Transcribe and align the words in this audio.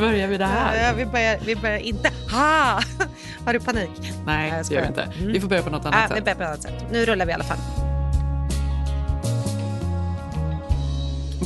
Börjar 0.00 0.28
vi 0.28 0.38
det 0.38 0.46
här? 0.46 0.88
Ja, 0.88 0.94
vi, 0.96 1.06
börjar, 1.06 1.38
vi 1.46 1.56
börjar 1.56 1.78
inte... 1.78 2.10
Ha! 2.32 2.80
Har 3.44 3.52
du 3.52 3.60
panik? 3.60 3.90
Nej, 4.26 4.50
jag 4.50 4.66
det 4.68 4.74
gör 4.74 4.82
vi 4.82 4.88
inte. 4.88 5.12
Vi 5.20 5.40
får 5.40 5.48
börja 5.48 5.62
på 5.62 5.70
något 5.70 5.84
annat 5.86 6.00
Ja, 6.00 6.06
vi 6.08 6.14
sätt. 6.14 6.24
börjar 6.24 6.36
på 6.36 6.44
annat 6.44 6.62
sätt. 6.62 6.84
Nu 6.92 7.04
rullar 7.06 7.26
vi 7.26 7.30
i 7.30 7.34
alla 7.34 7.44
fall. 7.44 7.58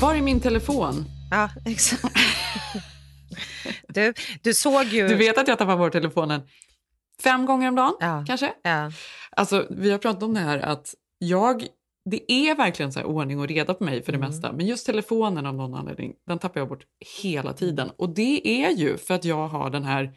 Var 0.01 0.15
är 0.15 0.23
min 0.23 0.41
telefon? 0.41 1.05
Ja, 1.31 1.51
exakt. 1.67 2.17
Du, 3.89 4.15
du 4.43 4.55
såg 4.55 4.85
ju... 4.85 5.09
Du 5.09 5.15
vet 5.15 5.39
att 5.39 5.49
jag 5.49 5.59
tappar 5.59 5.77
bort 5.77 5.93
telefonen 5.93 6.43
fem 7.23 7.47
gånger 7.47 7.69
om 7.69 7.75
dagen, 7.75 7.95
Ja. 8.01 8.25
kanske? 8.27 8.53
Ja. 8.63 8.91
Alltså, 9.37 9.67
vi 9.71 9.91
har 9.91 9.99
pratat 9.99 10.23
om 10.23 10.35
det 10.35 10.41
här 10.41 10.59
att 10.59 10.95
jag... 11.19 11.67
Det 12.11 12.33
är 12.33 12.55
verkligen 12.55 12.93
så 12.93 13.01
här 13.01 13.07
ordning 13.07 13.41
och 13.41 13.49
reda 13.49 13.75
på 13.75 13.85
mig 13.85 14.03
för 14.03 14.13
det 14.13 14.19
Mm. 14.19 14.29
mesta. 14.31 14.53
Men 14.53 14.67
just 14.67 14.87
telefonen 14.87 15.47
av 15.47 15.55
någon 15.55 15.75
anledning, 15.75 16.13
den 16.27 16.39
tappar 16.39 16.61
jag 16.61 16.69
bort 16.69 16.85
hela 17.23 17.53
tiden. 17.53 17.91
Och 17.97 18.15
det 18.15 18.65
är 18.65 18.71
ju 18.71 18.97
för 18.97 19.15
att 19.15 19.25
jag 19.25 19.49
har 19.49 19.71
den 19.71 19.85
här 19.85 20.13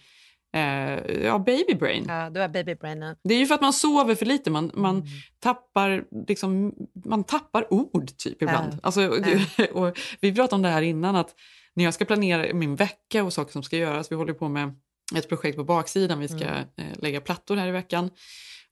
eh, 0.55 1.23
ja, 1.25 1.39
baby 1.39 1.73
brain. 1.80 2.05
ja, 2.08 2.30
du 2.30 2.39
har 2.39 2.47
babybrainen. 2.47 3.15
Det 3.23 3.33
är 3.33 3.39
ju 3.39 3.45
för 3.45 3.55
att 3.55 3.61
man 3.61 3.73
sover 3.73 4.15
för 4.15 4.25
lite. 4.25 4.49
Man, 4.52 4.71
man, 4.73 5.05
tappar, 5.39 6.03
liksom, 6.27 6.73
man 7.05 7.23
tappar 7.23 7.73
ord 7.73 8.17
typ 8.17 8.41
ibland. 8.41 8.73
Ja. 8.73 8.80
Alltså, 8.83 9.08
och 9.73 9.97
vi 10.21 10.33
pratade 10.35 10.55
om 10.55 10.61
det 10.61 10.69
här 10.69 10.81
innan, 10.81 11.15
att 11.15 11.35
när 11.73 11.83
jag 11.83 11.93
ska 11.93 12.05
planera 12.05 12.53
min 12.53 12.75
vecka 12.75 13.23
och 13.23 13.33
saker 13.33 13.52
som 13.52 13.63
ska 13.63 13.77
göras, 13.77 14.11
vi 14.11 14.15
håller 14.15 14.33
på 14.33 14.47
med 14.49 14.75
ett 15.15 15.30
projekt 15.30 15.58
på 15.58 15.63
baksidan, 15.63 16.19
vi 16.19 16.27
ska 16.27 16.45
Mm. 16.45 16.58
eh, 16.77 16.85
lägga 16.99 17.21
plattor 17.21 17.55
här 17.55 17.67
i 17.67 17.71
veckan. 17.71 18.09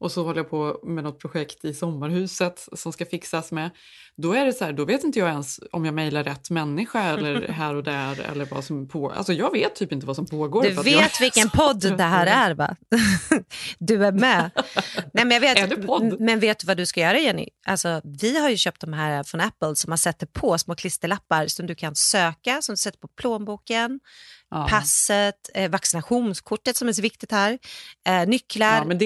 Och 0.05 0.11
så 0.11 0.23
håller 0.23 0.39
jag 0.39 0.49
på 0.49 0.79
med 0.83 1.03
något 1.03 1.19
projekt 1.19 1.65
i 1.65 1.73
sommarhuset 1.73 2.67
som 2.73 2.93
ska 2.93 3.05
fixas 3.05 3.51
med. 3.51 3.69
Då 4.17 4.33
är 4.33 4.45
det 4.45 4.53
så 4.53 4.65
här, 4.65 4.73
då 4.73 4.85
vet 4.85 5.03
inte 5.03 5.19
jag 5.19 5.29
ens 5.29 5.59
om 5.71 5.85
jag 5.85 5.93
mejlar 5.93 6.23
rätt 6.23 6.49
människa 6.49 7.03
eller 7.03 7.47
här 7.49 7.75
och 7.75 7.83
där 7.83 8.25
eller 8.31 8.45
vad 8.45 8.63
som 8.63 8.87
på. 8.87 9.09
Alltså 9.09 9.33
jag 9.33 9.51
vet 9.51 9.75
typ 9.75 9.91
inte 9.91 10.05
vad 10.05 10.15
som 10.15 10.25
pågår. 10.25 10.63
Du 10.63 10.69
jag 10.69 10.83
vet 10.83 11.15
är 11.15 11.19
vilken 11.19 11.49
podd 11.49 11.97
det 11.97 12.03
här 12.03 12.49
är, 12.49 12.53
va? 12.53 12.75
Du 13.79 14.05
är 14.05 14.11
med. 14.11 14.51
Nej, 15.13 15.25
men, 15.25 15.31
jag 15.31 15.39
vet, 15.39 15.57
Är 15.57 15.67
det 15.67 15.77
podd? 15.77 16.19
men 16.19 16.39
vet 16.39 16.59
du 16.59 16.67
vad 16.67 16.77
du 16.77 16.85
ska 16.85 16.99
göra, 16.99 17.19
Jenny? 17.19 17.49
Alltså, 17.67 18.01
vi 18.03 18.39
har 18.39 18.49
ju 18.49 18.57
köpt 18.57 18.81
de 18.81 18.93
här 18.93 19.23
från 19.23 19.41
Apple 19.41 19.75
som 19.75 19.89
man 19.89 19.97
sätter 19.97 20.25
på 20.27 20.57
små 20.57 20.75
klisterlappar 20.75 21.47
som 21.47 21.67
du 21.67 21.75
kan 21.75 21.95
söka, 21.95 22.61
som 22.61 22.73
du 22.73 22.77
sätter 22.77 22.99
på 22.99 23.07
plånboken, 23.07 23.99
passet, 24.69 25.49
eh, 25.53 25.71
vaccinationskortet 25.71 26.77
som 26.77 26.87
är 26.87 26.93
så 26.93 27.01
viktigt 27.01 27.31
här, 27.31 27.57
eh, 28.07 28.27
nycklar, 28.27 28.75
Ja, 28.75 28.85
men 28.85 28.97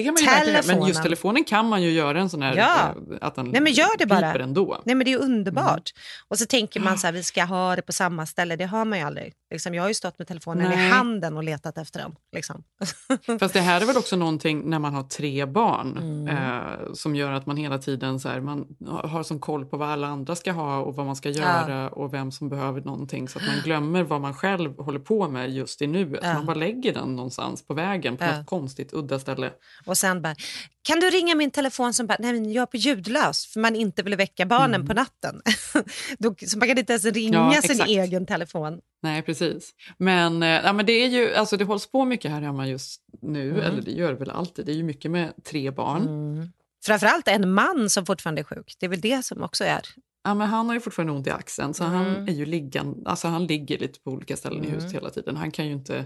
det 0.94 1.04
kan 1.04 1.08
man 1.08 1.12
ju 1.12 1.16
verkligen 1.20 1.36
göra. 1.40 1.42
Men 1.42 1.42
just 1.42 1.42
telefonen. 1.42 1.44
kan 1.44 1.68
man 1.68 1.82
ju 1.82 1.90
göra 1.90 2.20
en 2.20 2.30
sån 2.30 2.42
här... 2.42 2.56
Ja. 2.56 2.94
eh, 3.12 3.18
Att 3.26 3.34
den 3.34 3.46
Nej, 3.46 3.60
men 3.60 3.72
gör 3.72 3.98
det 3.98 4.06
bara. 4.06 4.32
ändå. 4.32 4.80
Nej 4.84 4.94
men 4.94 5.04
det 5.04 5.12
är 5.12 5.18
underbart. 5.18 5.66
Mm. 5.66 6.26
Och 6.28 6.38
så 6.38 6.46
tänker 6.46 6.80
man 6.80 6.98
så 6.98 7.06
här, 7.06 7.12
vi 7.20 7.22
ska 7.22 7.44
ha 7.44 7.76
det 7.76 7.82
på 7.82 7.92
samma 7.92 8.26
ställe. 8.26 8.56
Det 8.56 8.64
har 8.64 8.84
man 8.84 8.98
ju 8.98 9.04
aldrig. 9.04 9.32
Liksom, 9.50 9.74
jag 9.74 9.82
har 9.82 9.88
ju 9.88 9.94
stått 9.94 10.18
med 10.18 10.28
telefonen 10.28 10.72
i 10.72 10.76
Nej. 10.76 10.88
handen 10.90 11.36
och 11.36 11.44
letat 11.44 11.78
efter 11.78 12.00
den. 12.00 12.14
Liksom. 12.32 12.62
Fast 13.40 13.54
det 13.54 13.60
här 13.60 13.80
är 13.80 13.84
väl 13.86 13.96
också 13.96 14.16
någonting 14.16 14.70
när 14.70 14.78
man 14.78 14.94
har 14.94 15.02
tre 15.02 15.46
barn 15.46 15.96
Mm. 16.00 16.28
eh, 16.36 16.92
som 16.94 17.16
gör 17.16 17.32
att 17.32 17.46
man 17.46 17.56
hela 17.56 17.78
tiden 17.78 18.20
så 18.20 18.28
här, 18.28 18.40
man 18.40 18.66
har 19.04 19.22
som 19.22 19.38
koll 19.40 19.64
på 19.66 19.76
vad 19.76 19.88
alla 19.88 20.06
andra 20.06 20.36
ska 20.36 20.52
ha 20.52 20.78
och 20.78 20.96
vad 20.96 21.06
man 21.06 21.16
ska 21.16 21.28
göra 21.30 21.88
och 21.88 22.14
vem 22.14 22.32
som 22.32 22.48
behöver 22.48 22.80
någonting 22.80 23.28
så 23.28 23.38
att 23.38 23.46
man 23.46 23.56
glömmer 23.64 24.02
vad 24.02 24.20
man 24.20 24.34
själv 24.34 24.78
håller 24.78 24.98
på 24.98 25.28
med 25.28 25.50
just 25.50 25.82
i 25.82 25.86
nuet. 25.86 26.20
Ja. 26.22 26.34
Man 26.34 26.46
bara 26.46 26.56
lägger 26.56 26.94
den 26.94 27.16
någonstans 27.16 27.66
på 27.66 27.74
vägen 27.74 28.16
på 28.16 28.24
Ja. 28.24 28.36
något 28.36 28.46
konstigt 28.46 28.92
udda 28.92 29.18
ställe. 29.18 29.50
Och 29.86 29.98
sen 29.98 30.22
bara, 30.22 30.34
kan 30.82 31.00
du 31.00 31.10
ringa 31.10 31.34
min 31.34 31.50
telefon 31.50 31.94
som 31.94 32.06
bara, 32.06 32.16
nej 32.20 32.32
men 32.32 32.52
jag 32.52 32.62
är 32.62 32.66
på 32.66 32.76
ljudlös 32.76 33.46
för 33.46 33.60
man 33.60 33.76
inte 33.76 34.02
vill 34.02 34.16
väcka 34.16 34.46
barnen 34.46 34.74
Mm. 34.74 34.86
på 34.86 34.94
natten. 34.94 35.42
Då, 36.18 36.34
så 36.46 36.58
man 36.58 36.68
kan 36.68 36.78
inte 36.78 36.92
ens 36.92 37.04
ringa 37.04 37.52
Ja, 37.54 37.62
sin 37.62 37.80
egen 37.80 38.26
telefon. 38.26 38.80
Nej, 39.02 39.22
precis. 39.22 39.70
Men, 39.98 40.42
eh, 40.42 40.48
ja, 40.48 40.72
men 40.72 40.86
det 40.86 40.92
är 40.92 41.08
ju, 41.08 41.34
alltså 41.34 41.56
det 41.56 41.64
hålls 41.64 41.86
på 41.86 42.04
mycket 42.04 42.30
här 42.30 42.40
hemma 42.40 42.68
just 42.68 43.00
nu, 43.22 43.50
Mm. 43.50 43.60
eller 43.62 43.82
det 43.82 43.90
gör 43.90 44.12
det 44.12 44.18
väl 44.18 44.30
alltid. 44.30 44.66
Det 44.66 44.72
är 44.72 44.76
ju 44.76 44.82
mycket 44.82 45.10
med 45.10 45.32
tre 45.44 45.70
barn. 45.70 46.50
Framförallt 46.84 47.28
en 47.28 47.52
man 47.52 47.90
som 47.90 48.06
fortfarande 48.06 48.40
är 48.40 48.44
sjuk. 48.44 48.74
Det 48.80 48.86
är 48.86 48.90
väl 48.90 49.00
det 49.00 49.24
som 49.24 49.42
också 49.42 49.64
är. 49.64 49.80
Ja, 50.24 50.34
men 50.34 50.48
han 50.48 50.66
har 50.66 50.74
ju 50.74 50.80
fortfarande 50.80 51.12
ont 51.12 51.26
i 51.26 51.30
axeln 51.30 51.74
så 51.74 51.84
han, 51.84 52.06
Mm. 52.06 52.28
är 52.28 52.32
ju 52.32 52.46
liggan, 52.46 53.02
alltså 53.06 53.28
han 53.28 53.46
ligger 53.46 53.78
lite 53.78 54.00
på 54.00 54.10
olika 54.10 54.36
ställen 54.36 54.64
i 54.64 54.66
Mm. 54.68 54.74
huset 54.74 54.92
hela 54.92 55.10
tiden. 55.10 55.36
Han 55.36 55.50
kan 55.50 55.66
ju 55.66 55.72
inte 55.72 56.04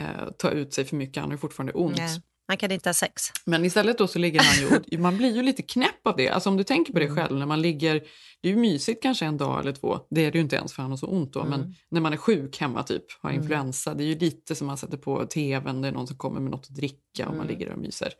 eh, 0.00 0.30
ta 0.38 0.50
ut 0.50 0.74
sig 0.74 0.84
för 0.84 0.96
mycket, 0.96 1.16
han 1.20 1.30
har 1.30 1.34
ju 1.34 1.38
fortfarande 1.38 1.72
ont. 1.72 1.96
Nej, 1.96 2.20
man 2.50 2.56
kan 2.56 2.70
inte 2.72 2.88
ha 2.88 2.94
sex. 2.94 3.22
Men 3.44 3.64
istället 3.64 3.98
då 3.98 4.06
så 4.06 4.18
ligger 4.18 4.40
han 4.42 4.80
ju, 4.90 4.98
man 4.98 5.16
blir 5.16 5.34
ju 5.36 5.42
lite 5.42 5.62
knäpp 5.62 6.06
av 6.06 6.16
det. 6.16 6.28
Alltså 6.28 6.48
om 6.50 6.56
du 6.56 6.64
tänker 6.64 6.92
på 6.92 6.98
Mm. 6.98 7.14
det 7.14 7.20
själv, 7.22 7.38
när 7.38 7.46
man 7.46 7.62
ligger, 7.62 7.94
det 8.42 8.48
är 8.48 8.52
ju 8.52 8.56
mysigt 8.58 9.02
kanske 9.02 9.26
en 9.26 9.36
dag 9.36 9.60
eller 9.60 9.72
två, 9.72 9.98
det 10.10 10.24
är 10.24 10.30
det 10.32 10.38
ju 10.38 10.42
inte 10.42 10.56
ens 10.56 10.72
för 10.72 10.82
han 10.82 10.90
har 10.90 10.98
så 10.98 11.06
ont 11.06 11.32
då, 11.32 11.40
Mm. 11.40 11.50
men 11.60 11.74
när 11.90 12.00
man 12.00 12.12
är 12.12 12.16
sjuk 12.16 12.60
hemma 12.60 12.82
typ, 12.82 13.04
har 13.22 13.30
influensa, 13.30 13.94
det 13.94 14.04
är 14.04 14.06
ju 14.06 14.18
lite 14.18 14.54
som 14.54 14.66
man 14.66 14.76
sätter 14.78 14.96
på 14.96 15.26
tvn, 15.26 15.82
det 15.82 15.88
är 15.88 15.92
någon 15.92 16.06
som 16.06 16.16
kommer 16.16 16.40
med 16.40 16.50
något 16.50 16.66
att 16.70 16.76
dricka 16.76 17.28
och 17.28 17.36
man 17.36 17.46
ligger 17.46 17.66
där 17.66 17.72
och 17.72 17.78
myser. 17.80 18.12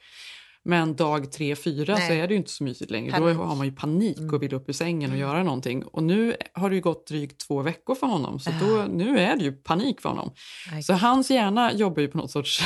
Men 0.65 0.97
dag 0.97 1.33
tre, 1.33 1.57
fyra 1.57 1.97
så 1.97 2.03
Mm. 2.03 2.09
Nej. 2.15 2.21
är 2.21 2.29
det 2.29 2.35
ju 2.35 2.39
inte 2.39 2.51
så 2.51 2.65
mysigt 2.65 2.91
längre. 2.91 3.11
Panik. 3.13 3.37
Då 3.37 3.43
har 3.45 3.57
man 3.57 3.67
ju 3.67 3.73
panik 3.73 4.19
Mm. 4.19 4.35
och 4.35 4.43
vill 4.43 4.55
upp 4.55 4.69
ur 4.69 4.73
sängen 4.73 5.11
och 5.13 5.17
göra 5.19 5.43
någonting. 5.43 5.83
Och 5.85 6.03
nu 6.03 6.37
har 6.53 6.71
det 6.71 6.77
ju 6.77 6.83
gått 6.83 7.07
drygt 7.07 7.41
två 7.47 7.63
veckor 7.63 7.95
för 7.95 8.07
honom, 8.07 8.41
så 8.41 8.51
Ah. 8.51 8.55
då, 8.61 8.85
nu 8.93 9.19
är 9.19 9.37
det 9.37 9.45
ju 9.45 9.53
panik 9.53 10.01
för 10.01 10.09
honom. 10.09 10.33
Aj. 10.73 10.83
Så 10.83 10.93
hans 10.93 11.31
hjärna 11.31 11.73
jobbar 11.73 12.01
ju 12.03 12.09
på 12.09 12.19
något 12.19 12.31
sorts 12.31 12.61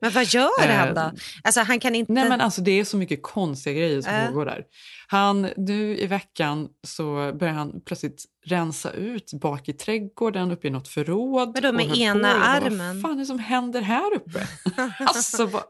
Men 0.00 0.10
vad 0.10 0.24
gör 0.24 0.68
han 0.68 0.94
då? 0.94 1.12
Alltså 1.44 1.60
han 1.60 1.80
kan 1.80 1.94
inte... 1.94 2.12
Nej 2.12 2.28
men 2.28 2.40
alltså 2.40 2.60
det 2.60 2.80
är 2.80 2.84
så 2.84 2.96
mycket 2.96 3.22
konstiga 3.22 3.74
grejer 3.74 4.02
som 4.02 4.12
Äh. 4.14 4.26
pågår 4.28 4.44
där. 4.44 4.64
Han, 5.06 5.48
nu 5.56 5.96
i 5.98 6.06
veckan 6.06 6.68
så 6.86 7.32
börjar 7.34 7.54
han 7.54 7.80
plötsligt 7.86 8.24
rensa 8.46 8.90
ut 8.90 9.32
bak 9.32 9.68
i 9.68 9.72
trädgården 9.72 10.50
uppe 10.50 10.66
i 10.66 10.70
något 10.70 10.88
förråd. 10.88 11.54
Vadå, 11.54 11.72
med 11.72 11.84
och 11.84 11.90
höll 11.90 12.00
ena 12.02 12.32
på. 12.32 12.38
Bara, 12.38 12.44
armen? 12.46 13.02
Vad 13.02 13.02
fan 13.02 13.12
är 13.12 13.20
det 13.20 13.26
som 13.26 13.38
händer 13.38 13.80
här 13.80 14.14
uppe? 14.14 14.46
alltså 14.98 15.46
vad 15.46 15.62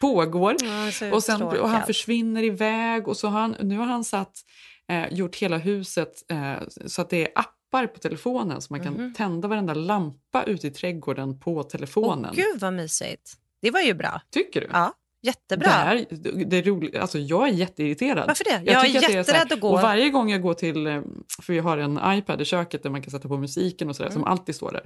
pågår? 0.00 0.56
Ja, 1.00 1.10
Och, 1.12 1.22
sen, 1.22 1.42
och 1.42 1.68
han 1.68 1.86
försvinner 1.86 2.42
iväg 2.42 3.08
och 3.08 3.16
så 3.16 3.28
har 3.28 3.40
han, 3.40 3.56
nu 3.62 3.76
har 3.78 3.86
han 3.86 4.04
satt, 4.04 4.32
eh, 4.90 5.12
gjort 5.12 5.36
hela 5.36 5.58
huset 5.58 6.12
eh, 6.30 6.54
så 6.86 7.02
att 7.02 7.10
det 7.10 7.22
är 7.22 7.28
appar 7.34 7.86
på 7.86 7.98
telefonen 7.98 8.60
så 8.62 8.72
man 8.72 8.84
kan 8.84 8.92
Mhm. 8.94 9.14
tända 9.14 9.48
varenda 9.48 9.74
lampa 9.74 10.42
ute 10.44 10.66
i 10.66 10.70
trädgården 10.70 11.40
på 11.40 11.62
telefonen. 11.62 12.30
Åh, 12.30 12.36
gud 12.36 12.60
vad 12.60 12.72
mysigt. 12.72 13.32
Det 13.62 13.70
var 13.70 13.80
ju 13.80 13.94
bra. 13.94 14.20
Tycker 14.32 14.60
du? 14.60 14.68
Ja, 14.72 14.92
jättebra. 15.22 15.66
Det, 15.68 15.72
här, 15.74 16.06
det 16.44 16.56
är 16.56 16.62
roligt. 16.62 16.96
Alltså, 16.96 17.18
jag 17.18 17.48
är 17.48 17.52
jätteirriterad. 17.52 18.26
Varför 18.26 18.44
det? 18.44 18.50
Jag 18.50 18.74
är 18.74 18.78
att 18.78 18.82
det 19.06 19.12
jätterädd 19.12 19.36
här- 19.36 19.52
att 19.54 19.60
gå. 19.60 19.68
Och 19.70 19.80
varje 19.80 20.10
gång 20.10 20.30
jag 20.30 20.42
går 20.42 20.54
till, 20.54 20.86
eh, 20.86 21.02
för 21.42 21.52
vi 21.52 21.58
har 21.58 21.78
en 21.78 22.00
iPad 22.18 22.40
i 22.40 22.44
köket 22.44 22.82
där 22.82 22.90
man 22.90 23.02
kan 23.02 23.10
sätta 23.10 23.28
på 23.28 23.36
musiken 23.36 23.88
och 23.88 23.96
sådär, 23.96 24.10
Mm. 24.10 24.22
som 24.22 24.24
alltid 24.32 24.54
står 24.54 24.72
där. 24.72 24.84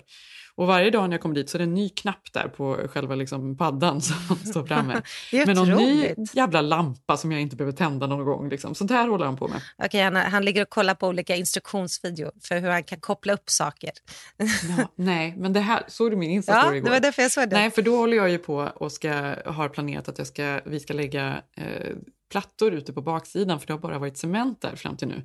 Och 0.57 0.67
varje 0.67 0.91
dag 0.91 1.09
när 1.11 1.15
jag 1.15 1.23
kommer 1.23 1.35
dit 1.35 1.51
så 1.51 1.57
är 1.57 1.59
det 1.59 1.65
en 1.65 1.75
ny 1.75 1.89
knapp 1.89 2.33
där 2.33 2.49
på 2.49 2.89
själva 2.89 3.15
liksom 3.15 3.57
paddan 3.57 4.01
som 4.01 4.37
står 4.37 4.67
framme. 4.67 5.03
Det 5.31 5.47
Med 5.47 5.57
någon 5.57 5.69
ny 5.69 6.15
jävla 6.33 6.61
lampa 6.61 7.17
som 7.17 7.33
jag 7.33 7.41
inte 7.41 7.57
behöver 7.57 7.77
tända 7.77 8.07
någon 8.07 8.25
gång. 8.25 8.49
Liksom. 8.49 8.75
Sånt 8.75 8.91
här 8.91 9.09
håller 9.09 9.25
han 9.25 9.37
på 9.37 9.49
med. 9.49 9.61
Okej, 9.85 10.03
han, 10.03 10.17
han 10.17 10.45
ligger 10.45 10.63
och 10.63 10.71
kollar 10.71 10.95
på 10.95 11.09
olika 11.09 11.37
instruktionsvideor 11.37 12.33
för 12.43 12.59
hur 12.59 12.69
han 12.69 12.85
kan 12.85 13.01
koppla 13.01 13.33
upp 13.33 13.51
saker. 13.51 13.91
Ja, 14.37 14.89
nej, 14.95 15.35
men 15.37 15.53
det 15.53 15.61
här, 15.61 15.83
såg 15.89 16.11
du 16.11 16.17
min 16.17 16.31
Ja, 16.31 16.37
Insta-story 16.37 16.71
det 16.71 16.77
igår? 16.77 16.91
var 16.91 17.01
därför 17.01 17.23
jag 17.23 17.33
såg 17.33 17.49
det. 17.49 17.57
Nej, 17.57 17.71
för 17.71 17.83
då 17.83 17.97
håller 17.97 18.17
jag 18.17 18.31
ju 18.31 18.39
på 18.39 18.71
och 18.75 18.93
ska, 18.93 19.35
har 19.47 19.69
planerat 19.69 20.09
att 20.09 20.19
jag 20.19 20.27
ska, 20.27 20.61
vi 20.65 20.81
ska 20.81 20.95
lägga 20.95 21.43
eh, 21.57 21.97
plattor 22.33 22.73
ute 22.73 22.93
på 22.93 23.03
baksidan 23.03 23.61
för 23.61 23.67
det 23.67 23.73
har 23.73 23.79
bara 23.81 23.99
varit 23.99 24.17
cement 24.17 24.61
där 24.61 24.77
fram 24.77 24.97
till 24.97 25.09
nu. 25.09 25.23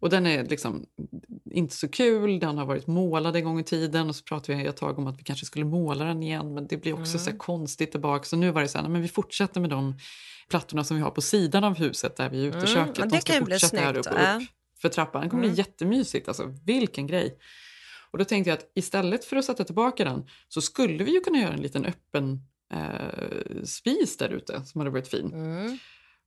Och 0.00 0.10
den 0.10 0.26
är 0.26 0.44
liksom 0.44 0.86
inte 1.50 1.74
så 1.76 1.88
kul, 1.88 2.38
den 2.40 2.58
har 2.58 2.66
varit 2.66 2.86
målad 2.86 3.36
en 3.36 3.44
gång 3.44 3.60
i 3.60 3.64
tiden 3.64 4.08
och 4.08 4.16
så 4.16 4.24
pratade 4.24 4.58
vi 4.58 4.66
ett 4.66 4.76
tag 4.76 4.98
om 4.98 5.06
att 5.06 5.18
vi 5.20 5.24
kanske 5.24 5.46
skulle 5.46 5.64
måla 5.64 6.04
den 6.04 6.22
igen 6.22 6.54
men 6.54 6.66
det 6.66 6.76
blir 6.76 6.92
också 6.92 7.18
Mm. 7.18 7.24
så 7.24 7.32
konstigt 7.38 7.90
tillbaka. 7.90 8.24
Så 8.24 8.36
nu 8.36 8.50
var 8.50 8.62
det 8.62 8.68
så 8.68 8.78
här, 8.78 8.88
men 8.88 9.02
vi 9.02 9.08
fortsätter 9.08 9.60
med 9.60 9.70
de 9.70 9.98
plattorna 10.50 10.84
som 10.84 10.96
vi 10.96 11.02
har 11.02 11.10
på 11.10 11.20
sidan 11.22 11.64
av 11.64 11.74
huset 11.78 12.16
där 12.16 12.30
vi 12.30 12.42
är 12.44 12.48
ute 12.48 12.56
i 12.58 12.60
Mm, 12.60 12.74
köket. 12.74 12.98
ja, 12.98 13.06
De 13.06 13.20
ska 13.20 13.32
fortsätta 13.32 13.76
här 13.80 13.96
upp 13.96 14.06
och 14.06 14.12
upp 14.12 14.48
för 14.82 14.88
trappan. 14.88 15.22
Det 15.22 15.28
kommer 15.28 15.42
Mm. 15.44 15.54
bli 15.54 15.58
jättemysigt, 15.62 16.28
alltså 16.28 16.54
vilken 16.66 17.06
grej. 17.06 17.38
Och 18.10 18.18
då 18.18 18.24
tänkte 18.24 18.50
jag 18.50 18.58
att 18.58 18.70
istället 18.74 19.24
för 19.24 19.36
att 19.36 19.44
sätta 19.44 19.64
tillbaka 19.64 20.04
den 20.04 20.26
så 20.48 20.60
skulle 20.60 21.04
vi 21.04 21.12
ju 21.14 21.20
kunna 21.20 21.38
göra 21.38 21.52
en 21.52 21.62
liten 21.62 21.84
öppen 21.86 22.40
eh, 22.72 23.62
spis 23.64 24.16
där 24.16 24.28
ute 24.28 24.62
som 24.64 24.78
hade 24.80 24.90
varit 24.90 25.08
fin. 25.08 25.32
Mm. 25.34 25.78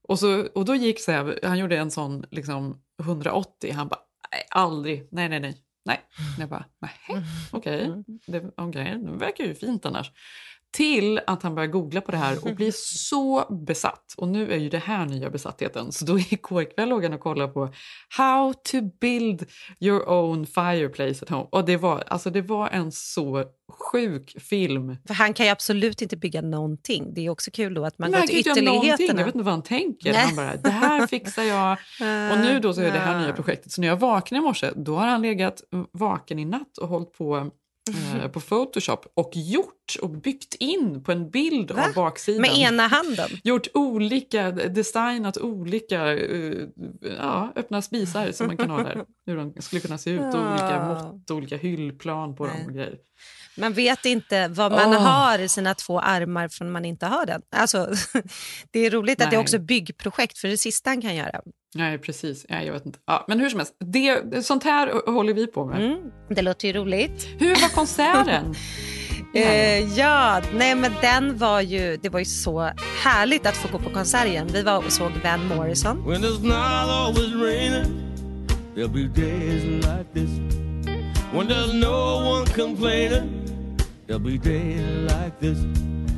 Och, 0.08 0.18
så, 0.18 0.46
och 0.54 0.64
då 0.64 0.74
gick 0.74 1.00
Säv, 1.00 1.38
han 1.42 1.58
gjorde 1.58 1.76
en 1.76 1.90
sån 1.90 2.24
liksom 2.30 2.82
180, 3.02 3.72
han 3.72 3.88
bara 3.88 4.00
nej, 4.32 4.46
aldrig, 4.50 5.08
nej 5.10 5.28
nej 5.28 5.40
nej. 5.40 5.60
Nej, 5.86 6.00
jag 6.38 6.48
bara, 6.48 6.64
nej, 6.78 7.24
okej, 7.52 8.04
det, 8.26 8.44
okay, 8.56 8.94
det 8.98 9.10
verkar 9.10 9.44
ju 9.44 9.54
fint 9.54 9.86
annars. 9.86 10.12
Till 10.74 11.20
att 11.26 11.42
han 11.42 11.54
börjar 11.54 11.68
googla 11.68 12.00
på 12.00 12.10
det 12.10 12.16
här 12.16 12.44
och 12.44 12.56
blir 12.56 12.72
så 13.08 13.54
besatt. 13.66 14.14
Och 14.16 14.28
nu 14.28 14.52
är 14.52 14.58
ju 14.58 14.68
det 14.68 14.78
här 14.78 15.06
nya 15.06 15.30
besattheten. 15.30 15.92
Så 15.92 16.04
då 16.04 16.18
igår 16.18 16.74
kväll 16.74 16.88
låg 16.88 17.02
han 17.02 17.12
och 17.12 17.20
kollade 17.20 17.52
på 17.52 17.72
How 18.16 18.52
to 18.52 18.80
build 19.00 19.46
your 19.80 20.08
own 20.08 20.46
fireplace 20.46 21.22
at 21.22 21.28
home. 21.30 21.46
Och 21.50 21.64
det 21.64 21.76
var, 21.76 22.04
alltså 22.06 22.30
det 22.30 22.42
var 22.42 22.68
en 22.68 22.92
så 22.92 23.44
sjuk 23.72 24.42
film. 24.42 24.96
För 25.06 25.14
han 25.14 25.34
kan 25.34 25.46
ju 25.46 25.52
absolut 25.52 26.02
inte 26.02 26.16
bygga 26.16 26.42
någonting. 26.42 27.14
Det 27.14 27.26
är 27.26 27.30
också 27.30 27.50
kul 27.50 27.74
då 27.74 27.84
att 27.84 27.98
man 27.98 28.10
Men 28.10 28.20
går 28.20 28.26
till 28.26 28.38
ytterligheterna. 28.38 29.20
Jag 29.20 29.26
vet 29.26 29.34
inte 29.34 29.44
vad 29.44 29.54
han 29.54 29.62
tänker. 29.62 30.12
Nej. 30.12 30.24
Han 30.24 30.36
bara, 30.36 30.56
det 30.56 30.70
här 30.70 31.06
fixar 31.06 31.42
jag. 31.42 31.72
Och 32.32 32.38
nu 32.38 32.60
då 32.60 32.74
så 32.74 32.80
är 32.80 32.92
det 32.92 32.98
här 32.98 33.20
nya 33.20 33.32
projektet. 33.32 33.72
Så 33.72 33.80
när 33.80 33.88
jag 33.88 33.96
vaknade 33.96 34.42
i 34.42 34.44
morse, 34.44 34.70
då 34.76 34.96
har 34.96 35.06
han 35.06 35.22
legat 35.22 35.62
vaken 35.92 36.38
i 36.38 36.44
natt 36.44 36.78
och 36.78 36.88
hållit 36.88 37.12
på 37.12 37.50
eh, 37.90 38.28
på 38.28 38.40
Photoshop 38.40 39.06
och 39.14 39.30
gjort 39.34 39.96
och 40.02 40.10
byggt 40.10 40.54
in 40.54 41.04
på 41.04 41.12
en 41.12 41.30
bild 41.30 41.70
Va? 41.70 41.86
av 41.88 41.94
baksidan. 41.94 42.42
Med 42.42 42.58
ena 42.58 42.86
handen. 42.86 43.30
Gjort 43.44 43.66
olika, 43.74 44.50
designat 44.50 45.38
olika 45.38 46.12
eh, 46.14 46.66
ja, 47.18 47.52
öppna 47.56 47.82
spisar 47.82 48.32
som 48.32 48.46
man 48.46 48.56
kan 48.56 48.70
ha 48.70 48.82
där. 48.82 49.04
Hur 49.26 49.36
de 49.36 49.62
skulle 49.62 49.80
kunna 49.80 49.98
se 49.98 50.10
ut, 50.10 50.20
olika 50.20 50.86
mått, 50.88 51.30
olika 51.30 51.56
hyllplan 51.56 52.36
på 52.36 52.46
dem 52.46 52.56
och 52.66 52.72
grejer. 52.72 52.98
Man 53.56 53.72
vet 53.72 54.04
inte 54.04 54.48
vad 54.48 54.72
man 54.72 54.88
Åh. 54.88 55.02
har 55.02 55.38
i 55.38 55.48
sina 55.48 55.74
två 55.74 56.00
armar 56.00 56.48
från 56.48 56.72
man 56.72 56.84
inte 56.84 57.06
har 57.06 57.26
den. 57.26 57.42
Alltså, 57.56 57.88
det 58.70 58.86
är 58.86 58.90
roligt 58.90 59.20
att 59.22 59.30
det 59.30 59.36
är 59.36 59.38
Nej. 59.38 59.42
också 59.42 59.58
byggprojekt, 59.58 60.38
för 60.38 60.48
det 60.48 60.58
sista 60.58 60.90
han 60.90 61.02
kan 61.02 61.16
göra. 61.16 61.40
Nej, 61.74 61.98
precis. 61.98 62.46
Nej, 62.48 62.66
jag 62.66 62.72
vet 62.72 62.86
inte. 62.86 62.98
Ja, 63.06 63.24
men 63.28 63.40
hur 63.40 63.50
som 63.50 63.58
helst, 63.58 63.74
det, 63.78 64.42
sånt 64.46 64.64
här 64.64 65.10
håller 65.12 65.34
vi 65.34 65.46
på 65.46 65.66
med. 65.66 65.84
Mm, 65.84 65.98
det 66.28 66.42
låter 66.42 66.68
ju 66.68 66.74
roligt. 66.74 67.28
Hur 67.38 67.60
var 67.60 67.68
konserten? 67.68 68.54
Eh, 69.36 69.98
ja, 69.98 70.42
nej 70.54 70.74
men 70.74 70.92
den 71.00 71.38
var 71.38 71.60
ju, 71.60 71.96
det 72.02 72.08
var 72.08 72.18
ju 72.18 72.24
så 72.24 72.70
härligt 73.02 73.46
att 73.46 73.56
få 73.56 73.68
gå 73.68 73.78
på 73.78 73.90
konserten. 73.90 74.46
Vi 74.52 74.62
var 74.62 74.76
och 74.78 74.92
såg 74.92 75.10
Van 75.24 75.46
Morrison. 75.46 76.08
When 76.08 76.24
it's 76.24 76.42
not 76.42 76.90
always 76.90 77.34
raining, 77.34 77.84
there'll 78.74 78.88
be 78.88 79.20
days 79.20 79.64
like 79.64 80.04
this. 80.14 80.30
When 81.32 81.48
there's 81.48 81.72
no 81.72 82.44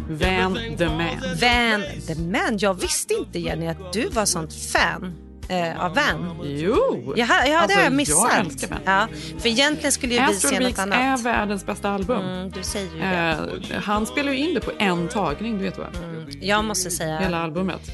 Van 0.08 0.58
the 0.78 0.86
Man. 0.88 1.16
Van 1.40 1.82
the 2.06 2.14
Man. 2.14 2.58
Jag 2.58 2.74
visste 2.74 3.14
inte 3.14 3.38
Jenny 3.38 3.66
att 3.66 3.92
du 3.92 4.08
var 4.08 4.24
sånt 4.24 4.54
fan 4.54 5.14
eh, 5.48 5.84
av 5.84 5.94
Van. 5.94 6.40
Jo! 6.44 7.14
Jaha, 7.16 7.46
ja, 7.46 7.52
det 7.52 7.56
Alltså, 7.58 7.76
har 7.76 7.82
jag 7.82 7.92
jag 7.92 7.96
missat. 7.96 8.38
älskar 8.38 8.68
Van. 8.68 8.78
ja, 8.84 9.08
för 9.38 9.48
egentligen 9.48 9.92
skulle 9.92 10.14
ju 10.14 10.20
vi 10.28 10.34
se 10.34 10.50
något 10.60 10.66
Weeks 10.68 10.78
är 10.78 10.82
annat. 10.82 11.22
världens 11.22 11.66
bästa 11.66 11.90
album. 11.90 12.20
Mm, 12.24 12.50
du 12.50 12.62
säger 12.62 12.92
ju 12.94 12.98
det. 13.00 13.74
Eh, 13.74 13.80
han 13.82 14.06
spelar 14.06 14.32
ju 14.32 14.38
in 14.38 14.54
det 14.54 14.60
på 14.60 14.70
en 14.78 15.08
tagning, 15.08 15.58
du 15.58 15.64
vet 15.64 15.78
va? 15.78 15.86
Jag 16.40 16.64
måste 16.64 16.90
säga... 16.90 17.18
Hela 17.18 17.42
albumet. 17.42 17.90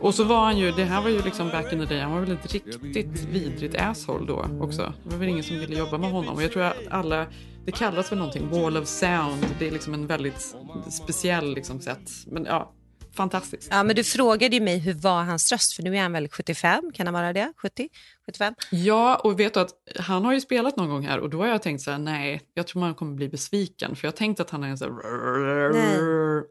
Och 0.00 0.14
så 0.14 0.24
var 0.24 0.44
han 0.44 0.58
ju, 0.58 0.70
det 0.72 0.84
här 0.84 1.00
var 1.02 1.08
ju 1.08 1.22
liksom 1.22 1.48
back 1.48 1.72
in 1.72 1.78
the 1.78 1.84
day, 1.94 2.00
han 2.00 2.12
var 2.12 2.20
väl 2.20 2.32
ett 2.32 2.52
riktigt 2.52 3.24
vidrigt 3.32 3.74
asshole 3.80 4.26
då 4.26 4.46
också. 4.60 4.92
Det 5.04 5.10
var 5.10 5.18
väl 5.18 5.28
ingen 5.28 5.44
som 5.44 5.58
ville 5.58 5.78
jobba 5.78 5.98
med 5.98 6.10
honom. 6.10 6.34
Och 6.34 6.42
jag 6.42 6.52
tror 6.52 6.62
att 6.62 6.76
alla, 6.90 7.26
det 7.66 7.72
kallas 7.72 8.12
väl 8.12 8.18
någonting, 8.18 8.48
wall 8.50 8.76
of 8.76 8.88
sound. 8.88 9.46
Det 9.58 9.66
är 9.66 9.70
liksom 9.70 9.94
en 9.94 10.06
väldigt 10.06 10.54
speciell 10.90 11.54
liksom 11.54 11.80
sätt. 11.80 12.10
Men 12.26 12.44
ja, 12.44 12.72
fantastiskt. 13.16 13.68
Ja, 13.70 13.82
men 13.82 13.96
du 13.96 14.04
frågade 14.04 14.56
ju 14.56 14.62
mig 14.62 14.78
hur 14.78 14.94
var 14.94 15.22
hans 15.22 15.52
röst, 15.52 15.72
för 15.72 15.82
nu 15.82 15.96
är 15.96 16.02
han 16.02 16.12
väl 16.12 16.28
75, 16.28 16.92
kan 16.94 17.06
han 17.06 17.14
vara 17.14 17.32
det? 17.32 17.52
70? 17.56 17.88
75? 18.26 18.54
Ja, 18.70 19.16
och 19.16 19.40
vet 19.40 19.54
du 19.54 19.60
att 19.60 19.70
han 19.98 20.24
har 20.24 20.32
ju 20.32 20.40
spelat 20.40 20.76
någon 20.76 20.88
gång 20.88 21.06
här 21.06 21.18
och 21.18 21.30
då 21.30 21.38
har 21.38 21.46
jag 21.46 21.62
tänkt 21.62 21.82
så 21.82 21.90
här, 21.90 21.98
nej, 21.98 22.42
jag 22.54 22.66
tror 22.66 22.80
man 22.80 22.94
kommer 22.94 23.14
bli 23.14 23.28
besviken. 23.28 23.96
För 23.96 24.06
jag 24.06 24.16
tänkte 24.16 24.42
att 24.42 24.50
han 24.50 24.64
är 24.64 24.68
en 24.68 24.78
så 24.78 24.84
här, 24.84 24.92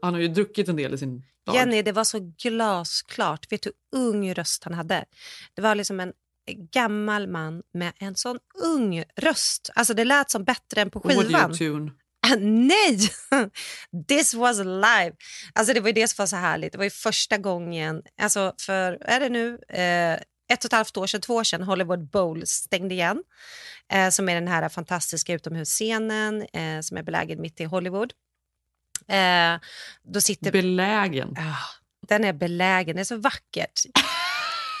Han 0.04 0.14
har 0.14 0.20
ju 0.20 0.28
druckit 0.28 0.68
en 0.68 0.76
del 0.76 0.94
i 0.94 0.98
sin 0.98 1.22
dag. 1.46 1.54
Jenny, 1.54 1.82
det 1.82 1.92
var 1.92 2.04
så 2.04 2.34
glasklart. 2.42 3.52
Vet 3.52 3.62
du 3.62 3.72
hur 3.92 4.00
ung 4.00 4.34
röst 4.34 4.64
han 4.64 4.74
hade? 4.74 5.04
Det 5.54 5.62
var 5.62 5.74
liksom 5.74 6.00
en 6.00 6.12
gammal 6.54 7.26
man 7.28 7.62
med 7.74 7.92
en 7.98 8.16
sån 8.16 8.38
ung 8.64 9.04
röst. 9.16 9.70
Alltså 9.74 9.94
det 9.94 10.04
lät 10.04 10.30
som 10.30 10.44
bättre 10.44 10.80
än 10.80 10.90
på 10.90 11.00
skivan. 11.00 11.34
Audio-tune. 11.34 11.90
Ah, 12.26 12.36
Nej! 12.38 12.98
This 14.08 14.34
was 14.34 14.58
live. 14.58 15.12
Alltså 15.52 15.74
det 15.74 15.80
var 15.80 15.92
det 15.92 16.08
som 16.08 16.22
var 16.22 16.26
så 16.26 16.36
härligt. 16.36 16.72
Det 16.72 16.78
var 16.78 16.84
ju 16.84 16.90
första 16.90 17.38
gången, 17.38 18.02
alltså 18.22 18.54
för, 18.60 18.98
är 19.00 19.20
det 19.20 19.28
nu, 19.28 19.58
eh, 19.68 20.20
ett 20.52 20.58
och 20.58 20.64
ett 20.64 20.72
halvt 20.72 20.96
år 20.96 21.06
sedan, 21.06 21.20
två 21.20 21.34
år 21.34 21.44
sedan, 21.44 21.62
Hollywood 21.62 22.10
Bowl 22.10 22.46
stängde 22.46 22.94
igen. 22.94 23.22
Eh, 23.92 24.08
som 24.08 24.28
är 24.28 24.34
den 24.34 24.48
här 24.48 24.68
fantastiska 24.68 25.32
utomhusscenen 25.32 26.42
eh, 26.52 26.80
som 26.80 26.96
är 26.96 27.02
belägen 27.02 27.40
mitt 27.40 27.60
i 27.60 27.64
Hollywood. 27.64 28.12
Eh, 29.08 29.60
då 30.02 30.20
sitter 30.20 30.52
Belägen. 30.52 31.34
Ah, 31.38 31.80
den 32.08 32.24
är 32.24 32.32
belägen, 32.32 32.96
det 32.96 33.02
är 33.02 33.04
så 33.04 33.16
vackert. 33.16 33.80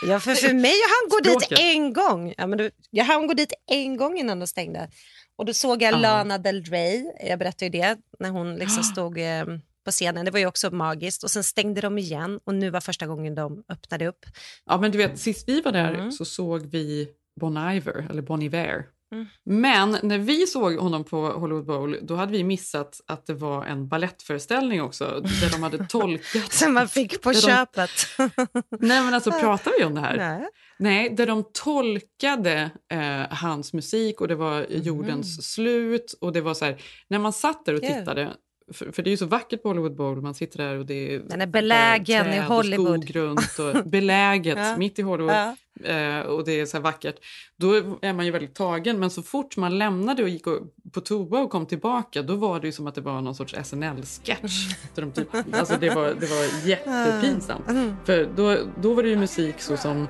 Ja, 0.02 0.20
för, 0.20 0.34
för 0.34 0.54
mig, 0.54 0.72
jag 0.80 0.88
hann 0.88 1.08
gå 1.10 1.20
dit 1.30 1.42
Språket. 1.44 1.58
en 1.74 1.92
gång. 1.92 2.34
Ja, 2.38 2.46
men 2.46 2.58
du, 2.58 2.70
jag 2.90 3.04
hann 3.04 3.26
gå 3.26 3.34
dit 3.34 3.52
en 3.70 3.96
gång 3.96 4.18
innan 4.18 4.40
de 4.40 4.46
stängde. 4.46 4.88
Och 5.36 5.44
då 5.46 5.52
såg 5.54 5.82
jag 5.82 5.92
Ja. 5.94 5.98
Lana 5.98 6.38
Del 6.38 6.64
Rey, 6.64 7.04
jag 7.28 7.38
berättade 7.38 7.64
ju 7.64 7.70
det, 7.70 7.96
när 8.18 8.30
hon 8.30 8.54
liksom 8.54 8.82
stod 8.82 9.18
eh, 9.18 9.44
på 9.84 9.90
scenen. 9.90 10.24
Det 10.24 10.30
var 10.30 10.38
ju 10.38 10.46
också 10.46 10.70
magiskt. 10.70 11.24
Och 11.24 11.30
sen 11.30 11.44
stängde 11.44 11.80
de 11.80 11.98
igen 11.98 12.40
och 12.44 12.54
nu 12.54 12.70
var 12.70 12.80
första 12.80 13.06
gången 13.06 13.34
de 13.34 13.64
öppnade 13.68 14.06
upp. 14.06 14.26
Ja, 14.66 14.78
men 14.78 14.90
du 14.90 14.98
vet, 14.98 15.18
sist 15.18 15.48
vi 15.48 15.60
var 15.60 15.72
där 15.72 15.94
Mm. 15.94 16.12
så 16.12 16.24
såg 16.24 16.66
vi 16.66 17.08
Bon 17.40 17.56
Iver, 17.74 18.06
eller 18.10 18.22
Bon 18.22 18.42
Iver. 18.42 18.84
Mm. 19.12 19.26
Men 19.44 19.98
när 20.02 20.18
vi 20.18 20.46
såg 20.46 20.76
honom 20.76 21.04
på 21.04 21.26
Hollywood 21.26 21.66
Bowl, 21.66 21.98
då 22.02 22.14
hade 22.14 22.32
vi 22.32 22.44
missat 22.44 23.00
att 23.06 23.26
det 23.26 23.34
var 23.34 23.64
en 23.64 23.88
ballettföreställning 23.88 24.82
också, 24.82 25.04
där 25.40 25.50
de 25.52 25.62
hade 25.62 25.86
tolkat... 25.88 26.52
Som 26.52 26.74
man 26.74 26.88
fick 26.88 27.22
på 27.22 27.32
Det 27.32 27.40
de- 27.40 27.46
köpet. 27.46 27.90
Nej, 28.80 29.02
men 29.02 29.14
alltså 29.14 29.30
pratar 29.30 29.72
vi 29.78 29.84
om 29.84 29.94
det 29.94 30.00
här? 30.00 30.16
Nej. 30.16 30.48
Nej, 30.78 31.10
där 31.10 31.26
de 31.26 31.44
tolkade 31.52 32.70
eh, 32.92 33.36
hans 33.36 33.72
musik 33.72 34.20
och 34.20 34.28
det 34.28 34.34
var 34.34 34.66
jordens 34.70 35.52
slut. 35.52 36.14
Och 36.20 36.32
det 36.32 36.40
var 36.40 36.54
så 36.54 36.64
här, 36.64 36.82
när 37.08 37.18
man 37.18 37.32
satt 37.32 37.64
där 37.64 37.74
och 37.74 37.80
tittade, 37.80 38.30
för, 38.72 38.92
för 38.92 39.02
det 39.02 39.08
är 39.08 39.12
ju 39.12 39.16
så 39.16 39.26
vackert 39.26 39.62
på 39.62 39.68
Hollywood 39.68 39.96
Bowl, 39.96 40.20
man 40.20 40.34
sitter 40.34 40.58
där 40.58 40.78
och 40.78 40.86
det 40.86 41.14
är 41.14 41.18
Den 41.18 41.40
är 41.40 41.46
belägen 41.46 42.24
bara 42.24 42.34
i 42.34 42.36
träd 42.36 42.46
Hollywood. 42.46 42.98
Och 42.98 43.04
skog 43.04 43.16
runt 43.16 43.58
och 43.58 43.84
beläget 43.90 44.58
Ja. 44.58 44.76
mitt 44.76 44.98
i 44.98 45.02
Hollywood. 45.02 45.34
Ja. 45.34 45.56
Eh, 45.84 46.20
och 46.20 46.44
det 46.44 46.60
är 46.60 46.66
så 46.66 46.80
vackert. 46.80 47.14
Då 47.56 47.74
är 48.02 48.12
man 48.12 48.26
ju 48.26 48.30
väldigt 48.30 48.54
tagen, 48.54 48.98
men 48.98 49.10
så 49.10 49.22
fort 49.22 49.56
man 49.56 49.78
lämnade 49.78 50.22
och 50.22 50.28
gick 50.28 50.46
och, 50.46 50.58
på 50.92 51.00
toa 51.00 51.40
och 51.40 51.50
kom 51.50 51.66
tillbaka, 51.66 52.22
då 52.22 52.34
var 52.36 52.60
det 52.60 52.66
ju 52.66 52.72
som 52.72 52.86
att 52.86 52.94
det 52.94 53.00
var 53.00 53.20
någon 53.20 53.34
sorts 53.34 53.54
SNL-sketch. 53.64 54.74
De 54.94 55.12
typ, 55.12 55.28
alltså 55.52 55.76
det 55.80 55.90
var, 55.90 56.06
det 56.06 56.26
var 56.26 56.68
jättepinsamt. 56.68 57.68
Mm. 57.68 57.96
För 58.04 58.28
då, 58.36 58.56
då 58.82 58.94
var 58.94 59.02
det 59.02 59.08
ju 59.08 59.16
musik 59.16 59.60
så 59.60 59.76
som 59.76 60.02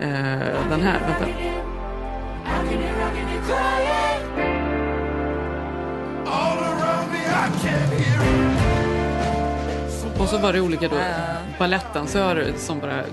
eh, 0.00 0.68
den 0.70 0.80
här. 0.80 1.00
Vänta. 1.00 1.67
Och 10.28 10.34
så 10.34 10.40
var 10.40 10.52
det 10.52 10.60
olika 10.60 10.88
då, 10.88 11.00
balettdansörer 11.58 12.54
som 12.58 12.80
bara 12.80 13.04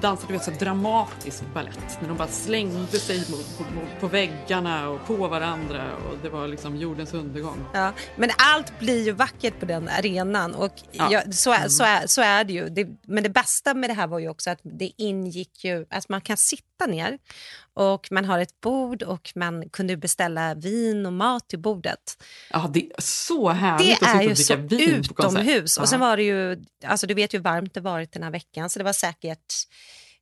dansade 0.00 0.32
vet, 0.32 0.44
så 0.44 0.50
dramatisk 0.50 1.42
balett. 1.54 1.98
När 2.00 2.08
de 2.08 2.16
bara 2.16 2.28
slängde 2.28 2.98
sig 2.98 3.24
på, 3.26 3.32
på, 3.32 3.64
på 4.00 4.08
väggarna 4.08 4.88
och 4.88 5.06
på 5.06 5.16
varandra. 5.28 5.84
Och 6.10 6.16
det 6.22 6.28
var 6.28 6.48
liksom 6.48 6.76
jordens 6.76 7.14
undergång. 7.14 7.66
Ja, 7.72 7.92
men 8.16 8.30
allt 8.54 8.78
blir 8.78 9.04
ju 9.04 9.12
vackert 9.12 9.60
på 9.60 9.66
den 9.66 9.88
arenan 9.88 10.54
och 10.54 10.72
Ja. 10.90 11.08
ja, 11.10 11.22
så, 11.32 11.52
är, 11.52 11.68
så, 11.68 11.84
är, 11.84 12.06
så 12.06 12.22
är 12.22 12.44
det 12.44 12.52
ju. 12.52 12.68
Det, 12.68 12.86
men 13.06 13.22
det 13.22 13.30
bästa 13.30 13.74
med 13.74 13.90
det 13.90 13.94
här 13.94 14.06
var 14.06 14.18
ju 14.18 14.28
också 14.28 14.50
att 14.50 14.60
det 14.62 14.90
ingick 14.96 15.64
ju 15.64 15.86
att 15.90 16.08
man 16.08 16.20
kan 16.20 16.36
sitta 16.36 16.86
ner 16.86 17.18
och 17.76 18.08
man 18.10 18.24
har 18.24 18.38
ett 18.38 18.60
bord 18.60 19.02
och 19.02 19.32
man 19.34 19.68
kunde 19.68 19.96
beställa 19.96 20.54
vin 20.54 21.06
och 21.06 21.12
mat 21.12 21.48
till 21.48 21.58
bordet. 21.58 22.24
Ja, 22.50 22.70
det 22.74 22.86
är 22.86 22.92
så 23.02 23.50
härligt 23.50 24.00
Det 24.00 24.06
att 24.06 24.14
är 24.14 24.34
sitta 24.34 24.54
ju 24.54 24.60
och 24.60 24.68
dricka 24.68 24.86
så 24.86 24.90
vin 24.92 25.02
på 25.08 25.14
konsert. 25.14 25.40
utomhus. 25.42 25.76
Och 25.76 25.88
sen. 25.88 26.00
var 26.04 26.16
det 26.16 26.22
ju, 26.22 26.64
alltså 26.84 27.06
du 27.06 27.14
vet 27.14 27.34
ju 27.34 27.38
hur 27.38 27.42
varmt 27.44 27.74
det 27.74 27.80
varit 27.80 28.12
den 28.12 28.22
här 28.22 28.30
veckan, 28.30 28.70
så 28.70 28.78
det 28.78 28.84
var 28.84 28.92
säkert 28.92 29.54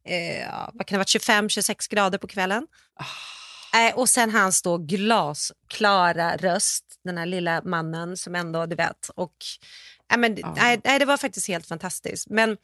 eh, 0.08 0.40
ja, 0.40 0.70
vad 0.74 0.86
kan 0.86 0.98
det 0.98 1.00
ha 1.00 1.40
25-26 1.40 1.90
grader 1.90 2.18
på 2.18 2.26
kvällen. 2.26 2.66
Eh, 3.74 3.98
och 3.98 4.08
sen 4.08 4.30
hans 4.30 4.62
då 4.62 4.78
glasklara 4.78 6.36
röst, 6.36 6.84
den 7.04 7.18
här 7.18 7.26
lilla 7.26 7.62
mannen 7.64 8.16
som 8.16 8.34
ändå, 8.34 8.66
du 8.66 8.76
vet. 8.76 9.10
Och, 9.14 9.36
eh, 10.12 10.18
men, 10.18 10.36
Ja. 10.36 10.54
nej, 10.56 10.80
nej, 10.84 10.98
det 10.98 11.04
var 11.04 11.16
faktiskt 11.16 11.48
helt 11.48 11.66
fantastiskt. 11.66 12.28
Men 12.30 12.56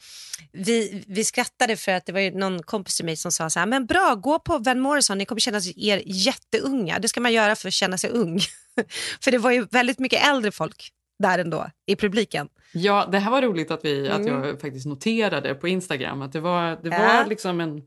vi, 0.53 1.05
vi 1.09 1.25
skrattade 1.25 1.77
för 1.77 1.93
att 1.93 2.07
det 2.07 2.13
var 2.13 2.39
någon 2.39 2.63
kompis 2.63 2.97
till 2.97 3.05
mig 3.05 3.17
som 3.17 3.33
sa 3.33 3.51
så 3.51 3.59
här, 3.59 3.67
men 3.67 3.87
bra, 3.87 4.15
gå 4.15 4.39
på 4.39 4.59
Van 4.59 4.81
Morrison, 4.81 5.19
ni 5.19 5.25
kommer 5.25 5.41
känna 5.41 5.61
er 5.77 6.03
jätteunga. 6.07 6.99
Det 6.99 7.09
ska 7.09 7.21
man 7.21 7.33
göra 7.33 7.57
för 7.57 7.69
att 7.69 7.75
känna 7.75 7.99
sig 7.99 8.11
ung. 8.11 8.41
för 9.21 9.31
det 9.31 9.39
var 9.39 9.51
ju 9.51 9.67
väldigt 9.71 9.99
mycket 9.99 10.27
äldre 10.27 10.53
folk 10.53 10.93
där 11.19 11.39
ändå, 11.39 11.71
i 11.87 11.97
publiken. 11.97 12.49
Ja, 12.73 13.09
det 13.13 13.19
här 13.19 13.31
var 13.31 13.43
roligt 13.43 13.71
att, 13.71 13.85
vi, 13.85 14.09
att 14.09 14.21
Mm. 14.21 14.45
jag 14.45 14.61
faktiskt 14.61 14.87
noterade 14.87 15.55
på 15.55 15.69
Instagram 15.69 16.23
att 16.23 16.33
det 16.33 16.41
var, 16.41 16.79
det 16.83 16.91
var 16.91 17.27
liksom 17.29 17.61
en 17.61 17.83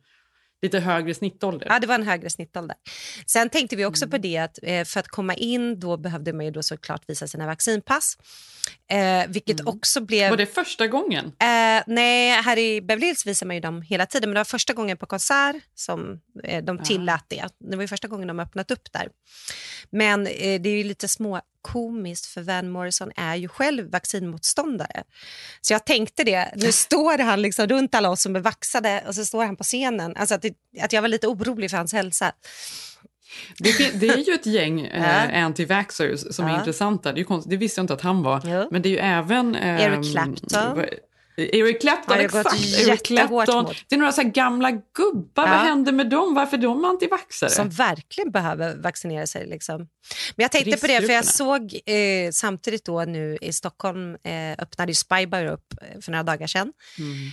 lite 0.62 0.80
högre 0.80 1.14
snittålder. 1.14 1.68
Ja, 1.70 1.80
det 1.80 1.88
var 1.88 1.96
en 1.96 2.04
högre 2.08 2.30
snittålder. 2.30 2.78
Sen 3.26 3.50
tänkte 3.50 3.76
vi 3.76 3.86
också 3.86 4.08
på 4.08 4.18
det 4.18 4.38
att 4.38 4.60
eh, 4.64 4.84
för 4.86 5.00
att 5.00 5.08
komma 5.08 5.34
in 5.34 5.80
då 5.80 5.98
behövde 5.98 6.34
man 6.34 6.46
ju 6.46 6.52
då 6.52 6.64
såklart 6.64 7.02
visa 7.08 7.28
sina 7.28 7.46
vaccinpass. 7.46 8.18
Eh, 8.92 9.28
vilket 9.28 9.68
också 9.68 10.02
blev... 10.02 10.30
Var 10.30 10.38
det 10.38 10.46
första 10.46 10.88
gången? 10.88 11.26
Eh, 11.26 11.84
nej, 11.88 12.42
här 12.42 12.58
i 12.58 12.82
Beverly 12.82 13.06
Hills 13.06 13.26
visar 13.26 13.46
man 13.46 13.56
ju 13.56 13.60
dem 13.60 13.82
hela 13.82 14.06
tiden, 14.06 14.30
men 14.30 14.34
det 14.34 14.40
var 14.40 14.46
första 14.46 14.74
gången 14.74 14.98
på 14.98 15.06
konsert 15.06 15.56
som 15.76 16.22
eh, 16.44 16.64
de 16.64 16.78
tillät 16.84 17.26
det. 17.28 17.46
Det 17.60 17.76
var 17.76 17.84
ju 17.84 17.88
första 17.88 18.08
gången 18.08 18.28
de 18.28 18.40
öppnat 18.40 18.72
upp 18.72 18.92
där. 18.92 19.08
Men 19.90 20.28
eh, 20.28 20.62
det 20.62 20.70
är 20.70 20.78
ju 20.78 20.84
lite 20.84 21.08
små 21.08 21.42
komiskt 21.62 22.26
för 22.26 22.42
Van 22.42 22.70
Morrison 22.70 23.12
är 23.16 23.36
ju 23.36 23.48
själv 23.48 23.92
vaccinmotståndare. 23.92 25.04
Så 25.62 25.74
jag 25.74 25.86
tänkte 25.86 26.24
det, 26.24 26.52
nu 26.56 26.72
står 26.72 27.18
han 27.18 27.42
liksom 27.42 27.68
runt 27.68 27.96
alla 27.96 28.10
oss 28.10 28.22
som 28.22 28.36
är 28.36 28.40
vaxade 28.40 29.04
och 29.08 29.16
så 29.16 29.26
står 29.26 29.46
han 29.46 29.56
på 29.56 29.64
scenen. 29.64 30.16
Alltså 30.16 30.36
att, 30.36 30.42
det, 30.42 30.54
att 30.82 30.94
jag 30.94 31.02
var 31.02 31.10
lite 31.10 31.28
orolig 31.28 31.70
för 31.70 31.78
hans 31.78 31.94
hälsa. 31.94 32.32
Det, 33.58 34.00
det 34.00 34.08
är 34.10 34.18
ju 34.28 34.34
ett 34.34 34.46
gäng 34.46 34.86
eh, 34.86 35.46
anti-vaxxers 35.46 36.32
som 36.34 36.46
är 36.46 36.50
Ja. 36.50 36.60
intressanta. 36.60 37.12
Det, 37.12 37.16
är 37.18 37.20
ju 37.20 37.26
konst- 37.26 37.50
det 37.50 37.58
visste 37.58 37.80
jag 37.80 37.84
inte 37.84 37.94
att 37.94 38.02
han 38.02 38.24
var. 38.24 38.42
Jo. 38.46 38.68
Men 38.72 38.82
det 38.82 38.90
är 38.90 38.92
ju 38.92 38.98
även... 38.98 39.56
Eh, 39.56 39.82
Eric 39.82 40.12
Clapton. 40.12 40.86
Eric 41.38 41.82
Clapton, 41.82 42.18
gått 42.18 42.26
exakt. 42.26 42.88
Eric 42.88 43.04
Clapton. 43.04 43.64
mot. 43.64 43.76
Det 43.90 43.96
är 43.96 44.00
några 44.00 44.12
så 44.12 44.24
gamla 44.24 44.72
gubbar. 44.72 45.48
Ja. 45.48 45.52
Vad 45.52 45.60
hände 45.60 45.92
med 45.92 46.10
dem? 46.10 46.34
Varför 46.34 46.58
är 46.58 46.62
de 46.62 46.86
antivaxxare? 46.86 47.50
som 47.50 47.70
verkligen 47.70 48.32
behöver 48.32 48.76
vaccinera 48.76 49.28
sig. 49.28 49.48
Liksom. 49.48 49.78
Men 50.36 50.44
jag 50.44 50.52
tänkte 50.52 50.78
på 50.78 50.88
det, 50.88 51.02
för 51.02 51.14
jag 51.14 51.26
såg 51.26 51.80
eh, 51.86 52.32
samtidigt 52.32 52.86
då 52.86 53.04
nu 53.04 53.38
i 53.42 53.54
Stockholm 53.54 54.18
eh, 54.24 54.52
öppnade 54.52 54.92
ju 54.92 54.96
Spybar 54.96 55.46
upp 55.46 55.74
eh, 55.82 56.02
för 56.02 56.12
några 56.12 56.24
dagar 56.24 56.48
sedan. 56.48 56.74
Mm. 57.00 57.32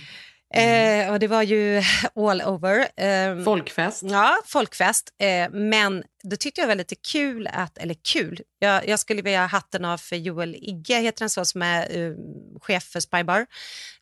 Eh, 0.53 1.11
och 1.11 1.19
det 1.19 1.27
var 1.27 1.43
ju 1.43 1.83
all 2.15 2.41
over. 2.41 3.01
Eh, 3.03 3.43
Folkfest. 3.43 4.03
Ja, 4.03 4.41
folkfest. 4.45 5.09
Eh, 5.21 5.49
men 5.51 6.03
då 6.23 6.35
tyckte 6.35 6.61
jag 6.61 6.67
var 6.67 6.75
lite 6.75 6.95
kul 6.95 7.47
att, 7.47 7.77
eller 7.77 7.95
kul, 8.13 8.41
jag, 8.59 8.87
jag 8.87 8.99
skulle 8.99 9.21
vilja 9.21 9.39
ha 9.39 9.47
hatten 9.47 9.85
av 9.85 9.97
för 9.97 10.15
Joel 10.15 10.55
Igge, 10.55 10.99
heter 10.99 11.21
han 11.21 11.29
så, 11.29 11.45
som 11.45 11.61
är 11.61 11.97
eh, 11.97 12.13
chef 12.61 12.83
för 12.83 12.99
Spybar, 12.99 13.45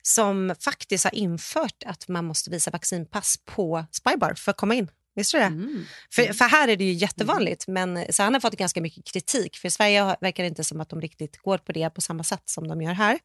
som 0.02 0.56
faktiskt 0.60 1.04
har 1.04 1.16
infört 1.16 1.84
att 1.86 2.08
man 2.08 2.26
måste 2.26 2.50
visa 2.50 2.72
vaccinpass 2.72 3.38
på 3.46 3.86
Spybar 3.92 4.34
för 4.34 4.52
att 4.52 4.58
komma 4.58 4.76
in. 4.76 4.88
Visste 5.16 5.38
du 5.38 5.42
det? 5.42 5.48
Mm. 5.48 5.86
För, 6.14 6.34
för 6.34 6.46
här 6.46 6.68
är 6.68 6.76
det 6.76 6.84
ju 6.84 6.94
jättevanligt, 6.94 7.68
men 7.68 8.14
så 8.14 8.24
han 8.24 8.34
har 8.34 8.42
fått 8.42 8.58
ganska 8.58 8.82
mycket 8.82 9.06
kritik. 9.06 9.58
För 9.58 9.68
i 9.68 9.72
Sverige 9.72 10.16
verkar 10.22 10.44
det 10.44 10.48
inte 10.48 10.64
som 10.64 10.82
att 10.82 10.90
de 10.90 11.02
riktigt 11.02 11.38
går 11.38 11.58
på 11.58 11.72
det 11.72 11.90
på 11.90 12.02
samma 12.02 12.24
sätt 12.24 12.44
som 12.46 12.68
de 12.68 12.82
gör 12.82 12.94
här. 12.94 13.20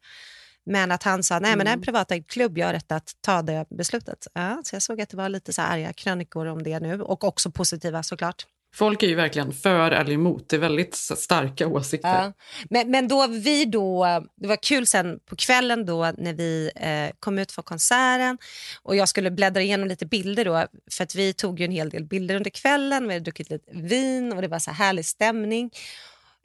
Men 0.65 0.91
att 0.91 1.03
han 1.03 1.23
sa, 1.23 1.39
nej 1.39 1.55
men 1.55 1.65
det 1.65 1.71
är 1.71 1.73
en 1.73 1.81
privatägd 1.81 2.27
klubb, 2.27 2.57
jag 2.57 2.65
har 2.65 2.73
rätt 2.73 2.91
att 2.91 3.11
ta 3.21 3.41
det 3.41 3.65
beslutet. 3.69 4.27
Ja, 4.33 4.61
så 4.63 4.75
jag 4.75 4.81
såg 4.81 5.01
att 5.01 5.09
det 5.09 5.17
var 5.17 5.29
lite 5.29 5.53
så 5.53 5.61
arga 5.61 5.93
krönikor 5.93 6.45
om 6.45 6.63
det 6.63 6.79
nu, 6.79 7.01
och 7.01 7.23
också 7.23 7.51
positiva 7.51 8.03
såklart. 8.03 8.45
Folk 8.75 9.03
är 9.03 9.07
ju 9.07 9.15
verkligen 9.15 9.51
för 9.51 9.91
eller 9.91 10.11
emot. 10.13 10.49
Det 10.49 10.55
är 10.55 10.59
väldigt 10.59 10.95
starka 10.95 11.67
åsikter. 11.67 12.09
Ja. 12.09 12.33
Men, 12.69 12.91
men 12.91 13.07
då 13.07 13.27
vi 13.27 13.65
då, 13.65 14.05
det 14.35 14.47
var 14.47 14.63
kul 14.63 14.87
sen 14.87 15.19
på 15.25 15.35
kvällen 15.35 15.85
då 15.85 16.11
när 16.17 16.33
vi 16.33 16.71
eh, 16.75 17.15
kom 17.19 17.39
ut 17.39 17.51
från 17.51 17.63
konserten 17.63 18.37
och 18.83 18.95
jag 18.95 19.09
skulle 19.09 19.31
bläddra 19.31 19.61
igenom 19.61 19.87
lite 19.87 20.05
bilder 20.05 20.45
då 20.45 20.67
för 20.91 21.03
att 21.03 21.15
vi 21.15 21.33
tog 21.33 21.59
ju 21.59 21.65
en 21.65 21.71
hel 21.71 21.89
del 21.89 22.03
bilder 22.05 22.35
under 22.35 22.49
kvällen, 22.49 23.07
vi 23.07 23.13
hade 23.13 23.23
druckit 23.23 23.49
lite 23.49 23.71
vin 23.71 24.33
och 24.33 24.41
det 24.41 24.47
var 24.47 24.59
så 24.59 24.71
här 24.71 24.85
härlig 24.85 25.05
stämning. 25.05 25.71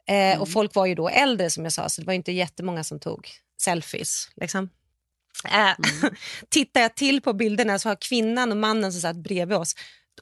Eh, 0.07 0.41
Och 0.41 0.49
folk 0.49 0.75
var 0.75 0.85
ju 0.85 0.95
då 0.95 1.09
äldre 1.09 1.49
som 1.49 1.63
jag 1.63 1.73
sa 1.73 1.89
så 1.89 2.01
det 2.01 2.07
var 2.07 2.13
inte 2.13 2.31
jättemånga 2.31 2.83
som 2.83 2.99
tog 2.99 3.29
selfies. 3.61 4.29
Liksom. 4.35 4.69
Eh, 5.45 5.85
Tittar 6.49 6.81
jag 6.81 6.95
till 6.95 7.21
på 7.21 7.33
bilderna 7.33 7.79
så 7.79 7.89
har 7.89 7.95
kvinnan 8.01 8.51
och 8.51 8.57
mannen 8.57 8.91
som 8.91 9.01
satt 9.01 9.15
bredvid 9.17 9.57
oss, 9.57 9.75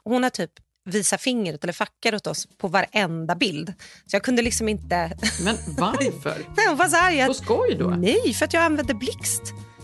hon 0.04 0.24
har 0.24 0.30
typ 0.30 0.52
visat 0.86 1.22
fingret 1.22 1.64
eller 1.64 1.74
fackar 1.74 2.16
åt 2.16 2.28
oss 2.28 2.48
på 2.58 2.68
varenda 2.68 3.36
bild. 3.36 3.74
Så 4.06 4.16
jag 4.16 4.24
kunde 4.24 4.42
liksom 4.42 4.70
inte... 4.70 5.12
Men 5.44 5.58
varför? 5.78 6.38
Nej, 6.58 6.68
hon 6.68 6.78
var 6.78 6.88
så 6.88 6.98
arg 6.98 7.26
På 7.26 7.34
skoj 7.34 7.76
då? 7.80 7.88
Nej, 7.88 8.34
för 8.34 8.46
att 8.46 8.54
jag 8.54 8.64
använde 8.64 8.94
blixt. 8.94 9.42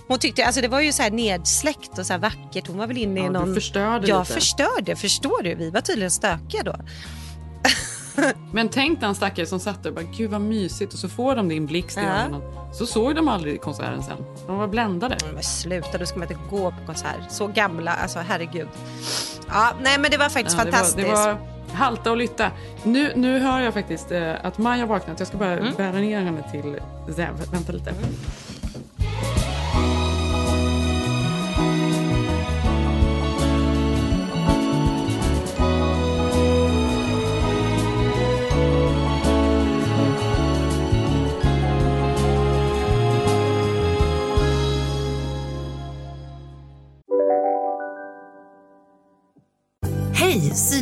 Hon 0.07 0.19
tyckte, 0.19 0.45
alltså 0.45 0.61
det 0.61 0.67
var 0.67 0.79
ju 0.81 0.91
så 0.93 1.03
här 1.03 1.11
nedsläckt 1.11 1.99
och 1.99 2.05
så 2.05 2.17
vackert. 2.17 2.67
Hon 2.67 2.77
var 2.77 2.87
väl 2.87 2.97
inne 2.97 3.19
i 3.19 3.23
Ja, 3.23 3.27
du 3.27 3.33
någon... 3.33 3.53
förstörde 3.55 4.07
jag 4.07 4.19
lite. 4.19 4.33
förstörde, 4.33 4.95
förstår 4.95 5.43
du? 5.43 5.55
Vi 5.55 5.69
var 5.69 5.81
tydligen 5.81 6.11
stökiga 6.11 6.63
då. 6.63 6.75
Men 8.51 8.69
tänk 8.69 8.99
den 8.99 9.15
stackare 9.15 9.45
som 9.45 9.59
satt 9.59 9.83
där 9.83 9.89
och 9.89 9.95
bara, 9.95 10.05
gud 10.05 10.31
vad 10.31 10.41
mysigt. 10.41 10.93
Och 10.93 10.99
så 10.99 11.09
får 11.09 11.35
de 11.35 11.49
din 11.49 11.65
blixt 11.65 11.97
i 11.97 12.01
Ja. 12.01 12.07
ögonen. 12.07 12.41
Så 12.73 12.85
såg 12.85 13.15
de 13.15 13.27
aldrig 13.27 13.61
konserten 13.61 14.03
sen. 14.03 14.17
De 14.47 14.57
var 14.57 14.67
bländade. 14.67 15.17
Men 15.33 15.43
sluta, 15.43 15.97
då 15.97 16.05
ska 16.05 16.19
man 16.19 16.31
inte 16.31 16.41
gå 16.49 16.71
på 16.71 16.77
konsert. 16.85 17.19
Så 17.31 17.47
gamla, 17.47 17.91
alltså 17.93 18.19
herregud. 18.19 18.67
Ja, 19.47 19.71
nej 19.81 19.99
men 19.99 20.11
det 20.11 20.17
var 20.17 20.29
faktiskt 20.29 20.57
Ja, 20.57 20.65
det, 20.65 20.71
fantastiskt. 20.71 21.07
var, 21.09 21.27
det 21.27 21.33
var 21.33 21.37
halta 21.77 22.11
och 22.11 22.17
lytta. 22.17 22.51
Nu, 22.83 23.11
nu 23.15 23.39
hör 23.39 23.59
jag 23.61 23.73
faktiskt 23.73 24.11
eh, 24.11 24.45
att 24.45 24.57
Maja 24.57 24.81
har 24.83 24.87
vaknat. 24.87 25.19
Jag 25.19 25.27
ska 25.27 25.37
bara 25.37 25.51
Mm. 25.57 25.73
bära 25.77 25.91
ner 25.91 26.21
henne 26.21 26.43
till 26.51 26.79
Zev. 27.15 27.29
Vänta 27.51 27.71
lite. 27.71 27.89
Hej, 27.89 28.09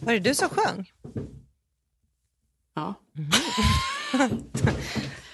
Var 0.00 0.12
det 0.12 0.18
du 0.18 0.34
som 0.34 0.48
sjöng? 0.48 0.90
Ja, 2.74 2.94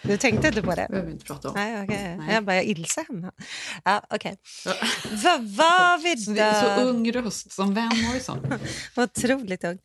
Du 0.02 0.16
tänkte 0.16 0.49
inte 0.49 0.62
på 0.62 0.75
det? 0.75 0.82
det 0.82 0.88
behöver 0.88 1.06
vi 1.06 1.12
inte 1.12 1.25
prata 1.25 1.49
om. 1.49 1.54
Nej, 1.54 1.85
okej. 1.85 2.16
Nej. 2.16 2.35
Jag 2.35 2.44
bara, 2.44 2.56
jag 2.56 2.64
Ilse 2.64 3.04
hemma. 3.08 3.32
Ja, 3.85 4.02
okej. 4.11 4.37
Vad 5.25 5.40
var 5.44 6.02
vi 6.02 6.16
Så, 6.16 6.30
det 6.30 6.40
är 6.40 6.76
så 6.76 6.82
då? 6.82 6.88
ung 6.88 7.12
röst 7.12 7.52
som 7.52 7.75
Van 7.75 7.88
Morrison. 7.88 8.46
Otroligt 8.96 9.64
ung. 9.64 9.78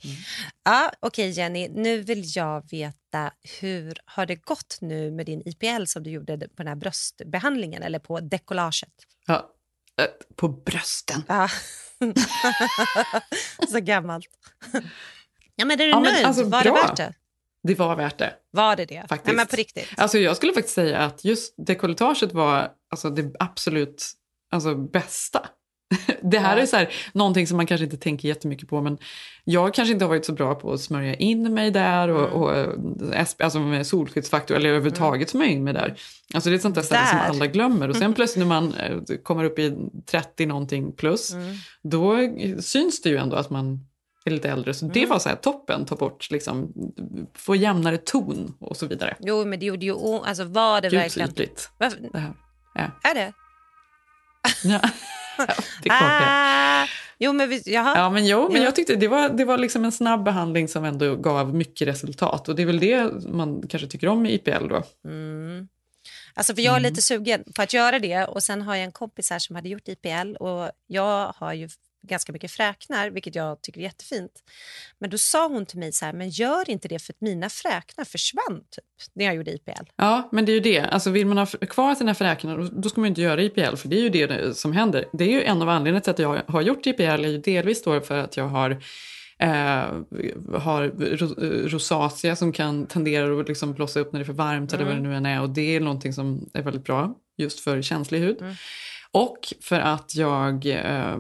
Ja, 0.63 0.91
okej 0.99 1.29
Jenny, 1.29 1.69
nu 1.69 2.01
vill 2.01 2.23
jag 2.35 2.69
veta 2.71 3.31
hur 3.61 3.97
har 4.05 4.25
det 4.25 4.35
gått 4.35 4.77
nu 4.81 5.11
med 5.11 5.25
din 5.25 5.41
IPL 5.45 5.85
som 5.85 6.03
du 6.03 6.09
gjorde 6.09 6.37
på 6.37 6.53
den 6.57 6.67
här 6.67 6.75
bröstbehandlingen 6.75 7.83
eller 7.83 7.99
på 7.99 8.19
dekollaget? 8.19 8.93
Ja, 9.27 9.49
eh, 10.01 10.07
på 10.35 10.47
brösten. 10.47 11.23
Ja. 11.27 11.49
Så 13.69 13.79
gammalt. 13.79 14.25
Ja, 15.55 15.65
men 15.65 15.71
är 15.71 15.77
du 15.85 15.89
Ja, 15.89 15.99
men 15.99 16.13
nöjd? 16.13 16.25
alltså, 16.25 16.43
var 16.43 16.63
det 16.63 16.71
bra. 16.71 16.81
värt 16.81 16.97
det? 16.97 17.13
Det 17.63 17.75
var 17.75 17.95
värt 17.95 18.17
det. 18.17 18.33
Var 18.51 18.75
det 18.75 18.85
det? 18.85 19.01
Faktiskt. 19.09 19.25
Nej, 19.25 19.35
men 19.35 19.47
på 19.47 19.55
riktigt. 19.55 19.87
Alltså 19.97 20.17
jag 20.17 20.37
skulle 20.37 20.53
faktiskt 20.53 20.75
säga 20.75 20.99
att 20.99 21.25
just 21.25 21.53
dekolletaget 21.57 22.33
var 22.33 22.69
alltså, 22.91 23.09
det 23.09 23.35
absolut 23.39 24.11
alltså, 24.51 24.75
bästa. 24.75 25.45
Det 26.21 26.39
här 26.39 26.57
Ja. 26.57 26.61
är 26.63 26.65
så 26.65 26.75
här, 26.75 26.89
någonting 27.13 27.47
som 27.47 27.57
man 27.57 27.65
kanske 27.65 27.83
inte 27.85 27.97
tänker 27.97 28.27
jättemycket 28.27 28.69
på 28.69 28.81
men 28.81 28.97
jag 29.43 29.73
kanske 29.73 29.93
inte 29.93 30.05
har 30.05 30.09
varit 30.09 30.25
så 30.25 30.33
bra 30.33 30.55
på 30.55 30.73
att 30.73 30.81
smörja 30.81 31.13
in 31.15 31.53
mig 31.53 31.71
där 31.71 32.07
och, 32.07 32.21
Mm. 32.27 32.33
och 32.41 32.55
eh, 33.15 33.25
alltså 33.39 33.59
med 33.59 33.87
solskyddsfaktor 33.87 34.55
eller 34.57 34.69
överhuvudtaget 34.69 35.29
smörja 35.29 35.51
in 35.51 35.63
mig 35.63 35.73
där. 35.73 35.95
Alltså 36.33 36.49
det 36.49 36.53
är 36.53 36.55
ett 36.55 36.61
sånt 36.61 36.75
där 36.75 36.81
ställe 36.81 37.07
som 37.07 37.19
alla 37.19 37.47
glömmer 37.47 37.89
och 37.89 37.95
sen 37.95 38.13
plötsligt 38.13 38.47
när 38.47 38.61
man 38.61 38.73
eh, 38.73 38.97
kommer 39.23 39.43
upp 39.43 39.59
i 39.59 39.77
30 40.05 40.45
någonting 40.45 40.91
plus 40.91 41.33
Mm. 41.33 41.55
då 41.83 42.17
syns 42.61 43.01
det 43.01 43.09
ju 43.09 43.17
ändå 43.17 43.35
att 43.35 43.49
man 43.49 43.79
är 44.25 44.31
lite 44.31 44.49
äldre. 44.49 44.73
Så 44.73 44.85
Mm. 44.85 44.93
det 44.93 45.05
var 45.05 45.19
så 45.19 45.29
här 45.29 45.35
toppen, 45.35 45.85
ta 45.85 45.95
bort 45.95 46.31
liksom, 46.31 46.73
få 47.35 47.55
jämnare 47.55 47.97
ton 47.97 48.53
och 48.59 48.77
så 48.77 48.85
vidare. 48.87 49.15
Jo, 49.19 49.45
men 49.45 49.59
det 49.59 49.65
gjorde 49.65 49.85
ju 49.85 49.91
ont. 49.93 50.23
Alltså, 50.27 50.43
var 50.43 50.81
det 50.81 50.89
Gud 50.89 50.99
så 50.99 51.03
verkligen... 51.03 51.29
ytligt 51.29 51.69
Varför? 51.77 51.99
det 52.13 52.19
här. 52.19 52.33
Ja. 52.73 53.09
Är 53.09 53.15
det? 53.15 53.33
Ja. 54.63 54.79
Ja, 55.37 55.45
det. 55.83 55.89
Ah, 55.91 56.85
jo, 57.19 57.33
men 57.33 57.49
vi, 57.49 57.61
jaha. 57.65 57.93
Ja, 57.97 58.09
men 58.09 58.25
jo, 58.27 58.49
men 58.51 58.57
Ja. 58.61 58.63
jag 58.67 58.75
tyckte 58.75 58.95
det 58.95 59.07
var, 59.07 59.29
det 59.29 59.45
var 59.45 59.57
liksom 59.57 59.85
en 59.85 59.91
snabb 59.91 60.23
behandling 60.23 60.67
som 60.67 60.85
ändå 60.85 61.15
gav 61.15 61.55
mycket 61.55 61.87
resultat. 61.87 62.49
Och 62.49 62.55
det 62.55 62.61
är 62.61 62.65
väl 62.65 62.79
det 62.79 63.11
man 63.27 63.67
kanske 63.69 63.87
tycker 63.87 64.07
om 64.07 64.25
i 64.25 64.33
IPL 64.33 64.67
då. 64.67 64.83
Mm. 65.05 65.67
Alltså 66.33 66.55
för 66.55 66.61
jag 66.61 66.73
är 66.73 66.79
Mm. 66.79 66.89
lite 66.91 67.01
sugen 67.01 67.43
på 67.55 67.61
att 67.61 67.73
göra 67.73 67.99
det 67.99 68.25
och 68.25 68.43
sen 68.43 68.61
har 68.61 68.75
jag 68.75 68.83
en 68.85 68.91
kompis 68.91 69.29
här 69.29 69.39
som 69.39 69.55
hade 69.55 69.69
gjort 69.69 69.87
IPL 69.87 70.35
och 70.39 70.71
jag 70.87 71.33
har 71.37 71.53
ju 71.53 71.69
ganska 72.07 72.33
mycket 72.33 72.51
fräknar, 72.51 73.09
vilket 73.09 73.35
jag 73.35 73.61
tycker 73.61 73.79
är 73.79 73.83
jättefint. 73.83 74.31
Men 74.99 75.09
då 75.09 75.17
sa 75.17 75.47
hon 75.47 75.65
till 75.65 75.79
mig 75.79 75.91
så 75.91 76.05
här, 76.05 76.13
men 76.13 76.29
gör 76.29 76.69
inte 76.69 76.87
det 76.87 76.99
för 76.99 77.13
att 77.13 77.21
mina 77.21 77.49
fräknar 77.49 78.05
försvann 78.05 78.59
typ 78.69 78.85
när 79.13 79.25
jag 79.25 79.35
gjorde 79.35 79.51
IPL. 79.51 79.83
Ja, 79.95 80.29
men 80.31 80.45
det 80.45 80.51
är 80.51 80.53
ju 80.53 80.59
det. 80.59 80.79
Alltså 80.81 81.09
vill 81.09 81.27
man 81.27 81.37
ha 81.37 81.45
kvar 81.45 81.95
sina 81.95 82.15
fräknar 82.15 82.57
då, 82.81 82.89
ska 82.89 83.01
man 83.01 83.05
ju 83.07 83.09
inte 83.09 83.21
göra 83.21 83.41
IPL 83.41 83.75
för 83.75 83.87
det 83.87 83.95
är 83.95 84.01
ju 84.01 84.09
det 84.09 84.27
det 84.27 84.53
som 84.53 84.71
händer. 84.73 85.05
Det 85.13 85.23
är 85.23 85.29
ju 85.31 85.43
en 85.43 85.61
av 85.61 85.69
anledningarna 85.69 86.01
till 86.01 86.11
att 86.11 86.19
jag 86.19 86.41
har 86.47 86.61
gjort 86.61 86.87
IPL 86.87 87.01
är 87.03 87.27
ju 87.27 87.37
delvis 87.37 87.83
då 87.83 88.01
för 88.01 88.17
att 88.17 88.37
jag 88.37 88.47
har 88.47 88.71
eh, 89.39 89.49
har 90.59 91.15
ro- 91.17 91.67
rosacea 91.67 92.35
som 92.35 92.51
kan 92.53 92.85
tendera 92.85 93.41
att 93.41 93.47
liksom 93.47 93.73
blossa 93.73 93.99
upp 93.99 94.13
när 94.13 94.19
det 94.19 94.23
är 94.23 94.25
för 94.25 94.33
varmt 94.33 94.73
eller 94.73 94.85
vad 94.85 94.95
det 94.95 95.01
nu 95.01 95.15
än 95.15 95.25
är 95.25 95.41
och 95.41 95.49
det 95.49 95.75
är 95.75 95.79
någonting 95.79 96.13
som 96.13 96.49
är 96.53 96.61
väldigt 96.61 96.83
bra 96.83 97.15
just 97.37 97.59
för 97.59 97.81
känslig 97.81 98.19
hud. 98.19 98.41
Mm. 98.41 98.55
Och 99.13 99.53
för 99.61 99.79
att 99.79 100.15
jag 100.15 100.65
eh, 100.65 101.17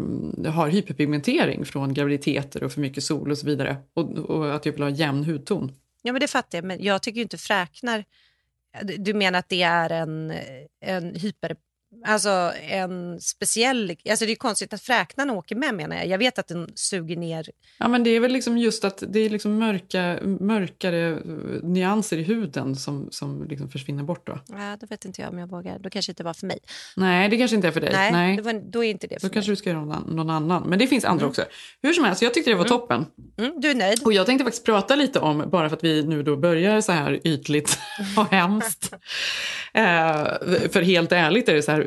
har 0.51 0.67
hyperpigmentering 0.69 1.65
från 1.65 1.93
graviditeter 1.93 2.63
och 2.63 2.71
för 2.71 2.81
mycket 2.81 3.03
sol 3.03 3.31
och 3.31 3.37
så 3.37 3.45
vidare. 3.45 3.77
Och, 3.93 4.11
och 4.11 4.55
att 4.55 4.65
jag 4.65 4.73
vill 4.73 4.83
ha 4.83 4.89
jämn 4.89 5.23
hudton. 5.23 5.71
Ja, 6.01 6.11
men 6.13 6.19
det 6.19 6.27
fattar 6.27 6.57
jag, 6.57 6.65
men 6.65 6.83
jag 6.83 7.01
tycker 7.03 7.15
ju 7.15 7.21
inte 7.23 7.37
fräknar... 7.37 8.05
Du- 8.81 8.97
Du 8.97 9.13
menar 9.13 9.39
att 9.39 9.49
det 9.49 9.61
är 9.63 9.89
en, 9.89 10.33
en 10.85 11.15
hyper... 11.15 11.55
Alltså 12.05 12.53
en 12.69 13.21
speciell... 13.21 13.95
Alltså 14.09 14.25
det 14.25 14.31
är 14.31 14.35
konstigt 14.35 14.73
att 14.73 14.81
fräknarna 14.81 15.33
åker 15.33 15.55
med 15.55 15.75
menar 15.75 15.95
jag. 15.95 16.07
Jag 16.07 16.17
vet 16.17 16.39
att 16.39 16.47
den 16.47 16.69
suger 16.75 17.15
ner... 17.15 17.49
Ja, 17.77 17.87
men 17.87 18.03
det 18.03 18.09
är 18.09 18.19
väl 18.19 18.31
liksom 18.31 18.57
just 18.57 18.85
att 18.85 19.03
det 19.07 19.19
är 19.19 19.29
liksom 19.29 19.59
mörka, 19.59 20.19
mörkare 20.39 21.09
eh, 21.09 21.19
nyanser 21.63 22.17
i 22.17 22.23
huden 22.23 22.75
som, 22.75 23.07
som 23.11 23.47
liksom 23.49 23.69
försvinner 23.69 24.03
bort 24.03 24.27
då. 24.27 24.39
Ja, 24.47 24.77
då 24.79 24.87
vet 24.87 25.05
inte 25.05 25.21
jag 25.21 25.31
om 25.31 25.39
jag 25.39 25.47
vågar. 25.47 25.79
Då 25.79 25.89
kanske 25.89 26.11
inte 26.11 26.23
var 26.23 26.33
för 26.33 26.47
mig. 26.47 26.59
Nej, 26.95 27.29
det 27.29 27.37
kanske 27.37 27.55
inte 27.55 27.67
är 27.67 27.71
för 27.71 27.81
dig. 27.81 27.89
Nej, 27.93 28.11
Nej. 28.11 28.35
Det 28.35 28.41
var, 28.41 28.53
då 28.71 28.83
är 28.83 28.89
inte 28.89 29.07
det 29.07 29.19
för 29.19 29.27
Då 29.27 29.33
kanske 29.33 29.51
du 29.51 29.55
ska 29.55 29.69
göra 29.69 29.85
någon, 29.85 30.15
någon 30.15 30.29
annan. 30.29 30.69
Men 30.69 30.79
det 30.79 30.87
finns 30.87 31.05
andra 31.05 31.27
också. 31.27 31.43
Hur 31.81 31.93
som 31.93 32.05
helst, 32.05 32.21
jag 32.21 32.33
tyckte 32.33 32.51
det 32.51 32.55
var 32.55 32.65
toppen. 32.65 33.05
mig. 33.37 33.47
Mm, 33.47 33.61
du 33.61 33.69
är 33.69 33.75
nöjd? 33.75 34.03
Och 34.05 34.13
jag 34.13 34.25
tänkte 34.25 34.43
faktiskt 34.43 34.65
prata 34.65 34.95
lite 34.95 35.19
om, 35.19 35.49
bara 35.51 35.69
för 35.69 35.77
att 35.77 35.83
vi 35.83 36.03
nu 36.03 36.23
då 36.23 36.37
börjar 36.37 36.81
så 36.81 36.91
här 36.91 37.19
ytligt 37.23 37.79
och 38.17 38.31
hemskt. 38.31 38.93
Eh, 39.73 40.23
för 40.71 40.81
helt 40.81 41.11
ärligt 41.11 41.49
är 41.49 41.53
det 41.53 41.61
så 41.61 41.71
här, 41.71 41.80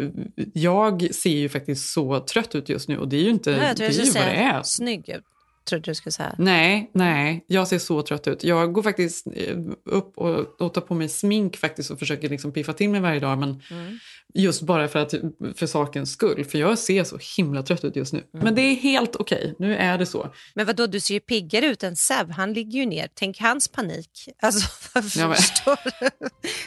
jag 0.53 1.15
ser 1.15 1.31
ju 1.31 1.49
faktiskt 1.49 1.93
så 1.93 2.21
trött 2.21 2.55
ut 2.55 2.69
just 2.69 2.89
nu 2.89 2.99
och 2.99 3.09
det 3.09 3.17
är 3.17 3.21
ju 3.23 3.31
inte, 3.31 3.51
Ja, 3.51 3.57
jag 3.57 3.69
det 3.69 3.75
tror 3.75 3.87
är 3.87 3.93
du 3.93 4.05
ju 4.05 4.11
vad 4.11 4.23
det 4.27 4.31
är. 4.35 4.63
snygg 4.63 5.09
ut. 5.09 5.25
Trodde 5.69 5.91
du 5.91 5.95
skulle 5.95 6.13
säga. 6.13 6.35
Nej, 6.39 6.91
nej, 6.95 7.45
jag 7.47 7.69
ser 7.69 7.79
så 7.79 8.03
trött 8.03 8.29
ut. 8.29 8.45
Jag 8.45 8.73
går 8.73 8.83
faktiskt 8.83 9.27
eh, 9.35 9.57
upp 9.85 10.19
och, 10.19 10.61
och 10.61 10.75
tar 10.75 10.81
på 10.81 10.95
mig 10.95 11.09
smink 11.09 11.57
faktiskt 11.57 11.91
och 11.91 11.99
försöker 11.99 12.29
liksom 12.29 12.53
piffa 12.53 12.73
till 12.73 12.91
mig 12.91 13.01
varje 13.01 13.21
dag. 13.21 13.39
Men 13.39 13.63
Mm. 13.71 13.99
just 14.35 14.63
bara 14.63 14.89
för, 14.89 14.99
att, 14.99 15.15
för 15.57 15.67
sakens 15.67 16.13
skull, 16.13 16.45
för 16.45 16.59
jag 16.59 16.79
ser 16.79 17.05
så 17.05 17.19
himla 17.37 17.63
trött 17.63 17.85
ut 17.85 17.97
just 17.97 18.13
nu. 18.13 18.19
Mm. 18.35 18.45
Men 18.45 18.55
det 18.55 18.63
är 18.63 18.75
helt 18.75 19.17
okej, 19.17 19.55
nu 19.59 19.77
är 19.77 19.99
det 19.99 20.07
så. 20.07 20.35
Men 20.55 20.67
vad 20.67 20.77
då 20.77 20.87
du 20.87 21.01
ser 21.01 21.15
ju 21.15 21.21
piggare 21.21 21.67
ut 21.67 21.83
än 21.83 21.97
Seb. 21.97 22.31
Han 22.31 22.53
ligger 22.53 22.79
ju 22.79 22.87
ner. 22.87 23.09
Tänk 23.15 23.41
hans 23.41 23.69
panik. 23.69 24.29
Alltså, 24.43 24.69
Ja, 25.21 25.35
förstår, 25.35 25.79
du? 26.01 26.11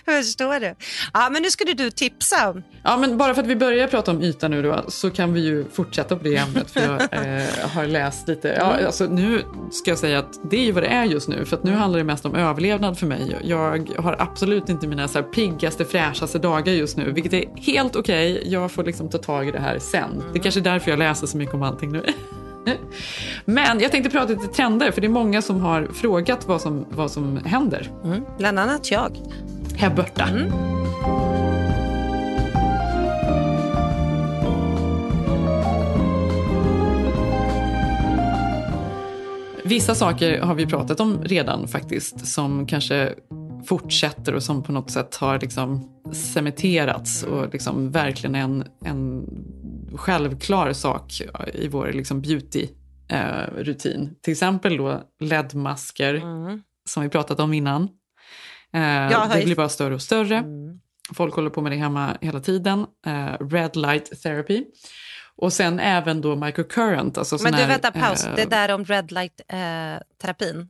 förstår 0.05 0.59
du? 0.59 0.75
Ja, 1.13 1.29
men 1.31 1.41
nu 1.41 1.51
skulle 1.51 1.73
du 1.73 1.91
tipsa 1.91 2.49
om. 2.49 2.63
Ja, 2.83 2.97
men 2.97 3.17
bara 3.17 3.33
för 3.33 3.41
att 3.41 3.47
vi 3.47 3.55
börjar 3.55 3.87
prata 3.87 4.11
om 4.11 4.21
yta 4.23 4.47
nu 4.47 4.61
då, 4.61 4.85
så 4.87 5.09
kan 5.09 5.33
vi 5.33 5.41
ju 5.41 5.65
fortsätta 5.71 6.15
på 6.15 6.23
det 6.23 6.35
ämnet. 6.35 6.71
För 6.71 6.79
jag 6.81 7.01
eh, 7.01 7.69
har 7.69 7.85
läst 7.87 8.27
lite. 8.27 8.47
Ja, 8.47 8.79
alltså, 8.87 9.05
nu 9.05 9.43
ska 9.71 9.91
jag 9.91 9.97
säga 9.97 10.19
att 10.19 10.39
det 10.49 10.57
är 10.57 10.63
ju 10.63 10.71
vad 10.71 10.83
det 10.83 10.87
är 10.87 11.05
just 11.05 11.27
nu. 11.27 11.45
För 11.45 11.57
att 11.57 11.63
nu 11.63 11.71
handlar 11.71 11.97
det 11.97 12.03
mest 12.03 12.25
om 12.25 12.35
överlevnad 12.35 12.97
för 12.97 13.07
mig. 13.07 13.37
Jag 13.43 13.89
har 13.97 14.15
absolut 14.19 14.69
inte 14.69 14.87
mina 14.87 15.07
så 15.07 15.19
här 15.19 15.25
piggaste, 15.25 15.85
fräschaste 15.85 16.39
dagar 16.39 16.73
just 16.73 16.97
nu. 16.97 17.11
Vilket 17.11 17.33
är 17.33 17.45
helt 17.55 17.95
okej. 17.95 18.43
Jag 18.45 18.71
får 18.71 18.83
liksom 18.83 19.09
ta 19.09 19.17
tag 19.17 19.47
i 19.47 19.51
det 19.51 19.59
här 19.59 19.79
sen. 19.79 20.23
Det 20.33 20.39
är 20.39 20.43
kanske 20.43 20.59
är 20.59 20.63
därför 20.63 20.91
jag 20.91 20.99
läser 20.99 21.27
så 21.27 21.37
mycket 21.37 21.55
om 21.55 21.63
allting 21.63 21.91
nu. 21.91 22.03
Men 23.45 23.79
jag 23.79 23.91
tänkte 23.91 24.09
prata 24.09 24.33
lite 24.33 24.47
trender. 24.47 24.91
För 24.91 25.01
det 25.01 25.07
är 25.07 25.09
många 25.09 25.41
som 25.41 25.61
har 25.61 25.87
frågat 25.93 26.47
vad 26.47 26.61
som, 26.61 26.85
vad 26.89 27.11
som 27.11 27.37
händer 27.45 27.91
Mm. 28.03 28.21
Bland 28.37 28.59
annat 28.59 28.91
jag. 28.91 29.11
här 29.75 29.89
borta. 29.89 30.29
Vissa 39.67 39.95
saker 39.95 40.41
har 40.41 40.55
vi 40.55 40.65
pratat 40.65 40.99
om 40.99 41.23
redan 41.23 41.67
faktiskt, 41.67 42.27
som 42.27 42.67
kanske 42.67 43.13
fortsätter 43.65 44.35
och 44.35 44.43
som 44.43 44.63
på 44.63 44.71
något 44.71 44.91
sätt 44.91 45.15
har 45.15 45.39
liksom 45.39 45.89
cementerats 46.13 47.23
och 47.23 47.53
liksom 47.53 47.91
verkligen 47.91 48.35
en, 48.35 48.63
en 48.85 49.25
självklar 49.95 50.73
sak 50.73 51.21
i 51.53 51.67
vår 51.67 51.91
liksom 51.93 52.21
beauty-rutin. 52.21 54.15
Till 54.21 54.31
exempel 54.31 54.77
då 54.77 55.01
LED-masker, 55.19 56.13
Mm. 56.15 56.61
som 56.89 57.03
vi 57.03 57.09
pratat 57.09 57.39
om 57.39 57.53
innan. 57.53 57.83
Eh, 58.73 58.81
har 58.81 59.35
det 59.35 59.45
blir 59.45 59.55
bara 59.55 59.69
större 59.69 59.93
och 59.93 60.01
större. 60.01 60.37
Mm. 60.37 60.79
Folk 61.13 61.35
håller 61.35 61.49
på 61.49 61.61
med 61.61 61.71
det 61.71 61.75
hemma 61.75 62.17
hela 62.21 62.39
tiden. 62.39 62.85
Eh, 63.05 63.47
red 63.49 63.75
light 63.75 64.21
therapy. 64.23 64.63
Och 65.37 65.53
sen 65.53 65.79
även 65.79 66.21
då 66.21 66.35
microcurrent. 66.35 67.17
Alltså 67.17 67.37
Men 67.43 67.51
du, 67.53 67.59
här, 67.59 67.67
vänta, 67.67 67.91
paus. 67.91 68.23
eh, 68.25 68.35
Det 68.35 68.45
där 68.45 68.71
om 68.71 68.85
red 68.85 69.11
light-terapin. 69.11 70.67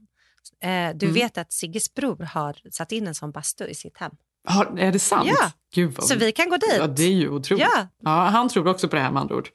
Eh, 0.63 0.95
du 0.95 1.05
Mm. 1.05 1.13
vet 1.13 1.37
att 1.37 1.53
Sigges 1.53 1.93
bror 1.93 2.23
har 2.33 2.55
satt 2.71 2.91
in 2.91 3.07
en 3.07 3.15
sån 3.15 3.31
bastu 3.31 3.65
i 3.65 3.75
sitt 3.75 3.97
hem. 3.97 4.11
har, 4.49 4.79
är 4.79 4.91
det 4.91 4.99
sant? 4.99 5.29
Ja. 5.39 5.51
Gud 5.75 5.93
vad, 5.93 6.07
Så 6.07 6.15
vi 6.15 6.31
kan 6.31 6.49
gå 6.49 6.57
dit. 6.57 6.75
Ja, 6.77 6.87
det 6.87 7.03
är 7.03 7.11
ju 7.11 7.29
otroligt. 7.29 7.61
Ja. 7.75 7.87
Ja, 8.03 8.09
han 8.23 8.49
tror 8.49 8.67
också 8.67 8.87
på 8.87 8.95
det 8.95 9.01
här 9.01 9.11
med 9.11 9.21
andra 9.21 9.35
ord. 9.35 9.49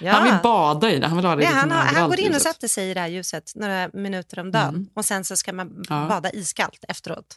Ja. 0.00 0.12
Han 0.12 0.24
vill 0.24 0.34
bada 0.42 0.90
i 0.90 0.98
det. 0.98 1.06
Han 1.06 1.16
vill 1.16 1.26
ha 1.26 1.32
det 1.32 1.36
Nej, 1.36 1.52
liksom 1.54 1.70
han, 1.70 1.78
har, 1.86 2.00
han 2.00 2.08
går 2.10 2.20
in 2.20 2.34
och 2.34 2.40
sätter 2.42 2.68
sig 2.68 2.90
i 2.90 2.94
det 2.94 3.00
här 3.00 3.08
ljuset 3.08 3.52
några 3.54 3.90
minuter 3.92 4.38
om 4.38 4.50
dagen. 4.50 4.68
Mm. 4.74 4.86
Och 4.94 5.04
sen 5.04 5.24
så 5.24 5.36
ska 5.36 5.52
man 5.52 5.84
Ja. 5.88 6.06
bada 6.08 6.30
iskallt 6.30 6.84
efteråt. 6.88 7.36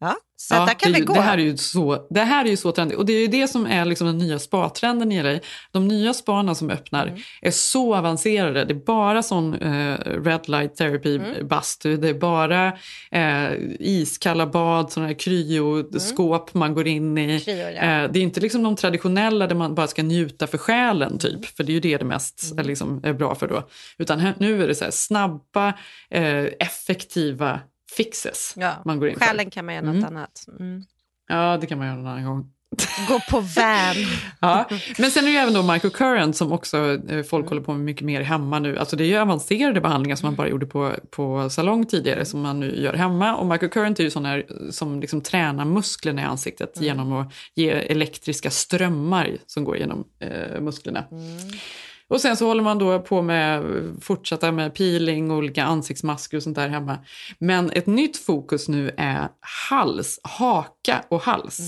Ja, 0.00 0.16
så 0.36 0.54
Ja, 0.54 0.66
där 0.66 0.74
kan 0.74 0.92
det, 0.92 0.98
ju- 0.98 1.04
gå. 1.04 1.14
Det 1.14 1.20
här 1.20 1.38
är 1.38 1.42
ju 1.42 1.56
så, 1.56 2.06
det 2.10 2.20
här 2.20 2.44
är 2.44 2.48
ju 2.48 2.56
så 2.56 2.72
trendigt. 2.72 2.98
Och 2.98 3.06
det 3.06 3.12
är 3.12 3.20
ju 3.20 3.26
det 3.26 3.48
som 3.48 3.66
är 3.66 3.84
liksom 3.84 4.06
den 4.06 4.18
nya 4.18 4.38
spatrenden 4.38 5.12
i 5.12 5.22
LA. 5.22 5.38
De 5.72 5.88
nya 5.88 6.14
sparna 6.14 6.54
som 6.54 6.70
öppnar 6.70 7.06
Mm. 7.06 7.20
är 7.42 7.50
så 7.50 7.94
avancerade. 7.96 8.64
Det 8.64 8.72
är 8.72 8.84
bara 8.84 9.22
sån 9.22 9.54
eh, 9.54 9.96
red 10.04 10.48
light 10.48 10.76
therapy 10.76 11.16
Mm. 11.16 11.48
bastu. 11.48 11.96
Det 11.96 12.08
är 12.08 12.14
bara 12.14 12.66
eh, 13.10 13.52
iskalla 13.80 14.46
bad, 14.46 14.92
såna 14.92 15.06
här 15.06 15.14
kryoskåp 15.14 16.54
man 16.54 16.74
går 16.74 16.86
in 16.86 17.18
i. 17.18 17.40
Kryo, 17.40 17.56
ja. 17.56 17.68
Eh, 17.70 18.10
det 18.12 18.18
är 18.18 18.22
inte 18.22 18.40
liksom 18.40 18.62
de 18.62 18.76
traditionella 18.76 19.46
där 19.46 19.54
man 19.54 19.74
bara 19.74 19.86
ska 19.86 20.02
njuta 20.02 20.46
för 20.46 20.58
själen 20.58 21.18
typ. 21.18 21.56
För 21.56 21.64
det 21.64 21.72
är 21.72 21.74
ju 21.74 21.80
det 21.80 21.96
det 21.96 22.04
mest 22.04 22.42
Mm. 22.52 22.58
är, 22.58 22.64
liksom, 22.68 23.00
är 23.04 23.12
bra 23.12 23.34
för 23.34 23.48
då. 23.48 23.68
Utan 23.98 24.18
här, 24.18 24.34
nu 24.38 24.62
är 24.62 24.68
det 24.68 24.74
så 24.74 24.84
här 24.84 24.90
snabba, 24.90 25.68
eh, 26.10 26.44
effektiva 26.58 27.60
fixes 27.96 28.54
Ja. 28.56 28.72
man 28.84 28.98
går 29.00 29.08
in 29.08 29.18
för. 29.18 29.24
Själen 29.26 29.50
kan 29.50 29.66
man 29.66 29.74
göra 29.74 29.84
något 29.84 29.94
Mm. 29.94 30.16
annat. 30.16 30.44
Mm. 30.60 30.82
Ja, 31.28 31.58
det 31.60 31.66
kan 31.66 31.78
man 31.78 31.86
göra 31.86 31.98
en 31.98 32.06
annan 32.06 32.24
gång. 32.24 32.50
Gå 33.08 33.20
på 33.30 33.40
van. 33.40 33.94
Ja. 34.40 34.68
Men 34.98 35.10
sen 35.10 35.22
är 35.24 35.26
det 35.26 35.32
ju 35.32 35.38
även 35.38 35.54
då 35.54 35.62
microcurrent 35.72 36.36
som 36.36 36.52
också 36.52 36.98
eh, 37.08 37.22
folk 37.22 37.48
håller 37.48 37.62
på 37.62 37.72
med 37.72 37.80
mycket 37.80 38.04
mer 38.06 38.20
hemma 38.20 38.58
nu. 38.58 38.78
Alltså 38.78 38.96
det 38.96 39.04
är 39.04 39.06
ju 39.06 39.16
avancerade 39.18 39.80
behandlingar 39.80 40.16
som 40.16 40.26
man 40.26 40.34
bara 40.34 40.48
gjorde 40.48 40.66
på, 40.66 40.94
på 41.10 41.50
salong 41.50 41.86
tidigare 41.86 42.24
som 42.24 42.40
man 42.40 42.60
nu 42.60 42.80
gör 42.82 42.92
hemma. 42.94 43.36
Och 43.36 43.46
microcurrent 43.46 44.00
är 44.00 44.04
ju 44.04 44.10
sådana 44.10 44.42
som 44.70 45.00
liksom 45.00 45.20
tränar 45.20 45.64
musklerna 45.64 46.22
i 46.22 46.24
ansiktet 46.24 46.80
genom 46.80 47.12
att 47.12 47.32
ge 47.54 47.70
elektriska 47.70 48.50
strömmar 48.50 49.36
som 49.46 49.64
går 49.64 49.76
genom 49.76 50.04
eh, 50.20 50.60
musklerna. 50.60 51.04
Och 52.10 52.20
sen 52.20 52.36
så 52.36 52.46
håller 52.46 52.62
man 52.62 52.78
då 52.78 53.00
på 53.00 53.22
med 53.22 53.64
fortsätta 54.00 54.52
med 54.52 54.74
peeling 54.74 55.30
och 55.30 55.36
olika 55.36 55.64
ansiktsmasker 55.64 56.36
och 56.36 56.42
sånt 56.42 56.56
där 56.56 56.68
hemma. 56.68 56.98
Men 57.38 57.70
ett 57.70 57.86
nytt 57.86 58.16
fokus 58.16 58.68
nu 58.68 58.90
är 58.96 59.28
hals, 59.70 60.20
haka 60.22 61.04
och 61.08 61.22
hals. 61.22 61.60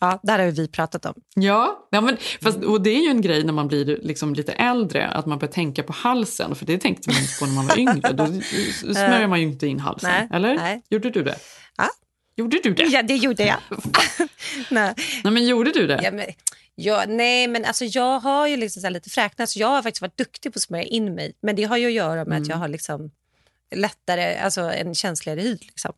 Ja, 0.00 0.20
där 0.22 0.38
har 0.38 0.50
vi 0.50 0.68
pratat 0.68 1.06
om. 1.06 1.14
Ja, 1.34 1.88
ja 1.90 2.00
men, 2.00 2.16
fast, 2.42 2.64
och 2.64 2.80
det 2.80 2.90
är 2.90 3.02
ju 3.02 3.08
en 3.08 3.20
grej 3.20 3.44
när 3.44 3.52
man 3.52 3.68
blir 3.68 3.98
liksom 4.02 4.34
lite 4.34 4.52
äldre, 4.52 5.08
att 5.08 5.26
man 5.26 5.38
börjar 5.38 5.52
tänka 5.52 5.82
på 5.82 5.92
halsen. 5.92 6.54
För 6.54 6.66
det 6.66 6.78
tänkte 6.78 7.10
man 7.10 7.18
inte 7.20 7.38
på 7.38 7.46
när 7.46 7.54
man 7.54 7.66
var 7.66 7.78
yngre. 7.78 8.12
Då 8.12 8.26
smörjer 8.94 9.26
man 9.26 9.40
ju 9.40 9.46
inte 9.46 9.66
in 9.66 9.80
halsen. 9.80 10.10
Nej, 10.10 10.28
eller? 10.32 10.54
nej. 10.54 10.82
Gjorde 10.88 11.10
du 11.10 11.22
det? 11.22 11.36
Ja. 11.76 11.88
Gjorde 12.36 12.60
du 12.62 12.74
det? 12.74 12.84
Ja, 12.84 13.02
det 13.02 13.16
gjorde 13.16 13.44
jag. 13.44 13.58
nej. 14.70 14.94
Nej, 15.24 15.32
men 15.32 15.46
gjorde 15.46 15.72
du 15.72 15.86
det? 15.86 16.00
Ja, 16.02 16.10
men, 16.10 16.26
ja, 16.80 17.04
nej, 17.08 17.48
men 17.48 17.64
alltså, 17.64 17.84
jag 17.84 18.20
har 18.20 18.46
ju 18.46 18.56
liksom 18.56 18.82
så 18.82 18.88
lite 18.90 19.10
fräknat, 19.10 19.48
så 19.50 19.58
jag 19.58 19.68
har 19.68 19.82
faktiskt 19.82 20.02
varit 20.02 20.16
duktig 20.16 20.52
på 20.52 20.56
att 20.56 20.62
smörja 20.62 20.84
in 20.84 21.14
mig. 21.14 21.32
Men 21.42 21.56
det 21.56 21.64
har 21.64 21.76
ju 21.76 21.86
att 21.86 21.92
göra 21.92 22.24
med 22.24 22.40
att 22.42 22.48
jag 22.48 22.56
har 22.56 22.68
liksom 22.68 23.10
lättare, 23.74 24.38
alltså 24.38 24.60
en 24.60 24.94
känsligare 24.94 25.40
hy. 25.40 25.56
Liksom. 25.60 25.92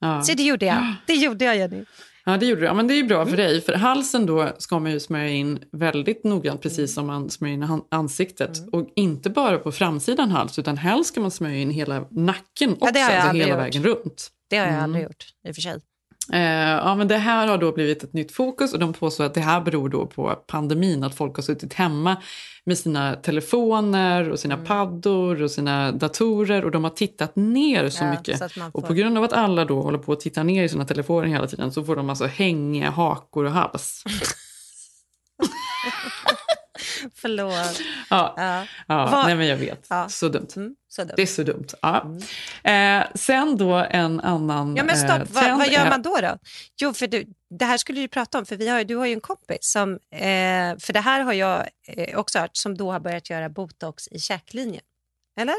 Ja. 0.00 0.22
Så 0.22 0.32
det 0.34 0.42
gjorde 0.42 0.66
jag. 0.66 0.94
Det 1.06 1.14
gjorde 1.14 1.44
jag, 1.44 1.56
Jenny. 1.56 1.84
Ja, 2.24 2.36
det 2.36 2.46
gjorde 2.46 2.60
du. 2.60 2.66
Ja, 2.66 2.74
men 2.74 2.86
det 2.88 2.94
är 2.94 2.96
ju 2.96 3.04
bra 3.04 3.24
för 3.26 3.32
Mm. 3.34 3.46
dig. 3.46 3.60
För 3.60 3.72
halsen 3.74 4.26
då 4.26 4.48
ska 4.58 4.78
man 4.78 4.92
ju 4.92 5.00
smörja 5.00 5.28
in 5.28 5.64
väldigt 5.72 6.24
noggrant, 6.24 6.62
precis 6.62 6.78
Mm. 6.78 6.88
som 6.88 7.06
man 7.06 7.30
smörjer 7.30 7.54
in 7.54 7.82
ansiktet. 7.90 8.68
Och 8.72 8.88
inte 8.96 9.30
bara 9.30 9.58
på 9.58 9.72
framsidan 9.72 10.30
hals, 10.30 10.58
utan 10.58 10.76
helst 10.78 11.08
ska 11.08 11.20
man 11.20 11.30
smörja 11.30 11.56
in 11.56 11.70
hela 11.70 12.06
nacken 12.10 12.72
också, 12.80 12.92
det 12.92 13.00
har 13.00 13.10
jag 13.10 13.20
alltså 13.20 13.36
hela 13.36 13.48
gjort. 13.50 13.58
vägen 13.58 13.82
runt. 13.82 14.28
Det 14.50 14.56
har 14.56 14.66
jag 14.66 14.82
aldrig 14.82 15.04
gjort 15.04 15.24
i 15.48 15.50
och 15.50 15.54
för 15.54 15.62
sig. 15.62 15.80
Eh, 16.32 16.40
ja, 16.70 16.94
men 16.94 17.08
det 17.08 17.16
här 17.16 17.46
har 17.48 17.58
då 17.58 17.72
blivit 17.72 18.02
ett 18.04 18.12
nytt 18.12 18.32
fokus 18.32 18.72
och 18.72 18.78
de 18.78 18.92
påstår 18.92 19.24
att 19.24 19.34
det 19.34 19.40
här 19.40 19.60
beror 19.60 19.88
då 19.88 20.06
på 20.06 20.34
pandemin, 20.46 21.04
att 21.04 21.14
folk 21.14 21.36
har 21.36 21.42
suttit 21.42 21.74
hemma 21.74 22.16
med 22.64 22.78
sina 22.78 23.14
telefoner 23.14 24.30
och 24.30 24.38
sina 24.38 24.54
Mm. 24.54 24.66
paddor 24.66 25.42
och 25.42 25.50
sina 25.50 25.92
datorer 25.92 26.64
och 26.64 26.70
de 26.70 26.84
har 26.84 26.90
tittat 26.90 27.36
ner 27.36 27.88
så 27.88 28.04
Ja, 28.04 28.10
mycket. 28.10 28.38
så 28.52 28.60
man 28.60 28.70
Och 28.74 28.80
får- 28.80 28.88
på 28.88 28.94
grund 28.94 29.18
av 29.18 29.24
att 29.24 29.32
alla 29.32 29.64
då 29.64 29.82
håller 29.82 29.98
på 29.98 30.12
att 30.12 30.20
titta 30.20 30.42
ner 30.42 30.64
i 30.64 30.68
sina 30.68 30.84
telefoner 30.84 31.28
hela 31.28 31.46
tiden 31.46 31.72
så 31.72 31.84
får 31.84 31.96
de 31.96 32.10
alltså 32.10 32.26
hänga 32.26 32.90
hakor 32.90 33.44
och 33.44 33.52
hals. 33.52 34.02
Förlåt. 37.14 37.80
Ja, 38.10 38.34
Ja. 38.36 38.66
ja 38.88 39.22
nej 39.26 39.34
men 39.36 39.46
jag 39.46 39.56
vet. 39.56 39.86
Ja. 39.90 40.08
Så 40.08 40.28
dumt. 40.28 40.48
Mm, 40.56 40.76
så 40.88 41.02
dumt. 41.02 41.12
Det 41.16 41.22
är 41.22 41.26
så 41.26 41.42
dumt. 41.42 41.66
Ja. 41.82 42.06
Eh, 42.70 43.06
sen 43.14 43.56
då 43.56 43.74
en 43.74 44.20
annan 44.20 44.76
Ja, 44.76 44.84
men 44.84 44.94
eh, 44.94 45.00
stopp. 45.04 45.34
vad, 45.34 45.44
trend 45.44 45.58
vad 45.58 45.68
gör 45.68 45.88
man 45.90 46.02
då? 46.02 46.16
då? 46.22 46.38
Jo, 46.80 46.92
för 46.92 47.06
du, 47.06 47.24
det 47.58 47.64
här 47.64 47.78
skulle 47.78 47.96
du 47.98 48.02
ju 48.02 48.08
prata 48.08 48.38
om, 48.38 48.46
för 48.46 48.56
vi 48.56 48.68
har, 48.68 48.84
du 48.84 48.96
har 48.96 49.06
ju 49.06 49.12
en 49.12 49.20
kompis 49.20 49.58
som, 49.60 49.92
eh, 50.12 50.78
för 50.78 50.92
det 50.92 51.00
här 51.00 51.20
har 51.20 51.32
jag 51.32 51.68
eh, 51.88 52.18
också 52.18 52.38
hört, 52.38 52.56
som 52.56 52.76
då 52.76 52.92
har 52.92 53.00
börjat 53.00 53.30
göra 53.30 53.48
botox 53.48 54.08
i 54.08 54.18
käklinjen. 54.18 54.82
Eller? 55.40 55.54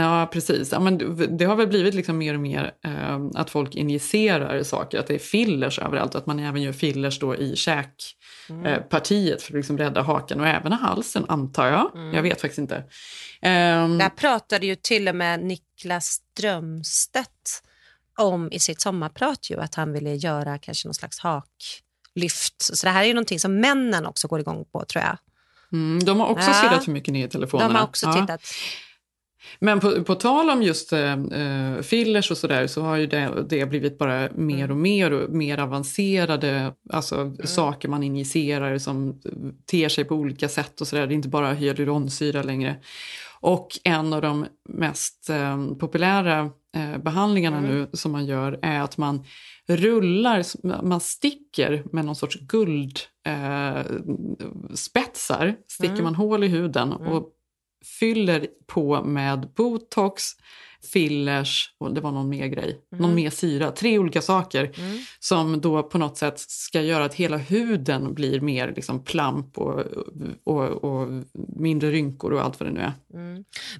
Ja, 0.00 0.26
precis. 0.32 0.72
Ja, 0.72 0.80
men 0.80 0.98
det- 1.36 1.44
har 1.44 1.56
väl 1.56 1.66
blivit 1.68 1.94
liksom 1.94 2.18
mer 2.18 2.34
och 2.34 2.40
mer 2.40 2.72
eh, 2.84 3.18
att 3.34 3.50
folk 3.50 3.74
injicerar 3.74 4.62
saker, 4.62 4.98
att 4.98 5.06
det 5.06 5.14
är 5.14 5.18
fillers 5.18 5.78
överallt 5.78 6.14
och 6.14 6.20
att 6.20 6.26
man 6.26 6.38
även 6.38 6.62
gör 6.62 6.72
fillers 6.72 7.18
då 7.18 7.36
i 7.36 7.56
käkpartiet 7.56 9.42
för 9.42 9.52
att 9.52 9.56
liksom 9.56 9.78
rädda 9.78 10.02
hakan 10.02 10.40
och 10.40 10.46
även 10.46 10.72
halsen, 10.72 11.24
antar 11.28 11.66
jag. 11.66 12.14
Jag 12.14 12.22
vet 12.22 12.40
faktiskt 12.40 12.58
inte. 12.58 12.84
Ehm, 13.42 13.98
Där 13.98 14.08
pratade 14.10 14.66
ju 14.66 14.74
till 14.76 15.08
och 15.08 15.16
med 15.16 15.40
Niklas 15.44 16.06
Strömstedt 16.06 17.62
om 18.18 18.52
i 18.52 18.58
sitt 18.58 18.80
sommarprat 18.80 19.50
ju, 19.50 19.60
att 19.60 19.74
han 19.74 19.92
ville 19.92 20.14
göra 20.14 20.58
kanske 20.58 20.88
någon 20.88 20.94
slags 20.94 21.18
haklyft. 21.20 22.54
Så 22.76 22.86
det 22.86 22.90
här 22.92 23.02
är 23.02 23.06
ju 23.06 23.14
någonting 23.14 23.40
som 23.40 23.60
männen 23.60 24.06
också 24.06 24.28
går 24.28 24.40
igång 24.40 24.64
på, 24.72 24.84
tror 24.84 25.04
jag. 25.04 25.16
mm, 25.72 26.04
de 26.04 26.20
har 26.20 26.26
också 26.26 26.48
Ja. 26.50 26.54
stirrat 26.54 26.84
för 26.84 26.92
mycket 26.92 27.12
ner 27.14 27.26
i 27.26 27.28
telefonerna. 27.30 27.68
De 27.68 27.74
har 27.78 27.84
också 27.84 28.06
Ja. 28.06 28.12
tittat. 28.12 28.40
Men 29.58 29.80
på, 29.80 30.04
på 30.04 30.14
tal 30.14 30.50
om 30.50 30.62
just 30.62 30.92
eh, 30.92 31.12
eh, 31.12 31.80
fillers 31.82 32.30
och 32.30 32.36
sådär 32.36 32.66
så 32.66 32.82
har 32.82 32.96
ju 32.96 33.06
det, 33.06 33.44
det 33.48 33.66
blivit 33.66 33.98
bara 33.98 34.28
mer 34.34 34.70
och 34.70 34.76
mer 34.76 35.12
och 35.12 35.30
mer 35.30 35.58
avancerade 35.58 36.74
alltså, 36.90 37.36
saker 37.44 37.88
man 37.88 38.02
injicerar 38.02 38.78
som 38.78 39.20
ter 39.70 39.88
sig 39.88 40.04
på 40.04 40.14
olika 40.14 40.48
sätt 40.48 40.80
och 40.80 40.88
sådär. 40.88 41.06
Det 41.06 41.14
är 41.14 41.16
inte 41.16 41.28
bara 41.28 41.52
hyaluronsyra 41.52 42.42
längre. 42.42 42.76
Och 43.40 43.68
en 43.84 44.12
av 44.12 44.22
de 44.22 44.46
mest 44.68 45.30
eh, 45.30 45.74
populära 45.74 46.50
eh, 46.76 46.98
behandlingarna 46.98 47.60
nu 47.60 47.90
som 47.92 48.12
man 48.12 48.26
gör 48.26 48.58
är 48.62 48.80
att 48.80 48.98
man 48.98 49.24
rullar, 49.68 50.44
man 50.82 51.00
sticker 51.00 51.84
med 51.92 52.04
någon 52.04 52.16
sorts 52.16 52.40
guldspetsar, 52.40 53.76
eh, 53.76 54.74
spetsar, 54.74 55.56
sticker 55.68 56.02
man 56.02 56.14
hål 56.14 56.44
i 56.44 56.48
huden 56.48 56.92
och 56.92 57.32
fyller 57.84 58.46
på 58.66 59.04
med 59.04 59.48
botox, 59.56 60.24
fillers 60.92 61.74
och 61.78 61.94
det 61.94 62.00
var 62.00 62.12
någon 62.12 62.28
mer 62.28 62.46
grej, 62.46 62.80
någon 62.90 63.14
mer 63.14 63.30
syra. 63.30 63.70
Tre 63.70 63.98
olika 63.98 64.22
saker 64.22 64.70
som 65.18 65.60
då 65.60 65.82
på 65.82 65.98
något 65.98 66.18
sätt 66.18 66.40
ska 66.40 66.82
göra 66.82 67.04
att 67.04 67.14
hela 67.14 67.36
huden 67.36 68.14
blir 68.14 68.40
mer 68.40 68.72
liksom 68.76 69.04
plamp 69.04 69.58
och, 69.58 69.84
och, 70.44 70.84
och 70.84 71.08
mindre 71.56 71.90
rynkor 71.90 72.32
och 72.32 72.44
allt 72.44 72.60
vad 72.60 72.68
det 72.68 72.72
nu 72.72 72.80
är. 72.80 72.92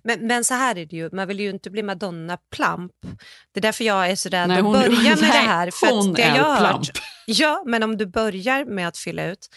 Men, 0.02 0.26
men 0.26 0.44
så 0.44 0.54
här 0.54 0.78
är 0.78 0.86
det 0.86 0.96
ju, 0.96 1.10
man 1.12 1.28
vill 1.28 1.40
ju 1.40 1.50
inte 1.50 1.70
bli 1.70 1.82
Madonna 1.82 2.38
Plamp. 2.56 2.92
Det 3.52 3.60
är 3.60 3.62
därför 3.62 3.84
jag 3.84 4.10
är 4.10 4.16
så 4.16 4.28
rädd 4.28 4.50
att 4.50 4.64
börja 4.64 4.90
med 5.02 5.16
det 5.16 5.20
nej, 5.20 5.46
här. 5.46 5.70
För 5.70 5.96
hon 5.96 6.10
att 6.10 6.16
det 6.16 6.22
är 6.22 6.36
jag 6.36 6.44
har 6.44 6.56
hört- 6.56 6.70
Plamp. 6.70 6.86
Ja, 7.26 7.62
men 7.66 7.82
om 7.82 7.96
du 7.96 8.06
börjar 8.06 8.64
med 8.64 8.88
att 8.88 8.98
fylla 8.98 9.26
ut, 9.26 9.48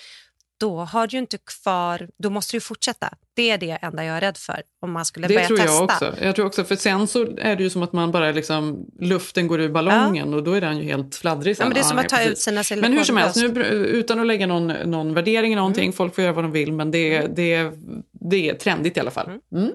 då 0.63 0.79
har 0.79 1.07
du 1.07 1.17
inte 1.17 1.37
kvar, 1.37 2.09
då 2.23 2.29
måste 2.29 2.55
du 2.57 2.61
fortsätta. 2.61 3.09
Det 3.35 3.49
är 3.49 3.57
det 3.57 3.69
enda 3.81 4.05
jag 4.05 4.17
är 4.17 4.21
rädd 4.21 4.37
för, 4.37 4.61
om 4.81 4.91
man 4.91 5.05
skulle 5.05 5.27
Det 5.27 5.33
börja 5.33 5.47
tror 5.47 5.57
testa. 5.57 5.73
jag 5.73 5.83
också. 5.83 6.13
Jag 6.21 6.35
tror 6.35 6.45
också. 6.45 6.63
För 6.63 6.75
sen 6.75 7.07
så 7.07 7.27
är 7.37 7.55
det 7.55 7.63
ju 7.63 7.69
som 7.69 7.83
att 7.83 7.93
man 7.93 8.11
bara 8.11 8.31
liksom, 8.31 8.85
luften 8.99 9.47
går 9.47 9.61
ur 9.61 9.69
ballongen 9.69 10.33
och 10.33 10.43
då 10.43 10.53
är 10.53 10.61
den 10.61 10.77
ju 10.77 10.83
helt 10.83 11.15
fladdrig 11.15 11.51
Ja, 11.51 11.55
sen. 11.55 11.67
men 11.67 11.73
det 11.73 11.79
är 11.79 11.83
som 11.83 11.95
nej, 11.95 12.05
att 12.05 12.09
ta 12.09 12.17
precis. 12.17 12.31
ut 12.31 12.65
sina 12.65 12.81
Men 12.81 12.93
hur 12.93 13.03
som 13.03 13.17
helst, 13.17 13.35
nu, 13.35 13.63
utan 13.73 14.19
att 14.19 14.27
lägga 14.27 14.47
någon, 14.47 14.67
någon 14.67 15.13
värdering 15.13 15.53
i 15.53 15.55
någonting, 15.55 15.83
Mm. 15.83 15.93
folk 15.93 16.15
får 16.15 16.23
göra 16.23 16.33
vad 16.33 16.43
de 16.43 16.51
vill, 16.51 16.71
men 16.73 16.91
det, 16.91 17.27
det, 17.35 17.71
det 18.11 18.49
är 18.49 18.53
trendigt 18.53 18.97
i 18.97 18.99
alla 18.99 19.11
fall. 19.11 19.29
Mm. 19.55 19.71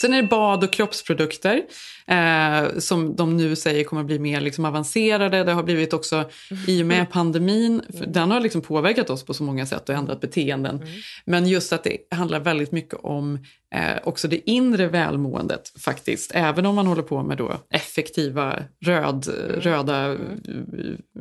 Sen 0.00 0.14
är 0.14 0.22
det 0.22 0.28
bad 0.28 0.64
och 0.64 0.72
kroppsprodukter 0.72 1.62
eh, 2.06 2.78
som 2.78 3.16
de 3.16 3.36
nu 3.36 3.56
säger 3.56 3.84
kommer 3.84 4.04
bli 4.04 4.18
mer 4.18 4.40
liksom 4.40 4.64
avancerade. 4.64 5.44
Det 5.44 5.52
har 5.52 5.62
blivit 5.62 5.92
också 5.92 6.30
i 6.66 6.82
och 6.82 6.86
med 6.86 7.10
pandemin, 7.10 7.82
den 8.06 8.30
har 8.30 8.40
liksom 8.40 8.62
påverkat 8.62 9.10
oss 9.10 9.24
på 9.24 9.34
så 9.34 9.42
många 9.42 9.66
sätt 9.66 9.88
och 9.88 9.94
ändrat 9.94 10.20
beteenden. 10.20 10.86
Men 11.24 11.48
just 11.48 11.72
att 11.72 11.84
det 11.84 11.96
handlar 12.10 12.40
väldigt 12.40 12.72
mycket 12.72 12.98
om 13.02 13.38
eh, 13.74 13.96
också 14.04 14.28
det 14.28 14.50
inre 14.50 14.88
välmåendet 14.88 15.72
faktiskt. 15.84 16.30
Även 16.34 16.66
om 16.66 16.74
man 16.74 16.86
håller 16.86 17.02
på 17.02 17.22
med 17.22 17.38
då 17.38 17.52
effektiva 17.70 18.62
röd, 18.84 19.28
röda 19.58 20.12
eh, 20.12 20.18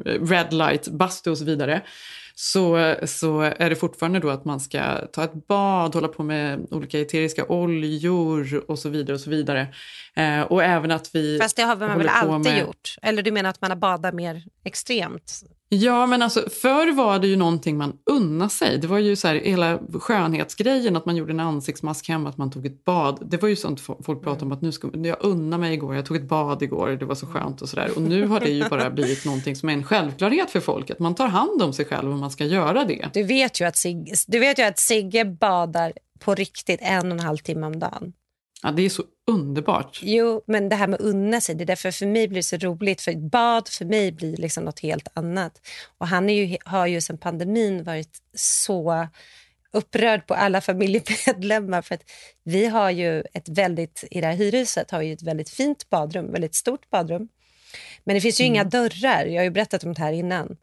red 0.03 0.53
light, 0.53 0.87
bastu 0.87 1.29
och 1.29 1.37
så 1.37 1.45
vidare 1.45 1.81
så, 2.39 2.95
så 3.05 3.41
är 3.41 3.69
det 3.69 3.75
fortfarande 3.75 4.19
då 4.19 4.29
att 4.29 4.45
man 4.45 4.59
ska 4.59 5.07
ta 5.07 5.23
ett 5.23 5.47
bad, 5.47 5.95
hålla 5.95 6.07
på 6.07 6.23
med 6.23 6.67
olika 6.71 6.99
eteriska 6.99 7.45
oljor 7.45 8.63
och 8.67 8.79
så 8.79 8.89
vidare. 8.89 9.13
Och 9.13 9.21
så 9.21 9.29
vidare. 9.29 9.67
Eh, 10.15 10.41
och 10.41 10.63
även 10.63 10.91
att 10.91 11.15
vi 11.15 11.39
Fast 11.41 11.55
det 11.55 11.61
har 11.61 11.75
man 11.75 11.97
väl 11.97 12.07
alltid 12.09 12.53
med- 12.53 12.61
gjort? 12.61 12.95
Eller 13.01 13.23
du 13.23 13.31
menar 13.31 13.49
att 13.49 13.61
man 13.61 13.71
har 13.71 13.75
badat 13.77 14.13
mer 14.13 14.43
extremt? 14.63 15.41
Ja, 15.69 16.05
men 16.05 16.21
alltså 16.21 16.49
förr 16.49 16.93
var 16.93 17.19
det 17.19 17.27
ju 17.27 17.35
någonting 17.35 17.77
man 17.77 17.93
unnade 18.05 18.49
sig. 18.49 18.77
Det 18.77 18.87
var 18.87 18.97
ju 18.97 19.15
så 19.15 19.27
här, 19.27 19.35
hela 19.35 19.79
skönhetsgrejen, 19.93 20.95
att 20.95 21.05
man 21.05 21.15
gjorde 21.15 21.31
en 21.31 21.39
ansiktsmask 21.39 22.09
hemma, 22.09 22.29
att 22.29 22.37
man 22.37 22.51
tog 22.51 22.65
ett 22.65 22.85
bad. 22.85 23.27
Det 23.29 23.41
var 23.41 23.49
ju 23.49 23.55
sånt 23.55 23.79
folk 23.81 24.23
pratade 24.23 24.45
om 24.45 24.51
att 24.51 24.61
nu 24.61 24.71
ska 24.71 24.89
jag 24.93 25.17
unna 25.19 25.57
mig 25.57 25.73
igår, 25.73 25.95
jag 25.95 26.05
tog 26.05 26.17
ett 26.17 26.29
bad 26.29 26.63
igår, 26.63 26.89
det 26.89 27.05
var 27.05 27.15
så 27.15 27.25
skönt 27.25 27.61
och 27.61 27.69
sådär. 27.69 27.91
Och 27.95 28.01
nu 28.01 28.27
har 28.27 28.39
det 28.39 28.49
ju 28.49 28.69
bara 28.69 28.89
blivit 28.89 29.25
någonting 29.25 29.55
som 29.55 29.69
är 29.69 29.73
en 29.73 29.83
självklarhet 29.83 30.49
för 30.49 30.59
folk, 30.59 30.89
att 30.89 30.99
man 30.99 31.15
tar 31.15 31.27
hand 31.27 31.61
om 31.61 31.73
sig 31.73 31.85
själv 31.85 32.11
och 32.11 32.17
man 32.17 32.31
ska 32.31 32.45
göra 32.45 32.85
det. 32.85 33.09
Du 33.13 33.23
vet 33.23 33.61
ju 33.61 33.65
att, 33.65 33.77
Sigge, 33.77 34.13
du 34.27 34.39
vet 34.39 34.59
ju 34.59 34.63
att 34.63 34.79
Sigge 34.79 35.25
badar 35.25 35.93
på 36.19 36.35
riktigt 36.35 36.79
en 36.81 37.05
och 37.05 37.11
en 37.11 37.19
halv 37.19 37.37
timme 37.37 37.67
om 37.67 37.79
dagen. 37.79 38.13
Ja, 38.63 38.71
det 38.71 38.81
är 38.81 38.89
så 38.89 39.03
underbart. 39.27 39.99
Jo, 40.03 40.41
men 40.47 40.69
det 40.69 40.75
här 40.75 40.87
med 40.87 41.01
unna 41.01 41.41
sig, 41.41 41.55
det 41.55 41.63
är 41.63 41.65
därför 41.65 41.91
för 41.91 42.05
mig 42.05 42.27
blir 42.27 42.39
det 42.39 42.43
så 42.43 42.57
roligt. 42.57 43.01
För 43.01 43.29
bad 43.29 43.67
för 43.67 43.85
mig 43.85 44.11
blir 44.11 44.37
liksom 44.37 44.65
något 44.65 44.79
helt 44.79 45.07
annat. 45.13 45.61
Och 45.97 46.07
han 46.07 46.29
är 46.29 46.33
ju, 46.33 46.57
har 46.65 46.87
ju 46.87 47.01
sedan 47.01 47.17
pandemin 47.17 47.83
varit 47.83 48.17
så 48.33 49.07
upprörd 49.71 50.27
på 50.27 50.33
alla 50.33 50.61
familjemedlemmar. 50.67 51.81
För 51.81 51.95
att 51.95 52.03
vi 52.43 52.65
har 52.65 52.89
ju 52.89 53.23
ett 53.33 53.49
väldigt, 53.49 54.03
i 54.11 54.21
det 54.21 54.27
här 54.27 54.35
hyrhuset 54.35 54.91
har 54.91 54.99
vi 54.99 55.05
ju 55.05 55.13
ett 55.13 55.23
väldigt 55.23 55.49
fint 55.49 55.89
badrum, 55.89 56.31
väldigt 56.31 56.55
stort 56.55 56.89
badrum. 56.89 57.27
Men 58.03 58.15
det 58.15 58.21
finns 58.21 58.41
ju 58.41 58.45
inga 58.45 58.63
dörrar, 58.63 59.25
jag 59.25 59.39
har 59.39 59.43
ju 59.43 59.49
berättat 59.49 59.83
om 59.83 59.93
det 59.93 60.01
här 60.01 60.13
innan. 60.13 60.57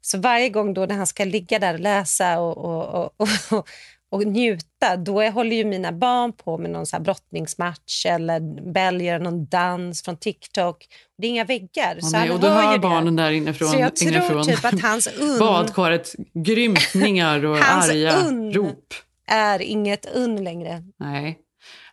Så 0.00 0.18
varje 0.18 0.48
gång 0.48 0.74
då 0.74 0.86
när 0.86 0.94
han 0.94 1.06
ska 1.06 1.24
ligga 1.24 1.58
där 1.58 1.74
och 1.74 1.80
läsa 1.80 2.40
och, 2.40 2.58
och, 2.58 3.12
och, 3.16 3.28
och, 3.50 3.68
och 4.10 4.26
njuta, 4.26 4.96
då 4.96 5.20
är, 5.20 5.30
håller 5.30 5.56
ju 5.56 5.64
mina 5.64 5.92
barn 5.92 6.32
på 6.32 6.58
med 6.58 6.70
någon 6.70 6.86
så 6.86 6.96
här 6.96 7.02
brottningsmatch 7.04 8.06
eller 8.06 9.00
gör 9.00 9.18
någon 9.18 9.46
dans 9.46 10.02
från 10.02 10.16
TikTok. 10.16 10.86
Det 11.18 11.26
är 11.26 11.30
inga 11.30 11.44
väggar. 11.44 11.94
Ja, 11.94 12.00
så 12.02 12.10
nej, 12.16 12.30
och 12.30 12.40
då 12.40 12.48
hör 12.48 12.62
hör 12.62 12.78
barnen 12.78 13.16
där 13.16 13.30
inifrån, 13.30 13.68
Så 13.68 13.78
jag 13.78 13.96
tror 13.96 14.12
inifrån 14.12 14.44
typ 14.46 14.64
att 14.64 14.80
hans 14.82 15.06
unn 15.20 15.38
badkaret 15.38 16.14
grymtningar 16.34 17.44
och 17.44 17.56
Hans 17.64 17.90
arga 17.90 18.16
unn. 18.16 18.52
rop. 18.52 18.94
är 19.26 19.62
inget 19.62 20.06
unn 20.14 20.44
längre. 20.44 20.82
Nej. 20.98 21.38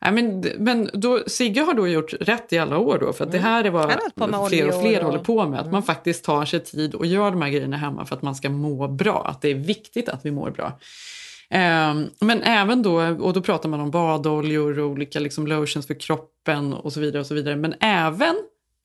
Nej, 0.02 0.12
men 0.12 0.40
men 0.58 0.90
då, 0.94 1.24
Sigge 1.28 1.62
har 1.62 1.74
då 1.74 1.88
gjort 1.88 2.14
rätt 2.20 2.54
i 2.54 2.58
alla 2.60 2.78
år 2.78 2.98
då, 3.02 3.14
för 3.14 3.26
att 3.26 3.32
det 3.32 3.38
här 3.38 3.64
är 3.64 3.70
vad 3.70 3.92
fler 4.50 4.68
och 4.68 4.82
fler 4.82 5.00
och- 5.00 5.06
håller 5.06 5.20
på 5.24 5.46
med. 5.48 5.60
Att 5.60 5.72
man 5.72 5.84
faktiskt 5.84 6.24
tar 6.26 6.46
sig 6.46 6.60
tid 6.60 6.96
och 6.96 7.06
gör 7.06 7.32
de 7.32 7.42
här 7.42 7.50
grejerna 7.50 7.78
hemma 7.78 8.06
för 8.06 8.16
att 8.16 8.22
man 8.22 8.36
ska 8.36 8.50
må 8.50 8.88
bra. 8.88 9.26
Att 9.28 9.42
det 9.42 9.50
är 9.50 9.56
viktigt 9.56 10.10
att 10.10 10.26
vi 10.26 10.32
mår 10.32 10.52
bra. 10.52 10.80
Ehm, 11.50 12.10
men 12.20 12.42
även 12.44 12.84
då, 12.84 13.02
och 13.02 13.34
då 13.34 13.42
pratar 13.42 13.70
man 13.70 13.80
om 13.80 13.92
badoljor 13.92 14.80
och 14.80 14.90
olika 14.90 15.20
liksom 15.20 15.48
lotions 15.48 15.88
för 15.88 16.00
kroppen 16.00 16.74
och 16.74 16.94
så 16.94 17.00
vidare. 17.00 17.20
och 17.20 17.28
så 17.28 17.34
vidare. 17.34 17.56
Men 17.56 17.76
även 17.80 18.36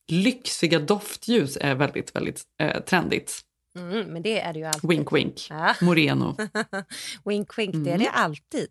lyxiga 0.08 0.78
doftljus 0.78 1.58
är 1.60 1.74
väldigt, 1.74 2.16
väldigt 2.16 2.42
eh, 2.60 2.80
trendigt. 2.80 3.40
Mm, 3.76 4.06
men 4.06 4.22
det 4.22 4.40
är 4.40 4.52
det 4.52 4.58
ju 4.58 4.64
alltid. 4.64 4.90
Wink, 4.90 5.12
wink. 5.12 5.46
Ja. 5.50 5.74
Moreno. 5.80 6.36
wink, 7.24 7.58
wink, 7.58 7.84
det 7.84 7.90
är 7.90 7.98
det 7.98 8.10
alltid. 8.10 8.68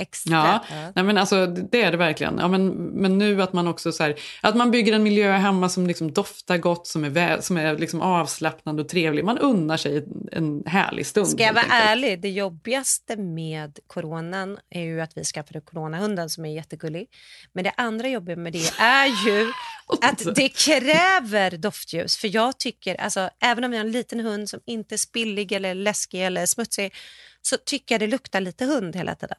Extra. 0.00 0.32
Ja, 0.36 0.64
Ja. 0.70 0.92
Nej, 0.94 1.04
men 1.04 1.18
alltså, 1.18 1.46
det 1.46 1.82
är 1.82 1.90
det 1.90 1.96
verkligen. 1.96 2.38
Ja, 2.38 2.48
men, 2.48 2.68
men 2.74 3.18
nu 3.18 3.42
att 3.42 3.52
man 3.52 3.68
också 3.68 3.92
så 3.92 4.02
här, 4.02 4.14
att 4.40 4.56
man 4.56 4.70
bygger 4.70 4.92
en 4.92 5.02
miljö 5.02 5.32
hemma 5.32 5.68
som 5.68 5.86
liksom 5.86 6.12
doftar 6.12 6.58
gott, 6.58 6.86
som 6.86 7.04
är, 7.04 7.10
vä- 7.10 7.40
som 7.40 7.56
är 7.56 7.78
liksom 7.78 8.00
avslappnande 8.00 8.82
och 8.82 8.88
trevlig. 8.88 9.24
Man 9.24 9.38
unnar 9.38 9.76
sig 9.76 10.06
en 10.32 10.62
härlig 10.66 11.06
stund. 11.06 11.28
Ska 11.28 11.42
jag 11.42 11.52
vara 11.54 11.64
ärlig, 11.70 12.20
det 12.22 12.30
jobbigaste 12.30 13.16
med 13.16 13.78
coronan 13.86 14.58
är 14.70 14.82
ju 14.82 15.00
att 15.00 15.16
vi 15.16 15.24
skaffade 15.24 15.60
coronahunden 15.60 16.30
som 16.30 16.44
är 16.44 16.54
jättegullig. 16.54 17.06
Men 17.52 17.64
det 17.64 17.72
andra 17.76 18.08
jobbiga 18.08 18.36
med 18.36 18.52
det 18.52 18.72
är 18.78 19.06
ju 19.26 19.52
att 20.02 20.34
det 20.34 20.48
kräver 20.48 21.50
doftljus. 21.56 22.16
För 22.16 22.34
jag 22.34 22.58
tycker, 22.58 22.94
alltså, 23.00 23.30
även 23.42 23.64
om 23.64 23.70
vi 23.70 23.76
har 23.76 23.84
en 23.84 23.92
liten 23.92 24.20
hund 24.20 24.48
som 24.48 24.60
inte 24.66 24.94
är 24.94 24.96
spillig 24.96 25.52
eller 25.52 25.74
läskig 25.74 26.26
eller 26.26 26.46
smutsig, 26.46 26.94
så 27.42 27.56
tycker 27.56 27.94
jag 27.94 28.00
det 28.00 28.06
luktar 28.06 28.40
lite 28.40 28.64
hund 28.64 28.96
hela 28.96 29.14
tiden. 29.14 29.38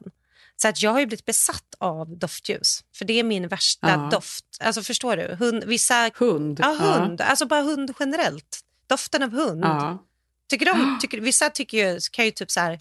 Så 0.56 0.68
att 0.68 0.82
jag 0.82 0.90
har 0.90 1.00
ju 1.00 1.06
blivit 1.06 1.24
besatt 1.24 1.74
av 1.78 2.18
doftljus, 2.18 2.84
för 2.94 3.04
det 3.04 3.18
är 3.18 3.24
min 3.24 3.48
värsta 3.48 3.88
Ja. 3.90 4.08
doft. 4.12 4.44
Alltså 4.60 4.82
förstår 4.82 5.16
du? 5.16 5.36
Hund, 5.38 5.64
vissa... 5.64 6.10
Hund. 6.14 6.60
Ja, 6.62 6.72
hund. 6.80 7.20
Alltså 7.20 7.46
bara 7.46 7.60
hund 7.62 7.92
generellt. 8.00 8.60
Doften 8.86 9.22
av 9.22 9.30
hund. 9.30 9.64
Ja. 9.64 10.06
Tycker 10.50 10.66
de, 10.66 10.98
tycker, 11.02 11.20
vissa 11.20 11.50
tycker 11.50 11.78
ju, 11.92 12.00
kan 12.12 12.24
ju 12.24 12.30
typ 12.30 12.50
så 12.50 12.60
här... 12.60 12.80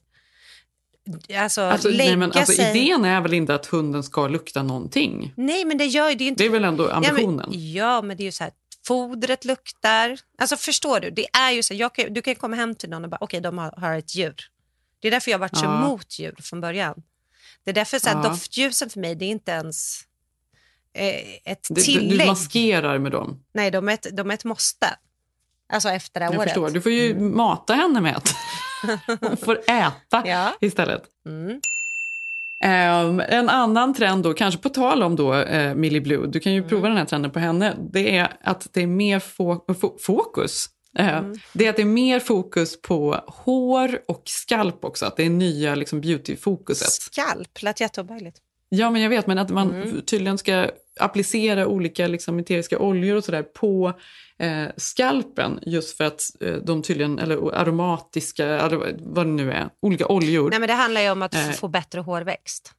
Alltså, 1.38 1.62
Alltså, 1.62 1.90
nej, 1.90 2.16
men, 2.16 2.32
alltså, 2.32 2.62
idén 2.62 3.06
är 3.06 3.22
väl 3.22 3.34
inte 3.34 3.56
att 3.56 3.66
hunden 3.66 4.04
ska 4.04 4.28
lukta 4.28 4.64
någonting? 4.64 5.34
Nej, 5.38 5.66
men 5.66 5.78
det 5.78 5.86
gör 5.86 6.10
ju 6.10 6.16
det 6.16 6.24
ju 6.24 6.30
inte... 6.30 6.44
Det 6.44 6.48
är 6.48 6.52
väl 6.52 6.64
ändå 6.64 6.90
Ja 6.90 6.94
ambitionen? 6.94 7.50
men, 7.50 7.72
ja, 7.74 8.02
men 8.02 8.18
det 8.18 8.24
är 8.24 8.26
ju 8.26 8.32
så 8.32 8.44
här, 8.44 8.54
fodret 8.88 9.46
luktar. 9.46 10.20
Alltså 10.38 10.58
förstår 10.58 11.00
du? 11.00 11.10
Det 11.12 11.28
är 11.38 11.52
ju 11.52 11.64
så 11.64 11.74
här, 11.74 11.90
kan, 11.90 12.14
du 12.14 12.22
kan 12.22 12.36
komma 12.36 12.56
hem 12.56 12.76
till 12.76 12.90
någon 12.90 13.04
och 13.04 13.10
bara, 13.10 13.18
okej, 13.22 13.42
de 13.42 13.58
har, 13.58 13.72
har 13.78 13.98
ett 13.98 14.16
djur. 14.16 14.36
Det 15.02 15.08
är 15.08 15.12
därför 15.12 15.32
jag 15.32 15.38
har 15.38 15.40
varit 15.40 15.58
så 15.58 15.66
Ja. 15.66 15.86
emot 15.86 16.20
djur 16.20 16.36
från 16.42 16.62
början. 16.62 17.04
Det 17.66 17.72
är 17.72 17.76
därför 17.76 18.00
så 18.00 18.10
Ja. 18.10 18.22
doftljusen 18.22 18.90
för 18.90 19.00
mig, 19.00 19.16
det 19.16 19.26
är 19.26 19.30
inte 19.30 19.52
ens 19.52 20.02
eh, 20.94 21.52
ett 21.52 21.66
Du, 21.70 21.76
du, 21.76 21.82
tillägg. 21.82 22.20
du 22.20 22.26
maskerar 22.26 22.98
med 23.00 23.12
dem. 23.12 23.44
Nej, 23.54 23.72
de 23.72 23.90
är, 23.90 23.94
ett, 23.94 24.08
de 24.18 24.30
är 24.30 24.34
ett 24.34 24.44
måste. 24.44 24.88
Alltså 25.74 25.90
efter 25.90 26.20
det 26.20 26.26
här 26.26 26.34
Jag 26.34 26.40
året. 26.40 26.50
förstår. 26.50 26.70
Du 26.70 26.82
får 26.82 26.92
ju 26.92 27.20
mata 27.20 27.74
henne 27.74 28.02
med 28.02 28.18
att 28.18 28.34
hon 29.22 29.38
får 29.38 29.60
äta 29.70 30.24
Ja. 30.26 30.54
istället. 30.62 31.04
Mm. 31.26 31.62
Ehm, 32.64 33.20
en 33.20 33.50
annan 33.50 33.94
trend 33.94 34.24
då, 34.24 34.34
kanske 34.34 34.62
på 34.62 34.70
tal 34.70 35.04
om 35.04 35.16
då 35.16 35.34
uh, 35.36 35.74
Millie 35.76 36.02
Blue, 36.02 36.28
du 36.28 36.40
kan 36.40 36.54
ju 36.54 36.64
prova 36.64 36.88
den 36.88 36.98
här 36.98 37.06
trenden 37.06 37.32
på 37.32 37.40
henne, 37.40 37.76
det 37.94 38.18
är 38.18 38.38
att 38.44 38.68
det 38.74 38.82
är 38.82 38.88
mer 38.88 39.20
fo- 39.20 39.98
fokus. 40.02 40.66
Eh, 40.98 41.22
Det 41.54 41.66
är 41.66 41.70
att 41.70 41.76
det 41.76 41.82
är 41.82 41.86
mer 41.86 42.20
fokus 42.20 42.82
på 42.82 43.24
hår 43.28 44.00
och 44.08 44.22
skalp 44.26 44.86
också, 44.86 45.06
att 45.06 45.18
det 45.18 45.24
är 45.26 45.30
nya 45.30 45.76
liksom, 45.76 46.02
beauty-fokuset. 46.02 46.90
Skalp, 46.90 47.62
lät 47.62 47.82
jätteobehagligt. 47.82 48.38
Ja, 48.70 48.90
men 48.92 49.02
jag 49.02 49.10
vet, 49.10 49.28
men 49.28 49.38
att 49.38 49.50
man 49.50 50.02
tydligen 50.06 50.38
ska 50.38 50.70
applicera 51.00 51.68
olika 51.68 52.08
liksom, 52.08 52.40
eteriska 52.40 52.80
oljor 52.80 53.16
och 53.18 53.24
sådär 53.24 53.44
på 53.44 53.94
eh, 54.40 54.64
skalpen 54.78 55.60
just 55.62 55.98
för 55.98 56.04
att 56.04 56.22
eh, 56.40 56.54
de 56.54 56.82
tydligen, 56.82 57.20
eller 57.20 57.56
aromatiska, 57.56 58.70
vad 59.00 59.26
det 59.26 59.32
nu 59.32 59.52
är, 59.52 59.70
olika 59.82 60.08
oljor. 60.08 60.50
Nej, 60.50 60.60
men 60.60 60.68
det 60.68 60.74
handlar 60.74 61.02
ju 61.02 61.10
om 61.12 61.22
att 61.22 61.34
Eh. 61.36 61.52
få 61.52 61.68
bättre 61.68 62.00
hårväxt. 62.02 62.72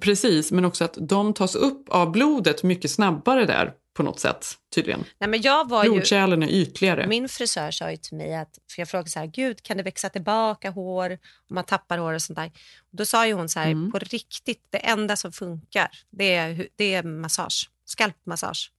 Precis, 0.00 0.52
men 0.52 0.64
också 0.64 0.84
att 0.84 0.98
de 1.00 1.34
tas 1.34 1.54
upp 1.54 1.88
av 1.88 2.12
blodet 2.12 2.62
mycket 2.62 2.90
snabbare 2.90 3.44
där 3.44 3.72
på 3.98 4.02
något 4.04 4.20
sätt, 4.20 4.46
tydligen. 4.74 5.04
Nej, 5.18 5.30
men 5.30 5.42
jag 5.42 5.68
var 5.68 5.84
ju, 5.84 5.90
Blodkärlen 5.90 6.42
är 6.42 6.48
ytligare. 6.48 7.06
min 7.06 7.28
frisör 7.28 7.70
sa 7.70 7.90
ju 7.90 7.96
till 7.96 8.16
mig 8.16 8.34
att, 8.34 8.58
för 8.70 8.80
jag 8.80 8.88
frågade 8.88 9.10
så 9.10 9.18
här, 9.18 9.26
gud 9.26 9.62
kan 9.62 9.76
det 9.76 9.82
växa 9.82 10.08
tillbaka 10.08 10.70
hår 10.70 11.10
om 11.50 11.54
man 11.54 11.64
tappar 11.64 11.98
hår 11.98 12.12
och 12.12 12.22
sånt 12.22 12.36
där. 12.36 12.52
Då 12.90 13.04
sa 13.06 13.26
ju 13.26 13.32
hon 13.32 13.48
så 13.48 13.60
här, 13.60 13.70
Mm. 13.70 13.92
på 13.92 13.98
riktigt, 13.98 14.66
det 14.70 14.78
enda 14.78 15.16
som 15.16 15.32
funkar, 15.32 15.88
det 16.10 16.34
är, 16.34 16.68
det 16.76 16.94
är 16.94 17.02
massage, 17.02 17.70
skalpmassage. 17.84 18.72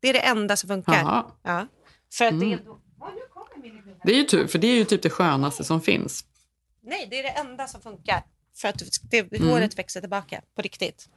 Det 0.00 0.08
är 0.08 0.12
det 0.12 0.20
enda 0.20 0.56
som 0.56 0.68
funkar. 0.68 1.24
Ja. 1.42 1.66
För 2.12 2.24
att 2.24 2.32
Mm. 2.32 2.50
det, 2.50 2.58
Det 4.04 4.12
är 4.12 4.16
ju 4.16 4.24
tur, 4.24 4.46
för 4.46 4.58
det 4.58 4.66
är 4.66 4.76
ju 4.76 4.84
typ 4.84 5.02
det 5.02 5.10
skönaste 5.10 5.64
som 5.64 5.80
finns. 5.80 6.24
Nej, 6.82 7.06
det 7.10 7.18
är 7.18 7.22
det 7.22 7.28
enda 7.28 7.66
som 7.68 7.80
funkar. 7.80 8.22
För 8.56 8.68
att 8.68 8.82
det, 9.10 9.18
Mm. 9.32 9.48
håret 9.48 9.78
växer 9.78 10.00
tillbaka 10.00 10.42
på 10.56 10.62
riktigt. 10.62 11.08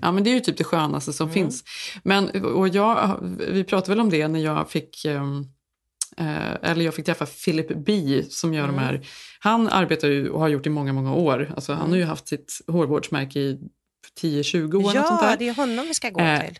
Ja, 0.00 0.12
men 0.12 0.24
det 0.24 0.30
är 0.30 0.34
ju 0.34 0.40
typ 0.40 0.56
det 0.58 0.64
skönaste 0.64 1.12
som 1.12 1.24
Mm. 1.26 1.34
finns. 1.34 1.64
Men, 2.02 2.44
och 2.44 2.68
jag, 2.68 3.18
vi 3.50 3.64
pratade 3.64 3.90
väl 3.92 4.00
om 4.00 4.10
det 4.10 4.28
när 4.28 4.40
jag 4.40 4.70
fick, 4.70 5.04
ehm, 5.04 5.44
eh, 6.16 6.70
eller 6.70 6.84
jag 6.84 6.94
fick 6.94 7.06
träffa 7.06 7.26
Philip 7.26 7.68
B 7.86 8.22
som 8.30 8.54
gör 8.54 8.64
Mm. 8.64 8.76
de 8.76 8.80
här. 8.82 9.06
Han 9.40 9.68
arbetar 9.68 10.08
ju 10.08 10.28
och 10.28 10.40
har 10.40 10.48
gjort 10.48 10.66
i 10.66 10.70
många, 10.70 10.92
många 10.92 11.14
år. 11.14 11.52
Alltså, 11.54 11.72
Han 11.72 11.90
har 11.90 11.96
ju 11.96 12.04
haft 12.04 12.28
sitt 12.28 12.60
hårvårdsmärke 12.66 13.40
i 13.40 13.58
10-20 14.20 14.76
år. 14.84 14.92
Ja, 14.94 15.36
det 15.38 15.48
är 15.48 15.54
honom 15.54 15.86
vi 15.88 15.94
ska 15.94 16.10
gå 16.10 16.20
Eh, 16.20 16.40
till. 16.40 16.58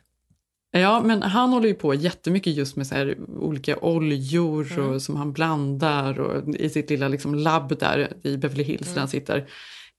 Ja, 0.75 1.03
men 1.05 1.23
han 1.23 1.51
håller 1.51 1.69
ju 1.69 1.75
på 1.75 1.95
jättemycket 1.95 2.55
just 2.57 2.77
med 2.77 2.87
så 2.87 2.95
här 2.95 3.17
olika 3.39 3.77
oljor 3.79 4.73
Mm. 4.73 4.89
och, 4.91 5.03
som 5.03 5.17
han 5.17 5.33
blandar 5.33 6.21
och, 6.21 6.55
i 6.55 6.71
sitt 6.71 6.91
lilla 6.91 7.09
liksom 7.09 7.35
labb 7.35 7.79
där 7.79 8.13
i 8.23 8.37
Beverly 8.37 8.63
Hills 8.65 8.83
Mm. 8.83 8.95
där 8.95 9.01
han 9.01 9.09
sitter. 9.09 9.47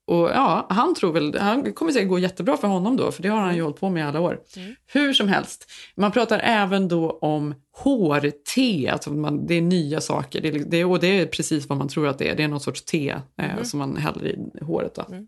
Och 0.06 0.30
ja, 0.30 0.66
han 0.70 0.96
tror 0.96 1.14
väl, 1.14 1.40
han 1.40 1.74
kommer 1.74 1.92
säkert 1.92 2.10
gå 2.10 2.20
jättebra 2.20 2.58
för 2.58 2.68
honom 2.68 2.98
då, 2.98 3.12
för 3.12 3.24
det 3.24 3.30
har 3.30 3.40
han 3.40 3.56
ju 3.56 3.62
hållit 3.62 3.80
på 3.80 3.90
med 3.90 4.02
i 4.02 4.08
alla 4.08 4.20
år. 4.20 4.40
Mm. 4.58 4.76
Hur 4.94 5.14
som 5.14 5.28
helst, 5.28 5.72
man 5.96 6.12
pratar 6.12 6.40
även 6.40 6.88
då 6.88 7.12
om 7.12 7.56
hårte, 7.72 8.92
alltså 8.92 9.14
man, 9.14 9.48
det 9.48 9.54
är 9.54 9.62
nya 9.62 10.02
saker, 10.02 10.42
det 10.42 10.48
är, 10.48 10.60
det, 10.60 10.86
och 10.86 11.00
det 11.00 11.20
är 11.20 11.26
precis 11.26 11.70
vad 11.70 11.78
man 11.78 11.88
tror 11.88 12.08
att 12.08 12.18
det 12.18 12.30
är, 12.30 12.36
det 12.36 12.44
är 12.44 12.48
någon 12.48 12.60
sorts 12.60 12.82
te 12.82 13.16
eh, 13.38 13.64
som 13.64 13.80
man 13.80 13.98
häller 13.98 14.26
i 14.28 14.64
håret. 14.64 14.96
Då. 14.96 15.06
Mm. 15.10 15.28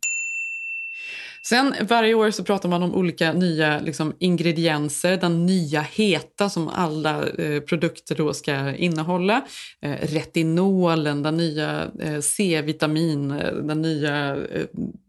Sen 1.48 1.76
varje 1.82 2.14
år 2.14 2.32
så 2.32 2.44
pratar 2.44 2.70
man 2.70 2.84
om 2.84 2.96
olika 2.96 3.34
nya 3.34 3.80
liksom, 3.80 4.14
ingredienser, 4.20 5.18
den 5.18 5.46
nya 5.46 5.82
heta 5.82 6.50
som 6.50 6.68
alla 6.68 7.28
eh, 7.28 7.60
produkter 7.62 8.16
då 8.16 8.34
ska 8.34 8.76
innehålla. 8.76 9.46
Eh, 9.82 9.96
retinolen, 10.02 11.24
den 11.24 11.38
nya 11.38 11.92
eh, 12.00 12.20
C-vitamin, 12.20 13.32
eh, 13.32 13.54
den 13.54 13.82
nya 13.82 14.36
eh, 14.36 14.66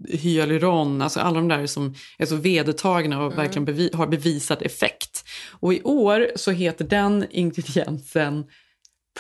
hyaluron, 0.09 1.03
alltså 1.03 1.21
alla 1.21 1.37
de 1.37 1.49
där 1.49 1.67
som 1.67 1.95
är 2.19 2.27
så 2.27 2.37
vedertagna 2.37 3.25
och 3.25 3.39
verkligen 3.39 3.67
bevi- 3.67 3.97
har 3.97 4.07
bevisat 4.07 4.63
effekt. 4.63 5.25
Och 5.51 5.75
i 5.75 5.83
år 5.83 6.31
så 6.37 6.51
heter 6.51 6.85
den 6.85 7.27
ingrediensen 7.31 8.45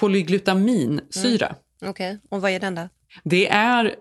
polyglutaminsyra. 0.00 1.54
Okej, 1.84 2.18
och 2.30 2.40
vad 2.40 2.50
är 2.50 2.60
den 2.60 2.74
då? 2.74 2.88
Det 3.24 3.48
är 3.48 3.94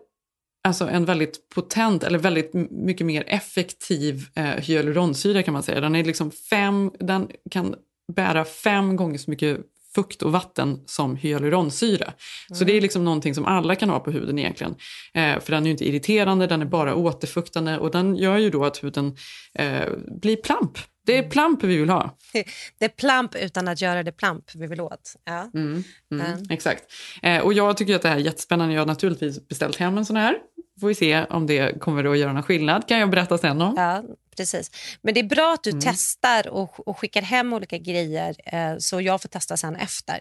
alltså 0.66 0.90
en 0.90 1.06
väldigt 1.06 1.50
potent, 1.50 2.04
eller 2.04 2.20
väldigt 2.20 2.54
mycket 2.72 3.06
mer 3.06 3.24
effektiv 3.28 4.28
eh, 4.36 4.44
hyaluronsyra 4.44 5.44
kan 5.44 5.54
man 5.54 5.64
säga. 5.64 5.82
Den, 5.82 5.96
är 5.96 6.04
liksom 6.04 6.32
fem, 6.32 6.92
den 7.00 7.28
kan 7.52 7.76
bära 8.16 8.46
fem 8.46 8.96
gånger 8.96 9.18
så 9.18 9.30
mycket 9.30 9.58
fukt 9.96 10.22
och 10.22 10.32
vatten 10.32 10.80
som 10.86 11.16
hyaluronsyra. 11.16 12.14
Så 12.54 12.64
det 12.64 12.74
är 12.78 12.82
liksom 12.82 13.04
någonting 13.04 13.36
som 13.36 13.46
alla 13.46 13.76
kan 13.76 13.90
ha 13.90 14.00
på 14.00 14.12
huden 14.12 14.40
egentligen. 14.40 14.76
Eh, 15.14 15.40
för 15.40 15.52
den 15.52 15.64
är 15.64 15.66
ju 15.66 15.72
inte 15.72 15.88
irriterande, 15.88 16.48
den 16.48 16.62
är 16.62 16.66
bara 16.66 16.96
återfuktande 16.96 17.78
och 17.78 17.92
den 17.92 18.16
gör 18.16 18.38
ju 18.38 18.50
då 18.50 18.66
att 18.66 18.84
huden 18.84 19.16
eh, 19.54 19.84
blir 20.22 20.36
plamp. 20.36 20.78
Det 21.06 21.18
är 21.18 21.30
plamp 21.30 21.64
vi 21.64 21.78
vill 21.78 21.90
ha. 21.90 22.18
Det 22.80 22.86
är 22.86 22.90
plamp 22.90 23.36
utan 23.36 23.68
att 23.68 23.82
göra 23.82 24.04
det 24.04 24.12
plamp 24.12 24.46
vi 24.56 24.68
vill 24.68 24.82
åt. 24.82 25.16
Ja. 25.26 25.52
Mm, 25.54 25.84
Mm. 26.12 26.44
Exakt. 26.50 26.84
Eh, 27.22 27.42
och 27.42 27.54
jag 27.54 27.78
tycker 27.78 27.96
att 27.96 28.02
det 28.02 28.10
här 28.10 28.16
är 28.16 28.20
jättespännande. 28.20 28.74
Jag 28.74 28.82
har 28.82 28.88
naturligtvis 28.88 29.48
beställt 29.48 29.76
hem 29.78 29.98
en 29.98 30.06
sån 30.06 30.16
här. 30.16 30.36
Får 30.80 30.88
vi 30.88 30.96
se 30.96 31.24
om 31.26 31.48
det 31.48 31.80
kommer 31.82 32.04
att 32.04 32.18
göra 32.18 32.34
någon 32.34 32.44
skillnad. 32.44 32.88
kan 32.88 33.00
jag 33.00 33.10
berätta 33.10 33.38
sen 33.38 33.62
om. 33.62 33.74
Ja, 33.78 34.04
precis. 34.38 34.72
Men 35.02 35.14
det 35.14 35.20
är 35.20 35.24
bra 35.24 35.54
att 35.54 35.64
du 35.64 35.70
Mm. 35.70 35.82
testar 35.82 36.48
och, 36.48 36.88
och 36.88 37.00
skickar 37.00 37.22
hem 37.22 37.54
olika 37.54 37.78
grejer 37.78 38.36
eh, 38.46 38.76
så 38.80 39.02
jag 39.02 39.22
får 39.22 39.30
testa 39.30 39.58
sen 39.58 39.76
efter. 39.76 40.20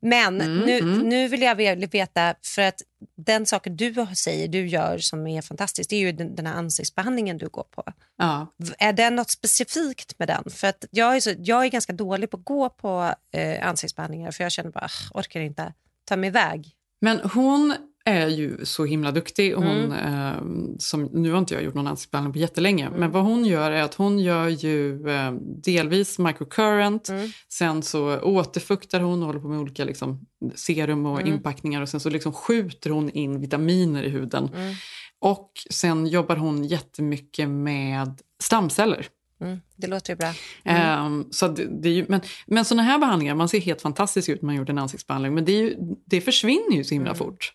Men 0.00 0.40
Mm, 0.40 0.58
nu, 0.60 0.78
mm. 0.78 0.98
nu 0.98 1.28
vill 1.28 1.42
jag 1.42 1.54
ve- 1.54 1.74
veta, 1.74 2.34
för 2.44 2.62
att 2.62 2.82
den 3.16 3.46
saken 3.46 3.76
du 3.76 4.06
säger 4.16 4.48
du 4.48 4.66
gör 4.66 4.98
som 4.98 5.26
är 5.26 5.42
fantastiskt, 5.42 5.90
det 5.90 5.96
är 5.96 6.00
ju 6.00 6.12
den, 6.12 6.34
den 6.34 6.46
här 6.46 6.54
ansiktsbehandlingen 6.54 7.38
du 7.38 7.48
går 7.48 7.64
på. 7.70 7.84
Ja. 8.18 8.46
Är 8.78 8.92
det 8.92 9.10
något 9.10 9.30
specifikt 9.30 10.18
med 10.18 10.28
den? 10.28 10.44
För 10.50 10.66
att 10.66 10.84
jag, 10.90 11.16
är 11.16 11.20
så, 11.20 11.32
jag 11.38 11.64
är 11.64 11.68
ganska 11.68 11.92
dålig 11.92 12.30
på 12.30 12.36
att 12.36 12.44
gå 12.44 12.68
på 12.70 13.14
eh, 13.32 13.68
ansiktsbehandlingar 13.68 14.30
för 14.30 14.42
jag 14.44 14.52
känner 14.52 14.70
bara, 14.70 14.84
"Ah, 14.84 15.18
orkar 15.20 15.40
inte 15.40 15.72
ta 16.04 16.16
mig 16.16 16.28
iväg. 16.28 16.70
Men 17.00 17.20
hon 17.20 17.74
är 18.06 18.26
ju 18.28 18.64
så 18.64 18.84
himla 18.84 19.12
duktig. 19.12 19.54
Hon, 19.54 19.66
Mm. 19.66 19.92
eh, 19.92 20.76
som, 20.78 21.02
nu 21.04 21.30
har 21.32 21.38
inte 21.38 21.54
jag 21.54 21.62
gjort 21.64 21.74
någon 21.74 21.86
ansiktsbehandling 21.86 22.32
på 22.32 22.38
jättelänge, 22.38 22.90
men 22.90 23.10
vad 23.10 23.22
hon 23.24 23.44
gör 23.44 23.70
är 23.70 23.82
att 23.82 23.94
hon 23.94 24.18
gör 24.18 24.48
ju 24.48 25.08
eh, 25.08 25.32
delvis 25.64 26.18
microcurrent, 26.18 27.08
Mm. 27.08 27.30
sen 27.48 27.82
så 27.82 28.20
återfuktar 28.20 29.00
hon 29.00 29.20
och 29.20 29.26
håller 29.26 29.40
på 29.40 29.48
med 29.48 29.58
olika 29.60 29.84
liksom, 29.84 30.26
serum 30.54 31.06
och 31.06 31.20
Mm. 31.20 31.32
inpackningar 31.32 31.82
och 31.82 31.88
sen 31.88 32.00
så 32.00 32.10
liksom 32.10 32.32
skjuter 32.32 32.90
hon 32.90 33.10
in 33.10 33.40
vitaminer 33.40 34.02
i 34.02 34.08
huden. 34.08 34.50
Mm. 34.54 34.74
Och 35.18 35.50
sen 35.70 36.06
jobbar 36.06 36.36
hon 36.36 36.64
jättemycket 36.64 37.48
med 37.48 38.20
stamceller. 38.42 39.06
Mm. 39.40 39.60
Det 39.76 39.86
låter 39.86 40.12
ju 40.12 40.16
bra. 40.16 40.32
Mm. 40.64 40.82
Ehm, 40.82 41.24
så 41.30 41.48
det, 41.48 41.82
det 41.82 41.88
ju, 41.88 42.06
men, 42.08 42.20
men 42.46 42.64
såna 42.64 42.82
här 42.82 42.98
behandlingar, 42.98 43.34
man 43.34 43.48
ser 43.48 43.60
helt 43.60 43.82
fantastisk 43.82 44.28
ut 44.28 44.42
när 44.42 44.46
man 44.46 44.54
gjort 44.56 44.68
en 44.68 44.78
ansiktsbehandling, 44.78 45.34
men 45.34 45.44
det, 45.44 45.52
ju, 45.52 45.76
det 46.06 46.20
försvinner 46.20 46.76
ju 46.76 46.84
så 46.84 46.94
himla 46.94 47.10
Mm. 47.10 47.18
fort. 47.18 47.52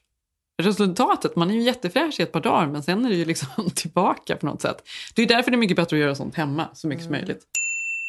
Resultatet, 0.62 1.36
man 1.36 1.50
är 1.52 1.56
ju 1.56 1.62
jättefräsch 1.62 2.20
i 2.20 2.24
ett 2.24 2.32
par 2.32 2.42
dagar 2.42 2.68
men 2.68 2.84
sen 2.84 3.06
är 3.06 3.10
det 3.10 3.16
ju 3.16 3.26
liksom 3.26 3.70
tillbaka 3.76 4.36
på 4.36 4.46
något 4.46 4.62
sätt. 4.62 4.88
Det 5.16 5.22
är 5.22 5.28
därför 5.28 5.52
det 5.52 5.56
är 5.56 5.60
mycket 5.60 5.78
bättre 5.78 5.96
att 5.98 6.02
göra 6.02 6.16
sånt 6.16 6.36
hemma 6.36 6.68
så 6.74 6.88
mycket 6.88 7.06
Mm. 7.06 7.20
som 7.20 7.28
möjligt. 7.28 7.46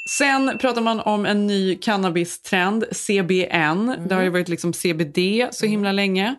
Sen 0.08 0.58
pratar 0.58 0.80
man 0.82 1.00
om 1.00 1.26
en 1.26 1.46
ny 1.46 1.76
cannabistrend, 1.76 2.84
CBN. 2.92 3.52
Mm. 3.88 4.08
Det 4.08 4.14
har 4.14 4.22
ju 4.22 4.28
varit 4.28 4.48
liksom 4.48 4.72
CBD 4.72 5.18
så 5.50 5.66
himla 5.66 5.92
länge. 5.92 6.34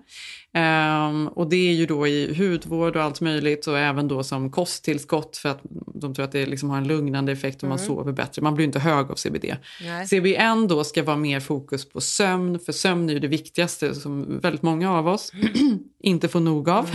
Ehm, 0.54 1.28
och 1.28 1.50
det 1.50 1.70
är 1.70 1.74
ju 1.74 1.86
då 1.86 2.08
i 2.08 2.36
hudvård 2.38 2.96
och 2.96 3.04
allt 3.04 3.22
möjligt 3.22 3.68
och 3.68 3.80
även 3.80 4.08
då 4.08 4.24
som 4.24 4.52
kosttillskott 4.52 5.38
för 5.38 5.50
att 5.50 5.62
de 5.96 6.16
tror 6.16 6.26
att 6.26 6.32
det 6.32 6.46
liksom 6.46 6.70
har 6.70 6.78
en 6.78 6.88
lugnande 6.88 7.32
effekt 7.32 7.64
och 7.64 7.70
man 7.70 7.80
sover 7.80 8.12
bättre. 8.12 8.42
Man 8.42 8.56
blir 8.56 8.66
inte 8.66 8.80
hög 8.80 9.12
av 9.12 9.16
CBD. 9.16 9.56
Nej. 9.82 10.08
CBN 10.08 10.68
då 10.68 10.84
ska 10.84 11.04
vara 11.04 11.18
mer 11.18 11.40
fokus 11.40 11.90
på 11.90 12.02
sömn, 12.02 12.60
för 12.60 12.72
sömn 12.72 13.10
är 13.10 13.14
ju 13.14 13.20
det 13.20 13.28
viktigaste 13.28 13.96
som 13.96 14.40
väldigt 14.40 14.62
många 14.62 14.92
av 14.92 15.08
oss 15.08 15.32
inte 16.04 16.28
får 16.28 16.40
nog 16.40 16.70
av. 16.70 16.90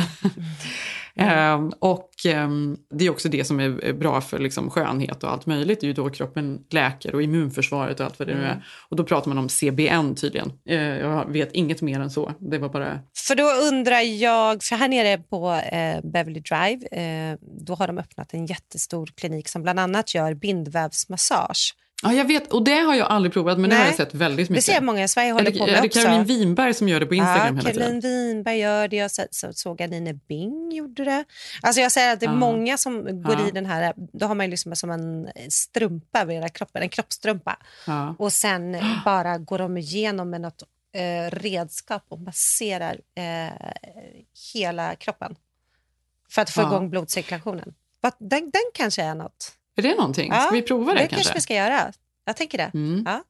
Ehm, 1.18 1.72
och 1.78 2.10
ehm, 2.26 2.76
det 2.90 3.06
är 3.06 3.10
också 3.10 3.28
det 3.28 3.44
som 3.44 3.60
är 3.60 3.92
bra 3.92 4.20
för 4.20 4.38
liksom, 4.38 4.70
skönhet 4.70 5.24
och 5.24 5.32
allt 5.32 5.46
möjligt. 5.46 5.80
Det 5.80 5.84
är 5.84 5.88
ju 5.88 5.94
då 5.94 6.10
kroppen 6.10 6.60
läker 6.70 7.14
och 7.14 7.22
immunförsvaret 7.22 8.00
och 8.00 8.06
allt 8.06 8.18
vad 8.18 8.28
det 8.28 8.34
nu 8.34 8.44
är. 8.44 8.64
Och 8.88 8.96
då 8.96 9.04
pratar 9.04 9.28
man 9.28 9.38
om 9.38 9.48
CBN 9.48 10.14
tydligen. 10.14 10.52
Eh, 10.68 10.78
jag 10.78 11.32
vet 11.32 11.52
inget 11.52 11.82
mer 11.82 12.00
än 12.00 12.10
så. 12.10 12.32
Det 12.38 12.58
var 12.58 12.68
bara... 12.68 13.00
För 13.26 13.34
då 13.34 13.50
undrar 13.68 14.00
jag, 14.00 14.62
för 14.62 14.76
här 14.76 14.88
nere 14.88 15.18
på 15.18 15.52
eh, 15.52 16.00
Beverly 16.02 16.40
Drive, 16.40 16.86
eh, 16.86 17.38
då 17.40 17.74
har 17.74 17.86
de 17.86 17.98
öppnat 17.98 18.34
en 18.34 18.46
jättestor 18.46 19.10
klinik 19.16 19.48
som 19.48 19.62
bland 19.62 19.80
annat 19.80 20.14
gör 20.14 20.34
bindvävsmassage. 20.34 21.74
Ja, 22.02 22.12
jag 22.12 22.24
vet. 22.24 22.52
Och 22.52 22.64
det 22.64 22.78
har 22.78 22.94
jag 22.94 23.06
aldrig 23.08 23.32
provat, 23.32 23.58
men 23.58 23.70
det 23.70 23.76
har 23.76 23.82
Nej. 23.82 23.90
jag 23.90 23.96
sett 23.96 24.14
väldigt 24.14 24.48
Det 24.48 24.52
mycket. 24.52 24.64
ser 24.64 24.72
jag 24.72 24.82
många 24.82 25.04
i 25.04 25.08
Sverige 25.08 25.32
håller 25.32 25.50
på 25.50 25.58
det, 25.58 25.66
med 25.66 25.78
är 25.78 25.80
det 25.82 25.86
också. 25.88 26.00
Caroline 26.02 26.24
Winberg 26.24 26.74
som 26.74 26.88
gör 26.88 27.00
det 27.00 27.06
på 27.06 27.14
Instagram 27.14 27.40
ja, 27.56 27.60
hela 27.60 27.60
tiden? 27.60 27.74
Caroline 27.82 28.00
Winberg 28.00 28.58
gör 28.58 28.88
det. 28.88 28.96
Jag 28.96 29.10
så, 29.10 29.22
så, 29.30 29.52
såg 29.52 29.80
Nina 29.90 30.12
Bing 30.12 30.72
gjorde 30.72 31.04
det. 31.04 31.24
Alltså 31.62 31.80
jag 31.80 31.92
säger 31.92 32.12
att 32.12 32.20
det 32.20 32.26
är 32.26 32.30
Ja. 32.30 32.36
många 32.36 32.78
som 32.78 33.22
går 33.22 33.34
Ja. 33.40 33.48
i 33.48 33.50
den 33.50 33.66
här, 33.66 33.92
då 33.96 34.26
har 34.26 34.34
man 34.34 34.50
liksom 34.50 34.76
som 34.76 34.90
en 34.90 35.28
strumpa 35.50 36.20
över 36.20 36.34
hela 36.34 36.48
kroppen, 36.48 36.82
en 36.82 36.88
kroppstrumpa. 36.88 37.56
Ja. 37.86 38.14
Och 38.18 38.32
sen 38.32 38.76
bara 39.04 39.38
går 39.38 39.58
de 39.58 39.76
igenom 39.76 40.30
med 40.30 40.40
något 40.40 40.62
eh, 40.92 41.30
redskap 41.30 42.04
och 42.08 42.20
masserar 42.20 43.00
eh, 43.14 43.52
hela 44.54 44.94
kroppen. 44.94 45.36
För 46.30 46.42
att 46.42 46.50
få 46.50 46.60
Ja. 46.60 46.66
igång 46.66 46.90
blodcirkulationen. 46.90 47.74
Den, 48.18 48.50
den 48.50 48.62
kanske 48.74 49.02
är 49.02 49.14
något. 49.14 49.52
Är 49.78 49.82
det 49.82 49.94
någonting? 49.94 50.30
Ja, 50.32 50.40
Ska 50.40 50.54
vi 50.54 50.62
prova 50.62 50.94
det, 50.94 51.00
det 51.00 51.06
kanske? 51.08 51.34
vi 51.34 51.40
ska 51.40 51.54
göra. 51.54 51.92
Jag 52.24 52.36
tänker 52.36 52.58
det. 52.58 52.70
Mm. 52.74 53.02
Ja. 53.06 53.22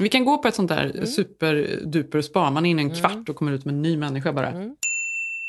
Vi 0.00 0.08
kan 0.08 0.24
gå 0.24 0.38
på 0.38 0.48
ett 0.48 0.54
sånt 0.54 0.68
där 0.68 0.84
Mm. 0.94 1.06
superduper 1.06 2.20
spa. 2.22 2.50
Man 2.50 2.66
är 2.66 2.70
inne 2.70 2.82
en 2.82 2.88
Mm. 2.90 3.00
kvart 3.00 3.28
och 3.28 3.36
kommer 3.36 3.52
ut 3.52 3.64
med 3.64 3.74
en 3.74 3.82
ny 3.82 3.96
människa 3.96 4.32
bara. 4.32 4.48
Mm. 4.50 4.76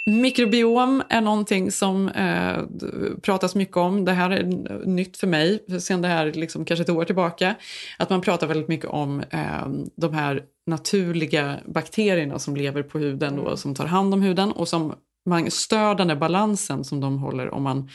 Mikrobiom 0.05 1.03
är 1.09 1.21
någonting 1.21 1.71
som 1.71 2.09
eh, 2.09 2.57
pratas 3.21 3.55
mycket 3.55 3.77
om. 3.77 4.05
Det 4.05 4.11
här 4.11 4.29
är 4.29 4.43
nytt 4.85 5.17
för 5.17 5.27
mig, 5.27 5.63
sen 5.81 6.01
det 6.01 6.07
här 6.07 6.31
liksom 6.33 6.65
kanske 6.65 6.83
ett 6.83 6.89
år 6.89 7.05
tillbaka. 7.05 7.55
Att 7.97 8.09
man 8.09 8.21
pratar 8.21 8.47
väldigt 8.47 8.67
mycket 8.67 8.89
om 8.89 9.23
eh, 9.29 9.67
de 9.95 10.13
här 10.13 10.43
naturliga 10.67 11.57
bakterierna 11.65 12.39
som 12.39 12.55
lever 12.55 12.83
på 12.83 12.99
huden 12.99 13.33
Mm. 13.33 13.45
och 13.45 13.59
som 13.59 13.75
tar 13.75 13.85
hand 13.85 14.13
om 14.13 14.21
huden 14.21 14.51
och 14.51 14.67
som 14.67 14.93
man 15.25 15.51
stör 15.51 15.95
den 15.95 16.07
där 16.07 16.15
balansen 16.15 16.83
som 16.83 16.99
de 17.01 17.19
håller 17.19 17.53
om 17.53 17.63
man 17.63 17.89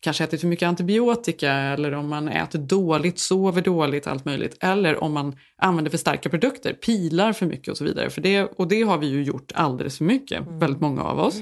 kanske 0.00 0.24
ätit 0.24 0.40
för 0.40 0.48
mycket 0.48 0.66
antibiotika 0.66 1.52
eller 1.52 1.94
om 1.94 2.08
man 2.08 2.28
äter 2.28 2.58
dåligt, 2.58 3.18
sover 3.18 3.62
dåligt, 3.62 4.06
allt 4.06 4.24
möjligt. 4.24 4.56
Eller 4.60 5.04
om 5.04 5.12
man 5.12 5.36
använder 5.62 5.90
för 5.90 5.98
starka 5.98 6.28
produkter, 6.28 6.72
pilar 6.72 7.32
för 7.32 7.46
mycket 7.46 7.68
och 7.68 7.76
så 7.76 7.84
vidare. 7.84 8.10
För 8.10 8.20
det, 8.20 8.42
och 8.42 8.68
det 8.68 8.82
har 8.82 8.98
vi 8.98 9.06
ju 9.06 9.22
gjort 9.22 9.52
alldeles 9.54 9.98
för 9.98 10.04
mycket, 10.04 10.42
väldigt 10.48 10.80
många 10.80 11.02
av 11.02 11.18
oss. 11.18 11.40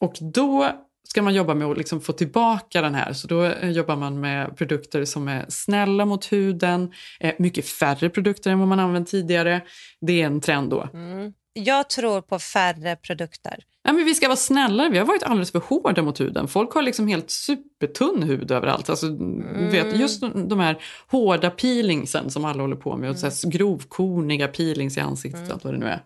Och 0.00 0.14
då 0.34 0.70
ska 1.14 1.22
man 1.22 1.34
jobba 1.34 1.54
med 1.54 1.66
att 1.68 1.78
liksom 1.78 2.00
få 2.00 2.12
tillbaka 2.12 2.80
den 2.80 2.94
här. 2.94 3.12
Så 3.12 3.26
då 3.26 3.44
eh, 3.44 3.70
jobbar 3.70 3.96
man 3.96 4.20
med 4.20 4.56
produkter 4.56 5.04
som 5.04 5.28
är 5.28 5.44
snälla 5.48 6.04
mot 6.04 6.32
huden, 6.32 6.92
eh, 7.20 7.34
mycket 7.38 7.66
färre 7.66 8.10
produkter 8.10 8.50
än 8.50 8.58
vad 8.58 8.68
man 8.68 8.80
använt 8.80 9.08
tidigare. 9.08 9.62
Det 10.00 10.22
är 10.22 10.26
en 10.26 10.40
trend 10.40 10.70
då. 10.70 10.88
Mm. 10.94 11.32
Jag 11.56 11.88
tror 11.88 12.20
på 12.20 12.38
färre 12.38 12.96
produkter. 12.96 13.64
Ja, 13.82 13.92
men 13.92 14.04
vi 14.04 14.14
ska 14.14 14.28
vara 14.28 14.36
snällare. 14.36 14.88
Vi 14.88 14.98
har 14.98 15.06
varit 15.06 15.22
alldeles 15.22 15.52
för 15.52 15.58
hårda 15.58 16.02
mot 16.02 16.20
huden. 16.20 16.48
Folk 16.48 16.72
har 16.72 16.82
liksom 16.82 17.08
helt 17.08 17.30
supertunn 17.30 18.22
hud 18.22 18.50
överallt. 18.50 18.90
Alltså, 18.90 19.08
du 19.08 19.68
vet, 19.70 19.96
just 19.96 20.20
de 20.20 20.60
här 20.60 20.82
hårda 21.08 21.50
peelingsen 21.50 22.30
som 22.30 22.44
alla 22.44 22.62
håller 22.62 22.76
på 22.76 22.96
med. 22.96 23.10
Och 23.10 23.18
så 23.18 23.26
här 23.26 23.50
grovkorniga 23.50 24.48
peelings 24.48 24.96
i 24.96 25.00
ansiktet. 25.00 25.50
Allt 25.50 25.64
vad 25.64 25.74
det 25.74 25.78
nu 25.78 25.86
är. 25.86 26.02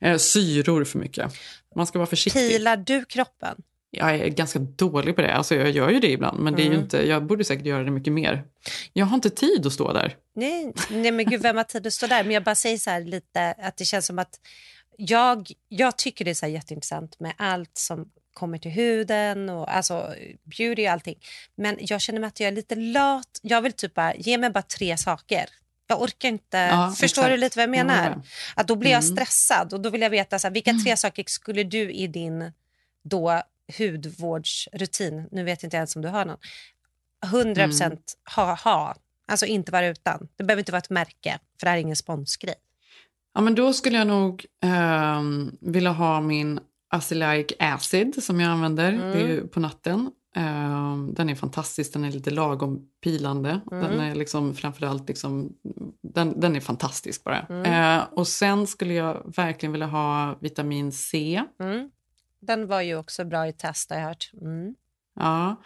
Eh, 0.00 0.16
syror 0.16 0.84
för 0.84 0.98
mycket. 0.98 1.32
Man 1.76 1.86
ska 1.86 1.98
vara 1.98 2.06
försiktig. 2.06 2.50
Pilar 2.50 2.76
du 2.76 3.04
kroppen? 3.04 3.56
Jag 3.90 4.14
är 4.14 4.28
ganska 4.28 4.58
dålig 4.58 5.16
på 5.16 5.22
det. 5.22 5.34
Alltså, 5.34 5.54
jag 5.54 5.70
gör 5.70 5.90
ju 5.90 6.00
det 6.00 6.10
ibland. 6.10 6.40
Men 6.40 6.54
det 6.54 6.62
är 6.62 6.70
ju 6.70 6.78
inte, 6.78 7.08
jag 7.08 7.26
borde 7.26 7.44
säkert 7.44 7.66
göra 7.66 7.84
det 7.84 7.90
mycket 7.90 8.12
mer. 8.12 8.44
Jag 8.92 9.06
har 9.06 9.14
inte 9.14 9.30
tid 9.30 9.66
att 9.66 9.72
stå 9.72 9.92
där. 9.92 10.16
Nej, 10.34 10.72
nej 10.90 11.12
men 11.12 11.26
gud, 11.26 11.42
vem 11.42 11.56
har 11.56 11.64
tid 11.64 11.86
att 11.86 11.92
stå 11.92 12.06
där? 12.06 12.24
Men 12.24 12.32
jag 12.32 12.44
bara 12.44 12.54
säger 12.54 12.78
så 12.78 12.90
här 12.90 13.00
lite 13.00 13.54
att 13.58 13.76
det 13.76 13.84
känns 13.84 14.06
som 14.06 14.18
att 14.18 14.40
jag, 14.98 15.50
jag 15.68 15.98
tycker 15.98 16.24
det 16.24 16.30
är 16.30 16.34
så 16.34 16.46
jätteintressant 16.46 17.20
med 17.20 17.34
allt 17.38 17.78
som 17.78 18.10
kommer 18.34 18.58
till 18.58 18.70
huden 18.70 19.48
och 19.48 19.74
alltså 19.76 20.14
beauty 20.44 20.86
och 20.86 20.92
allting. 20.92 21.18
Men 21.56 21.76
jag 21.80 22.00
känner 22.00 22.20
mig 22.20 22.28
att 22.28 22.40
jag 22.40 22.48
är 22.48 22.52
lite 22.52 22.74
lat. 22.74 23.40
Jag 23.42 23.62
vill 23.62 23.72
typ 23.72 23.94
bara, 23.94 24.14
ge 24.14 24.38
mig 24.38 24.50
bara 24.50 24.62
tre 24.62 24.96
saker. 24.96 25.44
Jag 25.86 26.02
orkar 26.02 26.28
inte. 26.28 26.56
Ja, 26.58 26.94
Förstår 26.98 27.22
exakt. 27.22 27.32
du 27.32 27.36
lite 27.36 27.58
vad 27.58 27.62
jag 27.62 27.70
menar? 27.70 28.10
med. 28.10 28.22
Att 28.56 28.68
då 28.68 28.76
blir 28.76 28.90
jag 28.90 29.02
Mm. 29.04 29.16
stressad 29.16 29.72
och 29.72 29.80
då 29.80 29.90
vill 29.90 30.00
jag 30.00 30.10
veta 30.10 30.38
så 30.38 30.46
här, 30.46 30.52
vilka 30.54 30.74
tre 30.84 30.96
saker 30.96 31.24
skulle 31.26 31.64
du 31.64 31.92
i 31.92 32.06
din 32.06 32.52
då 33.04 33.42
hudvårdsrutin, 33.78 35.28
nu 35.32 35.44
vet 35.44 35.62
inte 35.64 35.76
jag 35.76 35.78
ens 35.78 35.96
om 35.96 36.02
du 36.02 36.08
har 36.08 36.24
någon, 36.24 36.38
100 37.24 37.66
procent 37.66 38.14
ha, 38.36 38.54
ha. 38.54 38.94
Alltså 39.28 39.46
inte 39.46 39.72
vara 39.72 39.86
utan. 39.86 40.28
Det 40.36 40.44
behöver 40.44 40.60
inte 40.60 40.72
vara 40.72 40.78
ett 40.78 40.90
märke, 40.90 41.38
för 41.60 41.66
det 41.66 41.70
här 41.70 41.76
är 41.76 41.80
ingen 41.80 41.96
sponsgrej. 41.96 42.54
Ja, 43.34 43.40
men 43.40 43.54
då 43.54 43.72
skulle 43.72 43.98
jag 43.98 44.06
nog 44.06 44.46
ehm, 44.62 45.56
vilja 45.60 45.90
ha 45.90 46.20
min 46.20 46.60
Acylic 46.88 47.52
Acid 47.58 48.24
som 48.24 48.40
jag 48.40 48.50
använder 48.50 48.92
det 48.92 49.20
är 49.20 49.40
på 49.40 49.60
natten. 49.60 50.10
Ehm, 50.36 51.14
den 51.14 51.28
är 51.28 51.34
fantastisk, 51.34 51.92
den 51.92 52.04
är 52.04 52.10
lite 52.10 52.30
lagom 52.30 52.88
pilande. 53.04 53.60
Den 53.70 54.00
är 54.00 54.14
liksom 54.14 54.54
framförallt 54.54 55.08
liksom, 55.08 55.52
den, 56.02 56.40
den 56.40 56.56
är 56.56 56.60
fantastisk 56.60 57.24
bara. 57.24 57.46
Eh, 57.64 58.04
och 58.12 58.28
sen 58.28 58.66
skulle 58.66 58.94
jag 58.94 59.32
verkligen 59.36 59.72
vilja 59.72 59.86
ha 59.86 60.38
vitamin 60.40 60.92
C. 60.92 61.42
Mm. 61.60 61.90
Den 62.40 62.66
var 62.66 62.80
ju 62.80 62.96
också 62.96 63.24
bra 63.24 63.48
i 63.48 63.52
test 63.52 63.90
har 63.90 63.98
jag 63.98 64.06
hört. 64.06 64.30
Mm. 64.40 64.74
Ja. 65.14 65.56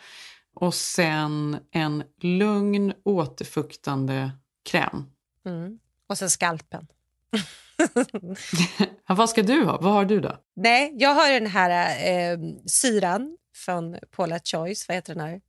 Och 0.55 0.75
sen 0.75 1.57
en 1.71 2.03
lugn 2.21 2.93
återfuktande 3.05 4.31
kräm. 4.65 5.05
Mm. 5.47 5.79
Och 6.07 6.19
sen 6.19 6.31
skalpen. 6.31 6.87
Ja, 9.09 9.15
vad 9.15 9.31
ska 9.31 9.43
du 9.43 9.65
ha? 9.65 9.79
Vad 9.81 9.93
har 9.93 10.05
du 10.05 10.21
då? 10.21 10.37
Nej, 10.57 10.93
jag 10.99 11.15
har 11.15 11.33
den 11.33 11.47
här 11.47 11.89
eh, 12.33 12.39
syran 12.67 13.37
från 13.57 13.97
Paula 14.17 14.41
Choice. 14.45 14.89
Vad 14.89 14.95
heter 14.95 15.15
den 15.15 15.25
här? 15.27 15.41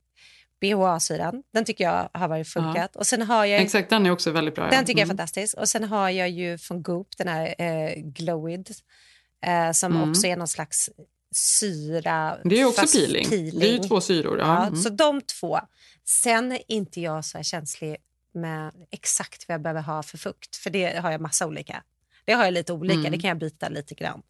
BHA-syran. 0.60 1.42
Den 1.52 1.64
tycker 1.64 1.84
jag 1.84 2.08
har 2.12 2.28
varit 2.28 2.48
funkat. 2.48 2.96
Och 2.96 3.06
sen 3.06 3.22
har 3.22 3.44
jag 3.44 3.60
Exakt, 3.62 3.90
den 3.90 4.06
är 4.06 4.10
också 4.10 4.30
väldigt 4.30 4.54
bra. 4.54 4.64
ja. 4.64 4.70
Den 4.70 4.84
tycker 4.84 4.98
jag 5.00 5.02
är 5.02 5.04
Mm. 5.06 5.16
fantastisk. 5.16 5.56
Och 5.58 5.68
sen 5.68 5.84
har 5.84 6.10
jag 6.10 6.30
ju 6.30 6.58
från 6.58 6.82
Goop 6.82 7.08
den 7.18 7.28
här 7.28 7.54
eh, 7.58 7.92
Glowid 7.96 8.70
eh, 9.46 9.72
som 9.72 9.96
Mm. 9.96 10.10
också 10.10 10.26
är 10.26 10.36
någon 10.36 10.48
slags 10.48 10.90
syra. 11.34 12.38
Det 12.44 12.60
är 12.60 12.64
också 12.64 12.80
fast 12.80 12.94
peeling. 12.94 13.28
Det 13.60 13.74
är 13.74 13.88
två 13.88 14.00
syror. 14.00 14.38
Ja. 14.38 14.46
Ja, 14.46 14.66
Mm. 14.66 14.80
Så 14.80 14.88
de 14.88 15.20
två. 15.40 15.60
Sen 16.04 16.52
är 16.52 16.62
inte 16.68 17.00
jag 17.00 17.24
så 17.24 17.38
här 17.38 17.42
känslig 17.42 17.96
med 18.34 18.72
exakt 18.90 19.48
vad 19.48 19.54
jag 19.54 19.62
behöver 19.62 19.82
ha 19.82 20.02
för 20.02 20.18
fukt. 20.18 20.56
För 20.56 20.70
det 20.70 20.98
har 20.98 21.10
jag 21.10 21.20
massa 21.20 21.46
olika. 21.46 21.82
Det 22.24 22.32
har 22.32 22.44
jag 22.44 22.54
lite 22.54 22.72
olika, 22.72 22.98
Mm. 22.98 23.12
det 23.12 23.18
kan 23.18 23.28
jag 23.28 23.38
byta 23.38 23.68
lite 23.68 23.94
grann. 23.94 24.22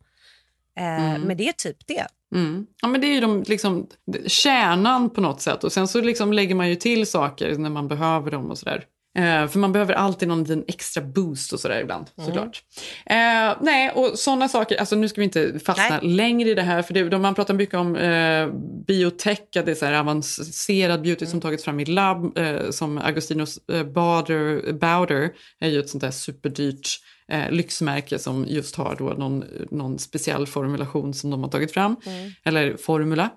Eh, 0.78 1.18
Men 1.18 1.36
det 1.36 1.48
är 1.48 1.52
typ 1.52 1.86
det. 1.86 2.06
Mm. 2.34 2.66
Ja, 2.82 2.88
men 2.88 3.00
det 3.00 3.06
är 3.06 3.14
ju 3.14 3.20
de, 3.20 3.42
liksom, 3.46 3.86
kärnan 4.26 5.10
på 5.10 5.20
något 5.20 5.40
sätt. 5.40 5.64
Och 5.64 5.72
Sen 5.72 5.88
så 5.88 6.00
liksom 6.00 6.32
lägger 6.32 6.54
man 6.54 6.68
ju 6.68 6.76
till 6.76 7.06
saker 7.06 7.56
när 7.58 7.70
man 7.70 7.88
behöver 7.88 8.30
dem. 8.30 8.50
och 8.50 8.58
sådär. 8.58 8.84
Eh, 9.18 9.46
för 9.48 9.58
man 9.58 9.72
behöver 9.72 9.94
alltid 9.94 10.28
någon 10.28 10.40
liten 10.42 10.64
extra 10.68 11.02
boost 11.02 11.52
och 11.52 11.60
sådär 11.60 11.80
ibland. 11.80 12.06
Såklart. 12.26 12.62
Eh, 13.06 13.56
nej, 13.60 13.90
och 13.90 14.18
sådana 14.18 14.48
saker. 14.48 14.76
Alltså, 14.76 14.96
nu 14.96 15.08
ska 15.08 15.20
vi 15.20 15.24
inte 15.24 15.58
fastna 15.64 15.98
Nej. 16.02 16.10
längre 16.10 16.50
i 16.50 16.54
det 16.54 16.62
här. 16.62 16.82
För 16.82 16.94
det, 16.94 17.08
de, 17.08 17.22
Man 17.22 17.34
pratar 17.34 17.54
mycket 17.54 17.74
om 17.74 17.96
eh, 17.96 18.48
biotech, 18.86 19.38
att 19.56 19.66
det 19.66 19.70
är 19.70 19.74
så 19.74 19.86
avancerad 19.94 21.02
beauty 21.02 21.26
som 21.26 21.40
tagits 21.40 21.64
fram 21.64 21.80
i 21.80 21.84
labb. 21.84 22.38
Eh, 22.38 22.70
som 22.70 22.98
Agostinos 22.98 23.58
eh, 23.72 23.82
Bauder, 23.82 24.72
Bauder 24.72 25.30
är 25.60 25.68
ju 25.68 25.80
ett 25.80 25.88
sånt 25.90 26.02
där 26.02 26.10
superdyrt 26.10 26.88
eh, 27.28 27.50
lyxmärke 27.50 28.18
som 28.18 28.44
just 28.48 28.76
har 28.76 28.96
då 28.98 29.04
någon, 29.04 29.44
någon 29.70 29.98
speciell 29.98 30.46
formulation 30.46 31.14
som 31.14 31.30
de 31.30 31.42
har 31.42 31.50
tagit 31.50 31.72
fram. 31.72 31.96
Eller 32.44 32.76
formula. 32.76 33.30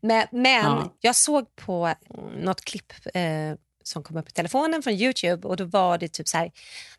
Men, 0.00 0.26
men 0.32 0.64
Ja. 0.64 0.96
jag 1.00 1.16
såg 1.16 1.56
på 1.56 1.84
mm, 1.86 2.40
något 2.44 2.60
klipp 2.64 2.92
eh, 3.14 3.22
som 3.84 4.02
kom 4.02 4.16
upp 4.16 4.28
i 4.28 4.32
telefonen 4.32 4.82
från 4.82 4.92
Youtube 4.92 5.48
och 5.48 5.56
då 5.56 5.64
var 5.64 5.98
det 5.98 6.08
typ 6.12 6.28
så 6.28 6.38
här, 6.38 6.52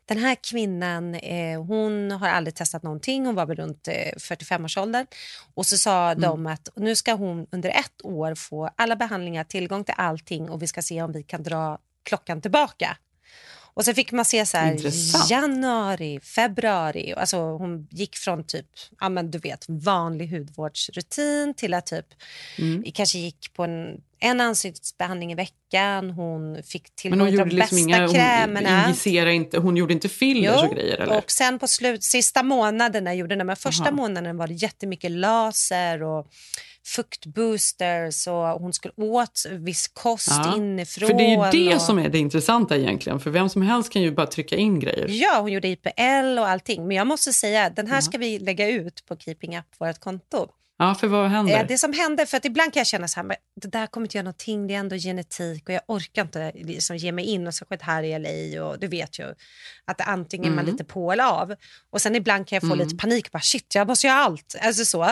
den 0.04 0.18
här 0.18 0.36
kvinnan 0.50 1.14
eh, 1.14 1.62
hon 1.64 2.10
har 2.10 2.28
aldrig 2.28 2.54
testat 2.54 2.82
någonting, 2.82 3.26
hon 3.26 3.34
var 3.34 3.46
väl 3.46 3.56
runt 3.56 3.88
eh, 3.88 3.94
45-årsåldern 4.16 5.06
och 5.54 5.66
så 5.66 5.78
sa 5.78 6.10
Mm. 6.10 6.20
de 6.20 6.46
att 6.46 6.68
nu 6.76 6.96
ska 6.96 7.12
hon 7.12 7.46
under 7.50 7.70
ett 7.70 8.04
år 8.04 8.34
få 8.34 8.70
alla 8.76 8.96
behandlingar, 8.96 9.44
tillgång 9.44 9.84
till 9.84 9.94
allting 9.96 10.50
och 10.50 10.62
vi 10.62 10.66
ska 10.66 10.82
se 10.82 11.02
om 11.02 11.12
vi 11.12 11.22
kan 11.22 11.42
dra 11.42 11.78
klockan 12.02 12.40
tillbaka. 12.42 12.96
Och 13.76 13.84
så 13.84 13.94
fick 13.94 14.12
man 14.12 14.24
se 14.24 14.46
så 14.46 14.56
här, 14.56 14.78
januari, 15.30 16.20
februari. 16.20 17.14
Alltså 17.16 17.36
hon 17.38 17.88
gick 17.90 18.16
från 18.16 18.44
typ, 18.46 18.66
ja 19.00 19.08
men 19.08 19.30
du 19.30 19.38
vet, 19.38 19.64
vanlig 19.68 20.28
hudvårdsrutin 20.30 21.54
till 21.54 21.74
att 21.74 21.86
typ 21.86 22.06
Mm. 22.58 22.84
kanske 22.94 23.18
gick 23.18 23.52
på 23.54 23.64
en, 23.64 24.00
en 24.20 24.40
ansiktsbehandling 24.40 25.32
i 25.32 25.34
veckan. 25.34 26.10
Hon 26.10 26.62
fick 26.62 26.82
Men 26.82 26.90
tillgång 26.96 27.20
hon 27.20 27.28
till 27.28 27.36
de 27.38 27.42
gjorde 27.42 27.56
liksom 27.56 27.76
bästa 27.76 27.96
inga, 27.96 28.06
hon 28.06 28.14
krämerna. 28.14 28.84
injicerade 28.84 29.32
inte, 29.34 29.58
hon 29.58 29.76
gjorde 29.76 29.92
inte 29.92 30.08
fillers 30.08 30.62
och 30.62 30.70
grejer 30.70 30.98
eller? 30.98 31.18
och 31.18 31.30
sen 31.30 31.58
på 31.58 31.66
slut, 31.66 32.04
sista 32.04 32.42
månaderna 32.42 33.14
gjorde 33.14 33.36
den, 33.36 33.46
men 33.46 33.56
första 33.56 33.84
Aha. 33.84 33.92
månaden 33.92 34.36
var 34.36 34.46
det 34.46 34.54
jättemycket 34.54 35.10
laser 35.10 36.02
och 36.02 36.26
fuktboosters 36.86 38.26
och 38.26 38.34
hon 38.34 38.72
skulle 38.72 38.94
åt 38.96 39.46
viss 39.50 39.88
kost 39.88 40.28
Ja. 40.30 40.56
inifrån. 40.56 41.08
För 41.08 41.14
det 41.16 41.24
är 41.24 41.54
ju 41.54 41.68
det 41.68 41.74
och... 41.74 41.82
som 41.82 41.98
är 41.98 42.08
det 42.08 42.18
intressanta 42.18 42.76
egentligen. 42.76 43.20
För 43.20 43.30
vem 43.30 43.48
som 43.48 43.62
helst 43.62 43.92
kan 43.92 44.02
ju 44.02 44.10
bara 44.12 44.26
trycka 44.26 44.56
in 44.56 44.80
grejer. 44.80 45.06
Ja, 45.08 45.38
hon 45.40 45.52
gjorde 45.52 45.68
IPL 45.68 46.38
och 46.38 46.48
allting. 46.48 46.86
Men 46.86 46.96
jag 46.96 47.06
måste 47.06 47.32
säga, 47.32 47.70
den 47.70 47.86
här 47.86 48.00
ska 48.00 48.18
vi 48.18 48.38
lägga 48.38 48.68
ut 48.68 49.04
på 49.06 49.16
Keeping 49.16 49.58
Up, 49.58 49.64
vårt 49.78 49.98
konto. 49.98 50.48
Ja, 50.78 50.94
för 50.94 51.06
vad 51.06 51.30
händer? 51.30 51.60
Eh, 51.60 51.66
det 51.66 51.78
som 51.78 51.92
hände, 51.92 52.26
för 52.26 52.36
att 52.36 52.44
ibland 52.44 52.72
kan 52.72 52.80
jag 52.80 52.86
känna 52.86 53.08
så 53.08 53.20
här, 53.20 53.24
men 53.24 53.36
det 53.60 53.68
där 53.68 53.86
kommer 53.86 54.06
inte 54.06 54.16
göra 54.16 54.24
någonting, 54.24 54.66
det 54.66 54.74
är 54.74 54.78
ändå 54.78 54.96
genetik 54.96 55.68
och 55.68 55.74
jag 55.74 55.82
orkar 55.86 56.22
inte 56.22 56.52
liksom 56.54 56.96
ge 56.96 57.12
mig 57.12 57.24
in 57.24 57.46
och 57.46 57.54
så 57.54 57.64
skett 57.64 57.82
här 57.82 58.02
i 58.02 58.18
LA 58.18 58.64
och 58.64 58.78
du 58.78 58.86
vet 58.86 59.18
ju 59.18 59.34
att 59.84 60.00
antingen 60.00 60.52
är 60.52 60.56
man 60.56 60.64
lite 60.64 60.84
på 60.84 61.12
eller 61.12 61.24
av. 61.24 61.54
Och 61.90 62.02
sen 62.02 62.14
ibland 62.14 62.48
kan 62.48 62.56
jag 62.56 62.68
få 62.68 62.74
lite 62.74 62.96
panik, 62.96 63.32
bara 63.32 63.40
shit 63.40 63.74
jag 63.74 63.88
måste 63.88 64.06
göra 64.06 64.18
allt. 64.18 64.56
Alltså 64.60 64.84
så. 64.84 65.02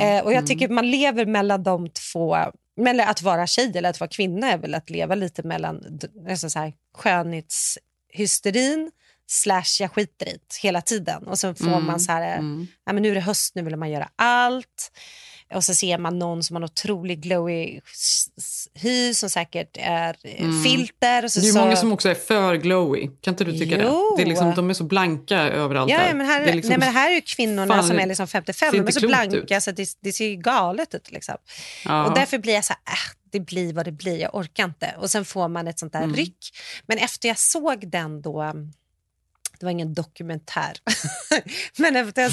Eh, 0.00 0.24
och 0.24 0.32
jag 0.32 0.46
tycker 0.46 0.68
man 0.68 0.90
lever 0.90 1.26
mellan 1.26 1.62
de 1.62 1.88
två, 1.88 2.36
mellan 2.76 3.08
att 3.08 3.22
vara 3.22 3.46
tjej 3.46 3.72
eller 3.74 3.90
att 3.90 4.00
vara 4.00 4.10
kvinna 4.10 4.52
är 4.52 4.58
väl 4.58 4.74
att 4.74 4.90
leva 4.90 5.14
lite 5.14 5.42
mellan 5.42 6.00
alltså 6.30 6.50
så 6.50 6.58
här, 6.58 6.72
skönhetshysterin 6.94 8.90
slash 9.32 9.80
jag 9.80 9.92
skiter 9.92 10.28
i 10.28 10.38
hela 10.62 10.80
tiden. 10.80 11.22
Och 11.26 11.38
så 11.38 11.54
får 11.54 11.80
man 11.80 12.00
så 12.00 12.12
här, 12.12 12.36
ja, 12.84 12.92
men 12.92 13.02
nu 13.02 13.10
är 13.10 13.14
det 13.14 13.20
höst, 13.20 13.54
nu 13.54 13.62
vill 13.62 13.76
man 13.76 13.90
göra 13.90 14.08
allt. 14.16 14.92
Och 15.54 15.64
så 15.64 15.74
ser 15.74 15.98
man 15.98 16.18
någon 16.18 16.42
som 16.42 16.56
har 16.56 16.60
en 16.60 16.64
otroligt 16.64 17.18
glowy 17.18 17.80
hy 18.74 19.14
som 19.14 19.30
säkert 19.30 19.76
är 19.80 20.16
eh, 20.22 20.62
filter. 20.64 21.24
Och 21.24 21.32
så, 21.32 21.40
det 21.40 21.48
är 21.48 21.52
så, 21.52 21.58
många 21.58 21.76
som 21.76 21.92
också 21.92 22.08
är 22.08 22.14
för 22.14 22.54
glowy. 22.54 23.10
Kan 23.20 23.32
inte 23.34 23.44
du 23.44 23.58
tycka 23.58 23.82
Jo. 23.84 24.16
det? 24.16 24.22
det 24.22 24.26
är 24.26 24.28
liksom, 24.28 24.54
de 24.54 24.70
är 24.70 24.74
så 24.74 24.84
blanka 24.84 25.38
överallt. 25.38 25.90
Ja, 25.90 26.06
ja, 26.08 26.14
men 26.14 26.26
här, 26.26 26.40
det 26.40 26.50
är 26.50 26.54
liksom, 26.54 26.68
nej, 26.70 26.78
men 26.78 26.94
här 26.94 27.10
är 27.16 27.20
kvinnorna 27.20 27.74
Fan, 27.74 27.88
som 27.88 27.98
är 27.98 28.06
liksom 28.06 28.26
55, 28.26 28.70
ser 28.70 28.78
de 28.78 28.86
är 28.88 28.92
så 28.92 29.06
blanka 29.06 29.56
ut. 29.56 29.62
så 29.62 29.70
det, 29.70 29.88
det 30.00 30.12
ser 30.12 30.26
ju 30.26 30.36
galet 30.36 30.94
ut. 30.94 31.10
Liksom. 31.10 31.34
ja. 31.84 32.06
Och 32.06 32.14
därför 32.14 32.38
blir 32.38 32.54
jag 32.54 32.64
så 32.64 32.72
här, 32.84 32.94
äh, 32.94 32.98
det 33.32 33.40
blir 33.40 33.72
vad 33.72 33.84
det 33.84 33.92
blir, 33.92 34.18
jag 34.20 34.34
orkar 34.34 34.64
inte. 34.64 34.94
Och 34.98 35.10
sen 35.10 35.24
får 35.24 35.48
man 35.48 35.68
ett 35.68 35.78
sånt 35.78 35.94
Mm. 35.94 36.08
där 36.10 36.16
ryck. 36.16 36.38
Men 36.86 36.98
efter 36.98 37.28
jag 37.28 37.38
såg 37.38 37.90
den 37.90 38.22
då, 38.22 38.52
det 39.62 39.66
var 39.66 39.70
ingen 39.70 39.94
dokumentär, 39.94 40.76
men 41.78 41.96
efter 41.96 42.22
jag, 42.22 42.32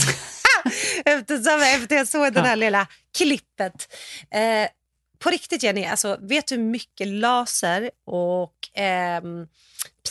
eftersom, 1.20 1.62
efter 1.62 1.96
jag 1.96 2.08
såg 2.08 2.34
den 2.34 2.46
här 2.46 2.56
lilla 2.56 2.88
klippet. 3.18 3.94
Eh, 4.32 4.70
på 5.20 5.30
riktigt 5.30 5.64
Jenny, 5.64 5.86
alltså, 5.86 6.18
vet 6.22 6.48
du 6.48 6.56
hur 6.56 6.64
mycket 6.64 7.08
laser 7.08 7.92
och 8.06 8.56
ehm, 8.74 9.48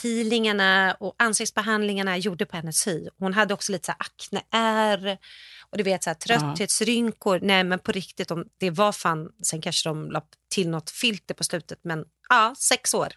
peelingarna 0.01 0.97
och 0.99 1.15
ansiktsbehandlingarna 1.17 2.17
gjorde 2.17 2.45
på 2.45 2.55
hennes 2.55 2.87
hy? 2.87 3.07
Hon 3.19 3.33
hade 3.33 3.53
också 3.53 3.71
lite 3.71 3.85
så 3.85 3.91
här 3.91 3.99
akneär 3.99 5.17
och 5.69 5.77
du 5.77 5.83
vet 5.83 6.03
så 6.03 6.09
här, 6.09 6.15
trötthetsrynkor. 6.15 7.39
Nej 7.41 7.63
men 7.63 7.79
på 7.79 7.91
riktigt, 7.91 8.27
de, 8.27 8.45
det 8.59 8.69
var 8.69 8.91
fan, 8.91 9.31
sen 9.43 9.61
kanske 9.61 9.89
de 9.89 10.11
la 10.11 10.21
till 10.49 10.69
något 10.69 10.89
filter 10.89 11.33
på 11.33 11.43
slutet 11.43 11.79
men 11.81 12.05
ja, 12.29 12.55
sex 12.57 12.93
år. 12.93 13.13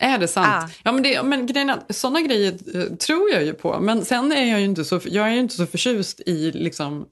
Är 0.00 0.18
det 0.18 0.28
sant? 0.28 0.64
Ah. 0.64 0.68
Ja, 0.82 0.92
men, 0.92 1.02
det, 1.02 1.22
men 1.22 1.70
att 1.70 1.96
såna 1.96 2.20
grejer 2.20 2.52
eh, 2.74 2.96
tror 2.96 3.30
jag 3.30 3.44
ju 3.44 3.54
på. 3.54 3.80
Men 3.80 4.04
sen 4.04 4.32
är 4.32 4.50
jag 4.50 4.58
ju 4.60 4.64
inte 4.64 4.84
så, 4.84 5.00
jag 5.04 5.28
är 5.28 5.32
ju 5.32 5.40
inte 5.40 5.54
så 5.54 5.66
förtjust 5.66 6.20
i 6.26 6.52
liksom, 6.52 7.06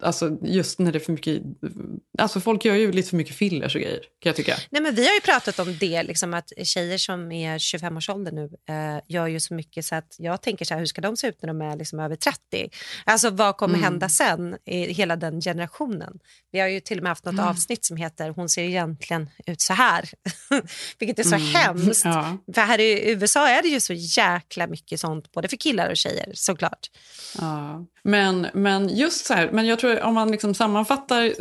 alltså 0.00 0.38
just 0.42 0.78
när 0.78 0.92
det 0.92 0.98
är 0.98 1.00
för 1.00 1.12
mycket, 1.12 1.42
alltså 2.18 2.40
folk 2.40 2.64
gör 2.64 2.74
ju 2.74 2.92
lite 2.92 3.08
för 3.08 3.16
mycket 3.16 3.36
fillers 3.36 3.74
och 3.74 3.80
grejer 3.80 4.00
kan 4.00 4.30
jag 4.30 4.36
tycka. 4.36 4.54
Nej, 4.70 4.82
men 4.82 4.94
vi 4.94 5.06
har 5.06 5.14
ju 5.14 5.20
pratat 5.20 5.58
om 5.58 5.76
det, 5.80 6.02
liksom 6.02 6.34
att 6.34 6.52
tjejer 6.64 6.98
som 6.98 7.32
är 7.32 7.58
25-årsåldern 7.58 8.34
nu 8.34 8.50
eh, 8.74 9.00
gör 9.08 9.26
ju 9.26 9.40
så 9.40 9.54
mycket 9.54 9.84
så 9.84 9.94
att 9.94 10.16
jag 10.18 10.42
tänker 10.42 10.64
så 10.64 10.74
här, 10.74 10.78
hur 10.78 10.86
ska 10.86 11.00
de 11.00 11.16
se 11.16 11.26
ut 11.26 11.42
när 11.42 11.46
de 11.46 11.62
är 11.62 11.76
liksom 11.76 12.00
över 12.00 12.16
30? 12.16 12.70
Alltså 13.04 13.30
vad 13.30 13.56
kommer 13.56 13.74
Mm. 13.74 13.84
hända 13.84 14.08
sen 14.08 14.56
i 14.64 14.92
hela 14.92 15.16
den 15.16 15.40
generationen? 15.40 16.18
Vi 16.52 16.60
har 16.60 16.68
ju 16.68 16.80
till 16.80 16.98
och 16.98 17.02
med 17.02 17.10
haft 17.10 17.24
något 17.24 17.32
Mm. 17.34 17.44
avsnitt 17.48 17.84
som 17.84 17.96
heter 17.96 18.28
Hon 18.30 18.48
ser 18.48 18.62
egentligen 18.62 19.30
ut 19.46 19.60
så 19.60 19.72
här. 19.72 20.10
Vilket 20.98 21.18
är 21.18 21.22
så 21.22 21.36
hemskt. 21.36 22.04
Mm. 22.04 22.16
Ja. 22.18 22.38
För 22.54 22.60
här 22.60 22.80
i 22.80 23.10
USA 23.10 23.48
är 23.48 23.62
det 23.62 23.68
ju 23.68 23.80
så 23.80 23.92
jäkla 23.92 24.66
mycket 24.66 25.00
sånt, 25.00 25.32
både 25.32 25.48
för 25.48 25.56
killar 25.56 25.90
och 25.90 25.96
tjejer 25.96 26.30
såklart. 26.34 26.86
Ja. 27.38 27.86
Men, 28.02 28.46
men 28.54 28.88
just 28.96 29.26
så 29.26 29.34
här, 29.34 29.50
men 29.58 29.66
jag 29.66 29.78
tror 29.78 30.02
om 30.02 30.14
man 30.14 30.30
liksom 30.30 30.54
sammanfattar 30.54 31.32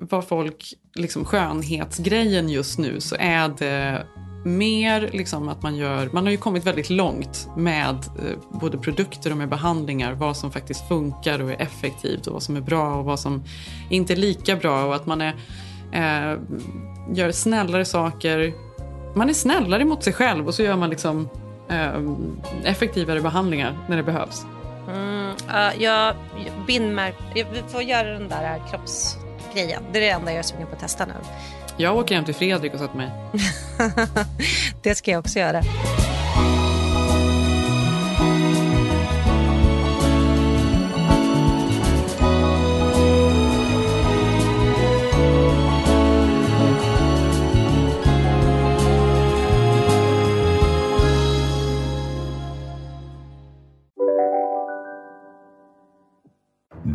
vad 0.00 0.28
folk, 0.28 0.74
liksom 0.94 1.24
skönhetsgrejen 1.24 2.48
just 2.48 2.78
nu 2.78 3.00
så 3.00 3.16
är 3.18 3.48
det 3.58 4.06
mer 4.44 5.10
liksom 5.12 5.48
att 5.48 5.62
man 5.62 5.76
gör, 5.76 6.08
man 6.12 6.24
har 6.24 6.30
ju 6.30 6.36
kommit 6.36 6.66
väldigt 6.66 6.90
långt 6.90 7.48
med 7.56 7.94
eh, 7.94 8.58
både 8.60 8.78
produkter 8.78 9.30
och 9.30 9.36
med 9.36 9.48
behandlingar, 9.48 10.12
vad 10.12 10.36
som 10.36 10.52
faktiskt 10.52 10.88
funkar 10.88 11.42
och 11.42 11.50
är 11.50 11.62
effektivt 11.62 12.26
och 12.26 12.32
vad 12.32 12.42
som 12.42 12.56
är 12.56 12.60
bra 12.60 12.96
och 12.96 13.04
vad 13.04 13.20
som 13.20 13.44
inte 13.90 14.12
är 14.12 14.16
lika 14.16 14.56
bra 14.56 14.84
och 14.84 14.94
att 14.94 15.06
man 15.06 15.20
är, 15.20 15.34
eh, 15.92 16.38
gör 17.12 17.32
snällare 17.32 17.84
saker. 17.84 18.52
Man 19.16 19.28
är 19.28 19.34
snällare 19.34 19.84
mot 19.84 20.04
sig 20.04 20.12
själv 20.12 20.46
och 20.46 20.54
så 20.54 20.62
gör 20.62 20.76
man 20.76 20.90
liksom 20.90 21.28
eh, 21.70 22.02
effektivare 22.64 23.20
behandlingar 23.20 23.78
när 23.88 23.96
det 23.96 24.02
behövs. 24.02 24.46
Mm, 24.88 25.36
ja, 25.48 25.72
jag, 25.74 26.14
bindmärk, 26.66 27.14
vi 27.34 27.44
får 27.68 27.82
göra 27.82 28.10
den 28.10 28.28
där 28.28 28.62
kroppsgrejen. 28.70 29.82
Det 29.92 29.98
är 29.98 30.00
det 30.00 30.08
enda 30.08 30.30
jag 30.30 30.38
är 30.38 30.42
sugen 30.42 30.66
på 30.66 30.72
att 30.72 30.80
testa 30.80 31.06
nu. 31.06 31.14
Jag 31.76 31.96
åker 31.96 32.14
hem 32.14 32.24
till 32.24 32.34
Fredrik 32.34 32.74
och 32.74 32.78
sätter 32.78 32.96
mig. 32.96 33.10
det 34.82 34.94
ska 34.94 35.10
jag 35.10 35.18
också 35.18 35.38
göra. 35.38 35.62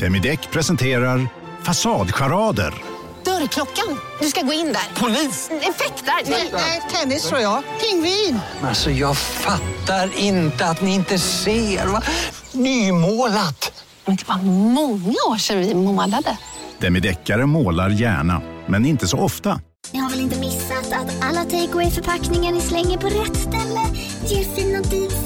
Demideck 0.09 0.51
presenterar 0.51 1.29
Fasadcharader. 1.63 2.73
Dörrklockan. 3.25 3.99
Du 4.21 4.27
ska 4.27 4.41
gå 4.41 4.53
in 4.53 4.65
där. 4.65 5.01
Polis? 5.01 5.49
Effektar? 5.51 6.29
Nej, 6.53 6.81
tennis 6.91 7.23
tror 7.29 7.41
jag. 7.41 7.63
Pingvin. 7.81 8.39
Alltså 8.61 8.91
jag 8.91 9.17
fattar 9.17 10.09
inte 10.17 10.65
att 10.65 10.81
ni 10.81 10.93
inte 10.95 11.19
ser. 11.19 11.85
Va? 11.85 12.03
Nymålat! 12.51 13.83
Men 14.05 14.15
det 14.15 14.27
var 14.27 14.37
många 14.43 15.15
år 15.29 15.37
sedan 15.37 15.59
vi 15.59 15.75
målade. 15.75 16.37
Demi 16.79 16.99
Deckare 16.99 17.45
målar 17.45 17.89
gärna, 17.89 18.41
men 18.67 18.85
inte 18.85 19.07
så 19.07 19.17
ofta. 19.17 19.61
Ni 19.91 19.99
har 19.99 20.09
väl 20.09 20.19
inte 20.19 20.39
missat 20.39 20.93
att 20.93 21.23
alla 21.23 21.43
takeaway 21.43 21.91
förpackningar 21.91 22.51
ni 22.51 22.61
slänger 22.61 22.97
på 22.97 23.07
rätt 23.07 23.37
ställe 23.37 23.81
ger 24.25 24.55
fina 24.55 24.81
deals 24.81 25.25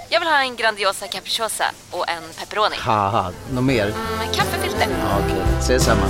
Jag 0.13 0.19
vill 0.19 0.29
ha 0.29 0.43
en 0.43 0.55
Grandiosa 0.55 1.07
capriciosa 1.07 1.63
och 1.91 2.09
en 2.09 2.23
pepperoni. 2.39 2.75
haha, 2.79 3.31
något 3.53 3.63
mer? 3.63 3.85
Med 4.17 4.35
kaffefilter. 4.35 4.87
Ja, 4.99 5.19
Okej, 5.25 5.41
ses 5.59 5.83
samma. 5.83 6.01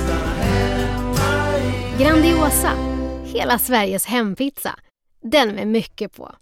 Grandiosa, 1.98 2.72
hela 3.24 3.58
Sveriges 3.58 4.06
hempizza. 4.06 4.74
Den 5.22 5.48
med 5.54 5.66
mycket 5.68 6.16
på. 6.16 6.34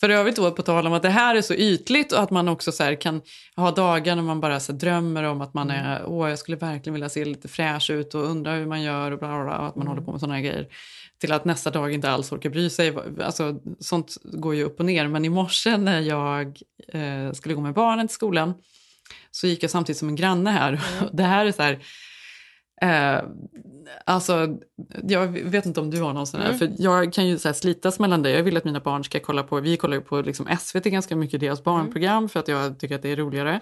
För 0.00 0.08
övrigt 0.08 0.36
då, 0.36 0.50
på 0.50 0.62
tal 0.62 0.86
om 0.86 0.92
att 0.92 1.02
det 1.02 1.08
här 1.08 1.34
är 1.34 1.42
så 1.42 1.54
ytligt 1.54 2.12
och 2.12 2.22
att 2.22 2.30
man 2.30 2.48
också 2.48 2.72
så 2.72 2.84
här 2.84 3.00
kan 3.00 3.22
ha 3.56 3.70
dagar 3.70 4.16
när 4.16 4.22
man 4.22 4.40
bara 4.40 4.60
så 4.60 4.72
drömmer 4.72 5.22
om 5.22 5.40
att 5.40 5.54
man 5.54 5.70
är, 5.70 6.04
åh 6.06 6.30
jag 6.30 6.38
skulle 6.38 6.56
verkligen 6.56 6.94
vilja 6.94 7.08
se 7.08 7.24
lite 7.24 7.48
fräsch 7.48 7.90
ut 7.90 8.14
och 8.14 8.22
undra 8.24 8.52
hur 8.52 8.66
man 8.66 8.82
gör 8.82 9.10
och 9.10 9.18
bla 9.18 9.28
bla 9.28 9.44
bla, 9.44 9.58
och 9.58 9.66
att 9.66 9.76
man 9.76 9.86
håller 9.86 10.02
på 10.02 10.10
med 10.10 10.20
sådana 10.20 10.34
här 10.34 10.42
grejer. 10.42 10.68
Till 11.20 11.32
att 11.32 11.44
nästa 11.44 11.70
dag 11.70 11.92
inte 11.92 12.10
alls 12.10 12.32
orkar 12.32 12.50
bry 12.50 12.70
sig. 12.70 12.94
Alltså, 13.20 13.60
sånt 13.80 14.16
går 14.22 14.54
ju 14.54 14.64
upp 14.64 14.80
och 14.80 14.86
ner. 14.86 15.08
Men 15.08 15.24
i 15.24 15.28
morse 15.28 15.76
när 15.76 16.00
jag 16.00 16.46
eh, 16.88 17.32
skulle 17.32 17.54
gå 17.54 17.60
med 17.60 17.74
barnen 17.74 18.08
till 18.08 18.14
skolan 18.14 18.54
så 19.30 19.46
gick 19.46 19.62
jag 19.62 19.70
samtidigt 19.70 19.98
som 19.98 20.08
en 20.08 20.16
granne 20.16 20.50
här. 20.50 20.80
Det 21.12 21.22
här 21.22 21.46
är 21.46 21.52
så 21.52 21.62
här... 21.62 21.78
Eh, 22.82 23.22
alltså, 24.06 24.48
jag 25.08 25.26
vet 25.28 25.66
inte 25.66 25.80
om 25.80 25.90
du 25.90 26.00
har 26.02 26.12
någon 26.12 26.26
sån 26.26 26.40
här, 26.40 26.46
Mm. 26.48 26.58
för 26.58 26.70
jag 26.78 27.12
kan 27.12 27.26
ju 27.26 27.38
så 27.38 27.52
slitas 27.52 27.98
mellan 27.98 28.22
det. 28.22 28.30
Jag 28.30 28.42
vill 28.42 28.56
att 28.56 28.64
mina 28.64 28.80
barn 28.80 29.04
ska 29.04 29.20
kolla 29.20 29.42
på, 29.42 29.60
vi 29.60 29.76
kollar 29.76 29.94
ju 29.96 30.00
på 30.02 30.20
liksom 30.20 30.46
SVT 30.60 30.84
ganska 30.84 31.16
mycket, 31.16 31.40
deras 31.40 31.64
barnprogram, 31.64 32.28
för 32.28 32.40
att 32.40 32.48
jag 32.48 32.78
tycker 32.78 32.94
att 32.94 33.02
det 33.02 33.08
är 33.12 33.16
roligare 33.16 33.60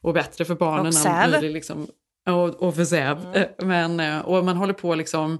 och 0.00 0.14
bättre 0.14 0.44
för 0.44 0.54
barnen. 0.54 0.86
Och 0.86 0.94
Säv. 0.94 1.42
liksom, 1.42 1.86
och, 2.28 2.62
och 2.62 2.74
för 2.74 2.84
Säv. 2.84 3.36
Eh, 3.36 3.46
Men, 3.66 4.00
eh, 4.00 4.18
och 4.18 4.44
man 4.44 4.56
håller 4.56 4.72
på 4.74 4.94
liksom, 4.94 5.38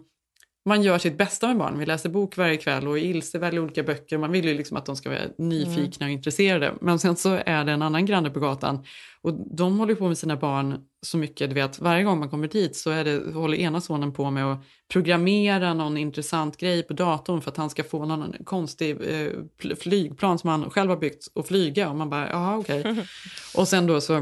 man 0.71 0.83
gör 0.83 0.99
sitt 0.99 1.19
bästa 1.19 1.47
med 1.47 1.57
barn. 1.57 1.79
Vi 1.79 1.87
läser 1.87 2.09
bok 2.09 2.37
varje 2.37 2.57
kväll 2.57 2.89
och 2.89 2.99
Ilse 2.99 3.39
väljer 3.39 3.63
olika 3.63 3.83
böcker. 3.83 4.19
Man 4.19 4.33
vill 4.33 4.45
ju 4.45 4.55
liksom 4.55 4.77
att 4.77 4.87
de 4.87 4.97
ska 4.97 5.11
vara 5.11 5.21
nyfikna 5.39 6.07
och 6.07 6.13
intresserade. 6.13 6.75
Men 6.81 6.99
sen 6.99 7.17
så 7.17 7.39
är 7.47 7.65
det 7.65 7.73
en 7.73 7.83
annan 7.83 8.07
granne 8.07 8.31
på 8.31 8.41
gatan 8.41 8.85
och 9.23 9.57
de 9.57 9.79
håller 9.79 9.95
på 9.95 10.09
med 10.09 10.19
sina 10.19 10.37
barn 10.37 10.79
så 11.03 11.19
mycket. 11.19 11.51
Du 11.51 11.55
vet, 11.55 11.79
varje 11.79 12.05
gång 12.05 12.19
man 12.19 12.31
kommer 12.31 12.49
dit 12.49 12.77
så 12.77 12.91
är 12.91 13.05
det, 13.05 13.35
håller 13.35 13.57
ena 13.57 13.81
sonen 13.81 14.13
på 14.13 14.31
med 14.31 14.53
att 14.53 14.65
programmera 14.93 15.75
någon 15.75 15.97
intressant 15.97 16.57
grej 16.57 16.83
på 16.83 16.93
datorn 16.93 17.41
för 17.41 17.51
att 17.51 17.57
han 17.57 17.71
ska 17.71 17.85
få 17.85 18.05
någon 18.05 18.35
konstig 18.45 18.91
eh, 18.91 19.31
pl- 19.63 19.75
flygplan 19.75 20.39
som 20.39 20.51
han 20.51 20.71
själv 20.71 20.91
har 20.91 20.97
byggt 20.97 21.27
och 21.35 21.47
flyga. 21.47 21.91
Och 21.91 21.97
man 21.97 22.11
bara, 22.11 22.31
jaha 22.31 22.59
okej. 22.59 22.85
Och 23.57 23.69
sen 23.69 23.87
då 23.87 24.01
så, 24.01 24.17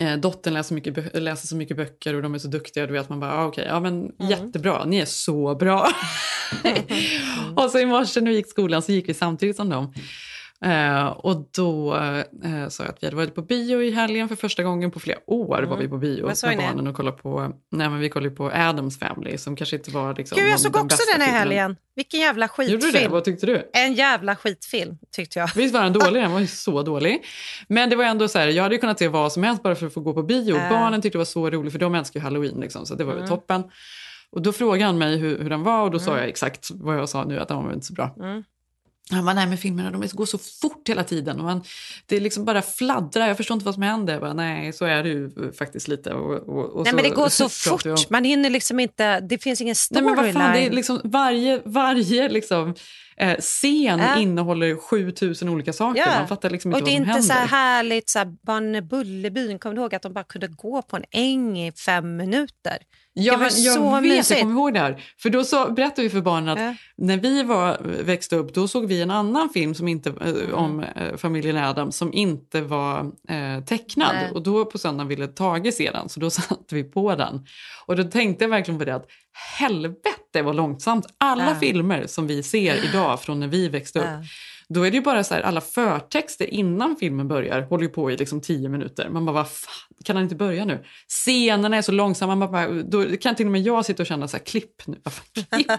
eh, 0.00 0.16
dottern 0.18 0.54
läser, 0.54 0.74
mycket, 0.74 1.22
läser 1.22 1.46
så 1.46 1.56
mycket 1.56 1.76
böcker 1.76 2.14
och 2.14 2.22
de 2.22 2.34
är 2.34 2.38
så 2.38 2.48
duktiga. 2.48 2.86
Du 2.86 2.92
vet, 2.92 3.08
man 3.08 3.20
bara, 3.20 3.32
ah, 3.32 3.46
okej, 3.46 3.64
ja 3.68 3.80
men 3.80 4.12
jättebra, 4.18 4.84
ni 4.84 4.98
är 4.98 5.06
så 5.06 5.54
bra. 5.54 5.88
och 7.56 7.70
så 7.70 7.78
i 7.78 7.86
morse 7.86 8.20
när 8.20 8.30
vi 8.30 8.36
gick 8.36 8.50
skolan 8.50 8.82
så 8.82 8.92
gick 8.92 9.08
vi 9.08 9.14
samtidigt 9.14 9.56
som 9.56 9.68
dem. 9.68 9.92
Eh, 10.64 11.06
och 11.06 11.48
då 11.56 11.94
eh, 12.44 12.68
sa 12.68 12.84
jag 12.84 12.90
att 12.90 13.02
vi 13.02 13.06
hade 13.06 13.16
varit 13.16 13.34
på 13.34 13.42
bio 13.42 13.82
i 13.82 13.90
helgen 13.90 14.28
för 14.28 14.36
första 14.36 14.62
gången 14.62 14.90
på 14.90 15.00
flera 15.00 15.18
år. 15.26 15.62
var 15.62 15.76
vi 15.76 15.88
på 15.88 15.98
bio 15.98 16.26
med 16.26 16.36
barnen 16.58 16.86
och 16.86 16.94
kollade 16.96 17.16
på, 17.16 17.52
nej 17.72 17.88
men 17.88 17.98
vi 18.00 18.08
kollade 18.08 18.34
på 18.34 18.50
Adams 18.54 18.98
Family 18.98 19.38
som 19.38 19.56
kanske 19.56 19.76
inte 19.76 19.90
var 19.90 20.14
liksom 20.14 20.38
Gud, 20.38 20.50
jag 20.50 20.60
såg 20.60 20.76
också 20.76 20.98
den 21.12 21.20
här 21.20 21.28
filmen. 21.28 21.40
helgen. 21.58 21.76
Vilken 21.96 22.20
jävla 22.20 22.48
Gjorde 22.58 22.66
du 22.70 22.76
det? 22.76 22.82
skitfilm. 22.86 23.12
Vad 23.12 23.24
tyckte 23.24 23.46
du? 23.46 23.70
En 23.72 23.94
jävla 23.94 24.36
skitfilm, 24.36 24.98
tyckte 25.12 25.38
jag. 25.38 25.50
Visst 25.56 25.74
var 25.74 25.82
den 25.82 25.92
dålig? 25.92 26.22
Den 26.22 26.32
var 26.32 26.40
ju 26.40 26.46
så 26.66 26.82
dålig. 26.82 27.24
Men 27.68 27.90
det 27.90 27.96
var 27.96 28.04
ändå 28.04 28.28
så 28.28 28.38
här, 28.38 28.48
jag 28.48 28.62
hade 28.62 28.74
ju 28.74 28.80
kunnat 28.80 28.98
se 28.98 29.08
vad 29.08 29.32
som 29.32 29.42
helst 29.42 29.62
bara 29.62 29.74
för 29.74 29.86
att 29.86 29.94
få 29.94 30.00
gå 30.00 30.14
på 30.14 30.22
bio. 30.22 30.56
Äh. 30.56 30.70
Barnen 30.70 31.02
tyckte 31.02 31.14
det 31.16 31.20
var 31.20 31.24
så 31.24 31.50
roligt 31.50 31.72
för 31.72 31.78
de 31.78 31.94
älskar 31.94 32.20
ju 32.20 32.24
halloween 32.24 32.60
liksom, 32.60 32.86
så 32.86 32.94
det 32.94 33.04
var 33.04 33.14
Mm. 33.14 33.28
toppen. 33.28 33.64
Och 34.30 34.42
då 34.42 34.52
frågade 34.52 34.84
han 34.84 34.98
mig 34.98 35.16
hur, 35.16 35.38
hur 35.42 35.50
den 35.50 35.62
var 35.62 35.82
och 35.82 35.90
då 35.90 35.98
sa 35.98 36.10
Mm. 36.10 36.20
jag 36.20 36.28
exakt 36.28 36.68
vad 36.74 36.96
jag 36.98 37.08
sa 37.08 37.24
nu, 37.24 37.38
att 37.38 37.48
den 37.48 37.64
var 37.64 37.72
inte 37.72 37.86
så 37.86 37.92
bra. 37.92 38.14
Mm. 38.20 38.44
Han 39.10 39.24
bara, 39.24 39.34
nej 39.34 39.46
men 39.46 39.58
filmerna 39.58 39.90
de 39.90 40.02
är- 40.02 40.08
går 40.16 40.26
så 40.26 40.38
fort 40.38 40.88
hela 40.88 41.04
tiden 41.04 41.38
och 41.38 41.44
man, 41.44 41.62
det 42.06 42.16
är 42.16 42.20
liksom 42.20 42.44
bara 42.44 42.62
fladdrar, 42.62 43.28
jag 43.28 43.36
förstår 43.36 43.54
inte 43.54 43.64
vad 43.64 43.74
som 43.74 43.82
händer. 43.82 44.12
Jag 44.12 44.20
bara, 44.22 44.32
nej 44.32 44.72
så 44.72 44.84
är 44.84 45.02
det 45.02 45.08
ju 45.08 45.52
faktiskt 45.58 45.88
lite. 45.88 46.12
Och, 46.12 46.34
och, 46.48 46.64
och 46.76 46.84
Nej, 46.84 46.94
men 46.94 47.04
det 47.04 47.10
går 47.10 47.28
så 47.28 47.44
om- 47.44 47.50
fort. 47.50 48.10
Man 48.10 48.24
hinner 48.24 48.50
liksom 48.50 48.80
inte... 48.80 49.20
Det 49.20 49.38
finns 49.42 49.60
ingen 49.60 49.74
fan, 49.74 50.04
det 50.04 50.10
är 50.10 50.30
storyline. 50.32 50.74
liksom, 50.74 51.00
varje 51.04 51.60
varje 51.64 52.28
liksom, 52.28 52.74
eh, 53.16 53.36
scen 53.38 53.98
Ja. 53.98 54.18
innehåller 54.18 54.76
7000 54.76 55.48
olika 55.48 55.72
saker. 55.72 56.00
Ja. 56.00 56.18
Man 56.18 56.28
fattar 56.28 56.50
liksom 56.50 56.72
och 56.72 56.78
inte 56.78 56.90
det 56.90 56.96
är 56.96 57.00
vad 57.00 57.06
som 57.08 57.16
inte 57.16 57.26
så 57.26 57.32
händer. 57.32 57.48
här 57.56 57.74
härligt, 57.76 58.08
så 58.10 58.18
här, 58.18 58.80
Bullerbyn, 58.80 59.58
kommer 59.58 59.74
du 59.76 59.80
ihåg 59.82 59.94
att 59.94 60.02
de 60.02 60.12
bara 60.12 60.24
kunde 60.24 60.46
gå 60.48 60.82
på 60.82 60.96
en 60.96 61.04
äng 61.10 61.58
i 61.66 61.72
fem 61.72 62.16
minuter? 62.16 62.78
Ja, 63.20 63.32
det 63.32 63.38
var 63.38 63.44
jag 63.44 63.74
så 63.74 63.90
vet, 63.94 64.02
mysigt. 64.02 64.30
jag 64.30 64.40
kommer 64.40 64.54
ihåg 64.60 64.74
det 64.74 64.80
här. 64.80 65.02
För 65.18 65.30
då 65.30 65.44
så 65.44 65.72
berättade 65.72 66.02
vi 66.02 66.10
för 66.10 66.20
barnen 66.20 66.48
att 66.48 66.58
Ja. 66.58 66.74
när 66.96 67.16
vi 67.16 67.42
var, 67.42 67.78
växte 68.02 68.36
upp 68.36 68.54
då 68.54 68.68
såg 68.68 68.86
vi 68.86 69.02
en 69.02 69.10
annan 69.10 69.48
film 69.48 69.74
som 69.74 69.88
inte, 69.88 70.10
eh, 70.10 70.54
om 70.54 70.80
eh, 70.80 71.16
familjen 71.16 71.56
Adams 71.56 71.96
som 71.96 72.12
inte 72.12 72.60
var 72.60 73.00
eh, 73.28 73.64
tecknad. 73.64 74.14
Nej. 74.14 74.30
Och 74.30 74.42
då 74.42 74.64
på 74.64 74.78
söndagen 74.78 75.08
ville 75.08 75.26
Tage 75.26 75.74
se 75.74 75.90
den, 75.90 76.08
så 76.08 76.20
då 76.20 76.30
satte 76.40 76.74
vi 76.74 76.84
på 76.84 77.14
den. 77.14 77.46
Och 77.86 77.96
då 77.96 78.04
tänkte 78.04 78.44
jag 78.44 78.50
verkligen 78.50 78.78
på 78.78 78.84
det 78.84 78.94
att 78.94 79.06
helvete 79.58 80.42
vad 80.44 80.56
långsamt. 80.56 81.06
Alla 81.18 81.54
filmer 81.54 82.06
som 82.06 82.26
vi 82.26 82.42
ser 82.42 82.84
idag 82.84 83.22
från 83.22 83.40
när 83.40 83.48
vi 83.48 83.68
växte 83.68 83.98
upp. 83.98 84.06
Då 84.74 84.82
är 84.82 84.90
det 84.90 84.96
ju 84.96 85.02
bara 85.02 85.24
så 85.24 85.34
här, 85.34 85.40
alla 85.42 85.60
förtexter 85.60 86.54
innan 86.54 86.96
filmen 87.00 87.28
börjar 87.28 87.62
håller 87.62 87.82
ju 87.84 87.88
på 87.88 88.10
i 88.10 88.16
liksom 88.16 88.40
tio 88.40 88.68
minuter. 88.68 89.08
Man 89.08 89.24
bara, 89.26 89.32
vad 89.32 89.50
fan, 89.50 89.72
kan 90.04 90.16
han 90.16 90.22
inte 90.22 90.34
börja 90.36 90.64
nu? 90.64 90.84
Scenerna 91.08 91.76
är 91.76 91.82
så 91.82 91.92
långsamma, 91.92 92.34
man 92.34 92.50
bara, 92.52 92.68
då 92.82 93.16
kan 93.16 93.34
till 93.34 93.46
och 93.46 93.52
med 93.52 93.60
jag 93.60 93.84
sitta 93.84 94.02
och 94.02 94.06
känna 94.06 94.28
så 94.28 94.36
här, 94.36 94.44
klipp 94.44 94.86
nu. 94.86 94.96
Klipp. 95.50 95.70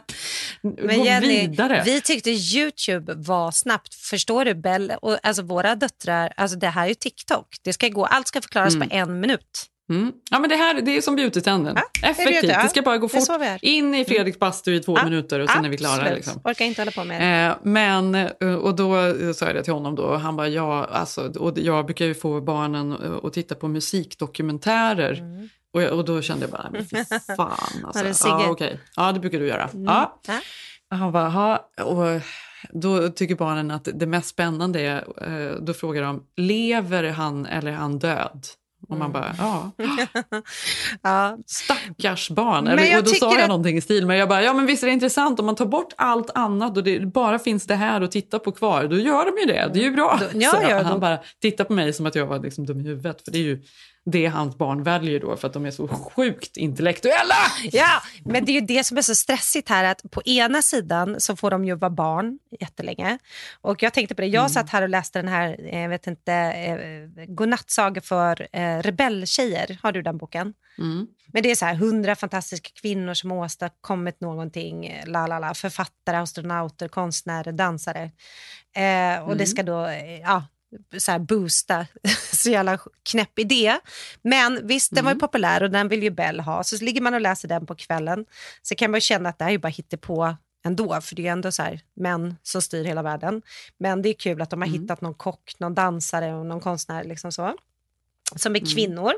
Men 0.84 1.04
Jenny, 1.04 1.48
vidare. 1.48 1.82
vi 1.86 2.02
tyckte 2.02 2.30
Youtube 2.32 3.14
var 3.18 3.52
snabbt. 3.52 3.94
Förstår 3.96 4.46
du? 4.46 4.54
Bell, 4.56 4.94
och, 5.02 5.18
alltså 5.24 5.42
våra 5.44 5.76
döttrar, 5.76 6.34
alltså 6.38 6.58
det 6.58 6.68
här 6.68 6.84
är 6.84 6.88
ju 6.90 6.96
TikTok. 6.96 7.48
Det 7.64 7.74
ska 7.74 7.88
gå, 7.88 8.06
allt 8.06 8.28
ska 8.28 8.42
förklaras 8.42 8.76
Mm. 8.76 8.90
på 8.90 8.96
en 8.96 9.20
minut. 9.20 9.66
Mm. 9.90 10.12
Ja, 10.32 10.40
men 10.40 10.50
det 10.50 10.56
här 10.56 10.82
det 10.82 10.98
är 10.98 11.02
som 11.02 11.16
beautytrenden. 11.16 11.76
det 11.76 12.08
är 12.08 12.12
Effektivt. 12.12 12.42
beauty, 12.42 12.48
ja. 12.48 12.64
Det 12.64 12.70
ska 12.70 12.82
bara 12.82 12.98
gå 12.98 13.08
Det 13.08 13.26
fort. 13.26 13.40
In 13.62 13.96
i 13.96 14.06
Fredriks 14.06 14.40
bastu 14.40 14.76
i 14.76 14.80
två 14.80 14.98
Ja, 14.98 15.04
minuter 15.04 15.40
och 15.40 15.50
sen 15.50 15.66
är 15.66 15.70
vi 15.70 15.78
klara. 15.78 16.14
Liksom. 16.14 16.42
Orkar 16.44 16.66
inte 16.66 16.82
hålla 16.82 16.92
på 16.92 17.04
med 17.04 17.22
det. 17.22 17.48
Eh, 17.48 17.56
men, 17.64 18.16
eh, 18.16 18.54
och 18.56 18.76
då 18.76 18.98
eh, 18.98 19.32
sa 19.34 19.46
jag 19.46 19.56
det 19.56 19.64
till 19.64 19.74
honom 19.74 19.96
då, 19.96 20.04
och 20.04 20.20
han 20.20 20.36
bara 20.36 20.48
ja, 20.48 20.86
alltså, 20.86 21.32
och 21.40 21.58
jag 21.60 21.86
brukar 21.86 22.06
ju 22.06 22.14
få 22.14 22.42
barnen 22.42 22.92
eh, 22.92 23.12
att 23.24 23.34
titta 23.34 23.56
på 23.56 23.68
musikdokumentärer. 23.68 25.24
Och, 25.74 25.82
jag, 25.82 25.94
och 25.94 26.06
då 26.06 26.22
kände 26.22 26.44
jag 26.44 26.52
bara, 26.52 26.70
men 26.72 26.86
fy 26.86 26.98
fan 27.38 27.92
det 27.94 28.00
alltså. 28.00 28.28
Ja, 28.28 28.50
okej. 28.50 28.80
ja, 28.96 29.12
det 29.12 29.20
brukar 29.20 29.40
du 29.40 29.48
göra. 29.48 29.70
Mm. 29.74 29.86
Ja. 29.86 30.20
Ja. 30.28 30.40
Han 30.98 31.12
bara, 31.12 31.32
ja. 31.76 31.84
Och 31.84 32.22
då 32.70 33.10
tycker 33.10 33.36
barnen 33.36 33.72
att 33.72 33.88
det 33.94 34.06
mest 34.06 34.30
spännande 34.30 34.82
är, 34.82 35.60
då 35.62 35.74
frågar 35.74 36.02
de, 36.04 36.24
lever 36.38 37.04
han 37.04 37.46
eller 37.46 37.72
är 37.72 37.76
han 37.76 38.00
död? 38.00 38.48
Och 38.90 38.98
man 38.98 39.12
bara, 39.12 39.36
ja. 39.38 39.72
ja. 41.02 41.38
Stackars 41.46 42.30
barn. 42.30 42.68
Eller, 42.68 42.98
och 42.98 43.04
då 43.04 43.10
sa 43.10 43.32
jag 43.34 43.42
att- 43.42 43.48
någonting 43.48 43.78
i 43.78 43.82
stil 43.82 44.06
med, 44.08 44.18
jag 44.18 44.30
bara, 44.30 44.44
ja 44.44 44.54
men 44.54 44.66
visst 44.66 44.84
är 44.84 44.88
det 44.88 44.94
intressant 44.94 45.40
om 45.40 45.46
man 45.46 45.56
tar 45.56 45.66
bort 45.66 45.94
allt 45.98 46.30
annat 46.36 46.78
och 46.78 46.84
det 46.84 47.00
bara 47.00 47.40
finns 47.40 47.68
det 47.68 47.76
här 47.76 48.02
att 48.02 48.12
titta 48.12 48.40
på 48.40 48.52
kvar, 48.52 48.84
då 48.88 48.96
gör 48.98 49.26
de 49.26 49.42
ju 49.42 49.46
det. 49.58 49.70
Det 49.74 49.80
är 49.80 49.84
ju 49.84 49.92
bra. 49.92 50.20
Då- 50.20 50.40
ja, 50.40 50.50
Så 50.52 50.58
ja, 50.70 50.82
han 50.84 50.94
då- 50.94 51.00
bara 51.00 51.18
tittar 51.42 51.64
på 51.64 51.74
mig 51.74 51.94
som 51.94 52.06
att 52.06 52.16
jag 52.16 52.26
var 52.26 52.40
liksom 52.40 52.66
dum 52.66 52.80
i 52.80 52.84
huvudet, 52.84 53.22
för 53.26 53.32
det 53.32 53.38
är 53.38 53.44
ju 53.44 53.62
det 54.12 54.26
hans 54.28 54.58
barn 54.58 54.84
väljer 54.84 55.20
då 55.20 55.38
för 55.38 55.48
att 55.48 55.54
de 55.54 55.66
är 55.66 55.72
så 55.72 55.88
sjukt 55.88 56.58
intellektuella. 56.58 57.36
Ja, 57.72 58.02
men 58.26 58.46
det 58.46 58.52
är 58.52 58.54
ju 58.54 58.62
det 58.62 58.84
som 58.84 58.98
är 58.98 59.02
så 59.02 59.16
stressigt 59.16 59.70
här 59.70 59.84
att 59.84 60.12
på 60.12 60.22
ena 60.26 60.62
sidan 60.62 61.16
så 61.20 61.36
får 61.36 61.52
de 61.52 61.66
ju 61.66 61.76
vara 61.76 61.90
barn 61.92 62.40
jättelänge. 62.60 63.18
Och 63.62 63.84
jag 63.84 63.94
tänkte 63.94 64.16
på 64.16 64.22
det, 64.22 64.28
jag 64.28 64.40
Mm. 64.42 64.50
satt 64.50 64.70
här 64.70 64.82
och 64.82 64.90
läste 64.90 65.20
den 65.20 65.28
här, 65.28 65.58
eh, 65.60 65.80
jag 65.82 65.90
vet 65.90 66.08
inte, 66.08 66.34
eh, 66.34 67.26
godnattsaga 67.28 68.02
för 68.02 68.48
eh, 68.54 68.78
rebelltjejer. 68.82 69.78
Har 69.84 69.92
du 69.92 70.02
den 70.02 70.18
boken? 70.18 70.54
Mm. 70.78 71.08
Men 71.34 71.44
det 71.44 71.52
är 71.52 71.56
så 71.56 71.66
här, 71.66 71.76
hundra 71.76 72.16
fantastiska 72.16 72.70
kvinnor 72.82 73.14
som 73.14 73.32
åstadkommit 73.32 74.22
någonting, 74.22 75.02
la 75.06 75.28
la 75.28 75.40
la, 75.40 75.54
författare, 75.54 76.18
astronauter, 76.18 76.88
konstnärer, 76.88 77.52
dansare. 77.52 78.02
Eh, 78.76 79.20
och 79.24 79.38
det 79.38 79.44
Mm. 79.44 79.46
ska 79.48 79.64
då, 79.64 79.88
ja, 80.24 80.44
så 80.98 81.12
här 81.12 81.20
boosta. 81.20 81.88
så 82.34 82.50
jävla 82.50 82.80
knäpp 83.04 83.40
idé. 83.40 83.80
Men 84.22 84.68
visst, 84.68 84.96
den 84.96 85.06
var 85.06 85.14
ju 85.14 85.20
populär 85.20 85.64
och 85.64 85.72
den 85.72 85.88
vill 85.88 86.04
ju 86.04 86.10
Bell 86.10 86.40
ha. 86.40 86.64
Så 86.64 86.84
ligger 86.84 87.02
man 87.02 87.14
och 87.14 87.22
läser 87.22 87.48
den 87.48 87.66
på 87.66 87.76
kvällen 87.76 88.26
så 88.62 88.76
kan 88.76 88.92
man 88.92 89.02
känna 89.02 89.30
att 89.30 89.38
det 89.38 89.44
här 89.44 89.50
är 89.50 89.54
ju 89.54 89.58
bara 89.58 89.98
på 90.02 90.36
ändå, 90.66 91.02
för 91.02 91.16
det 91.16 91.22
är 91.22 91.24
ju 91.24 91.30
ändå 91.30 91.52
så 91.52 91.64
här, 91.64 91.82
män 91.94 92.36
som 92.44 92.62
styr 92.62 92.84
hela 92.84 93.02
världen. 93.02 93.42
Men 93.78 94.02
det 94.02 94.10
är 94.10 94.14
kul 94.14 94.42
att 94.42 94.50
de 94.50 94.62
har 94.62 94.68
Mm. 94.68 94.82
hittat 94.82 95.02
någon 95.02 95.14
kock, 95.14 95.56
någon 95.58 95.76
dansare 95.76 96.34
och 96.34 96.46
någon 96.46 96.60
konstnär 96.60 97.04
liksom 97.04 97.32
så, 97.32 97.56
som 98.36 98.56
är 98.56 98.74
kvinnor. 98.76 99.14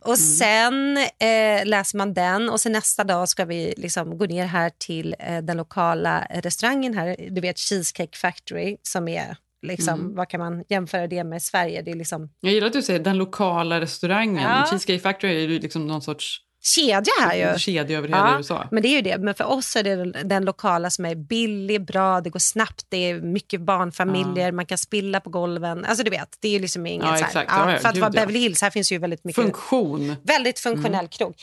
Och 0.00 0.18
sen 0.18 0.96
eh, 0.96 1.66
läser 1.66 1.98
man 1.98 2.14
den 2.14 2.50
och 2.50 2.60
sen 2.60 2.72
nästa 2.72 3.04
dag 3.04 3.28
ska 3.28 3.44
vi 3.44 3.74
liksom 3.76 4.18
gå 4.18 4.24
ner 4.26 4.46
här 4.46 4.70
till 4.78 5.16
eh, 5.18 5.42
den 5.42 5.56
lokala 5.56 6.26
restaurangen 6.30 6.94
här, 6.94 7.16
du 7.30 7.40
vet 7.40 7.58
Cheesecake 7.58 8.18
Factory 8.18 8.76
som 8.82 9.08
är 9.08 9.36
liksom, 9.64 10.00
Mm. 10.00 10.14
vad 10.14 10.28
kan 10.28 10.40
man 10.40 10.64
jämföra 10.68 11.06
det 11.06 11.24
med 11.24 11.42
Sverige? 11.42 11.82
Det 11.82 11.90
är 11.90 11.94
liksom 11.96 12.30
Jag 12.40 12.52
gillar 12.52 12.66
att 12.66 12.72
du 12.72 12.82
säger 12.82 13.00
den 13.00 13.16
lokala 13.18 13.80
restaurangen. 13.80 14.42
Ja. 14.50 14.66
Cheesecake 14.70 14.98
Factory 14.98 15.30
är 15.44 15.48
ju 15.48 15.58
liksom 15.58 15.86
någon 15.86 16.02
sorts 16.02 16.40
kedja 16.62 17.12
här 17.20 17.52
ju. 17.52 17.58
kedja 17.58 17.98
över 17.98 18.08
hela 18.08 18.36
USA. 18.38 18.68
Men 18.70 18.82
det 18.82 18.88
är 18.88 18.96
ju 18.96 19.00
det. 19.00 19.18
Men 19.18 19.34
för 19.34 19.44
oss 19.44 19.76
är 19.76 19.82
det 19.82 20.04
den- 20.24 20.44
lokala 20.44 20.90
som 20.90 21.04
är 21.04 21.14
billig, 21.14 21.84
bra, 21.86 22.20
det 22.20 22.30
går 22.30 22.40
snabbt, 22.40 22.86
det 22.88 22.96
är 23.10 23.20
mycket 23.20 23.60
barnfamiljer, 23.60 24.52
man 24.52 24.66
kan 24.66 24.78
spilla 24.78 25.20
på 25.20 25.30
golven. 25.30 25.84
Alltså 25.84 26.04
du 26.04 26.10
vet, 26.10 26.36
det 26.40 26.48
är 26.48 26.52
ju 26.52 26.58
liksom 26.58 26.86
inget 26.86 27.06
Ja, 27.06 27.16
så 27.16 27.38
här. 27.38 27.44
Ja, 27.48 27.72
ja, 27.72 27.78
för 27.78 27.88
att 27.88 27.96
vara 27.96 28.10
ja. 28.14 28.20
Beverly 28.20 28.38
Hills, 28.38 28.62
här 28.62 28.70
finns 28.70 28.92
ju 28.92 28.98
väldigt 28.98 29.24
mycket 29.24 29.42
Funktion. 29.42 30.16
väldigt 30.22 30.58
funktionell 30.58 31.08
krog. 31.08 31.34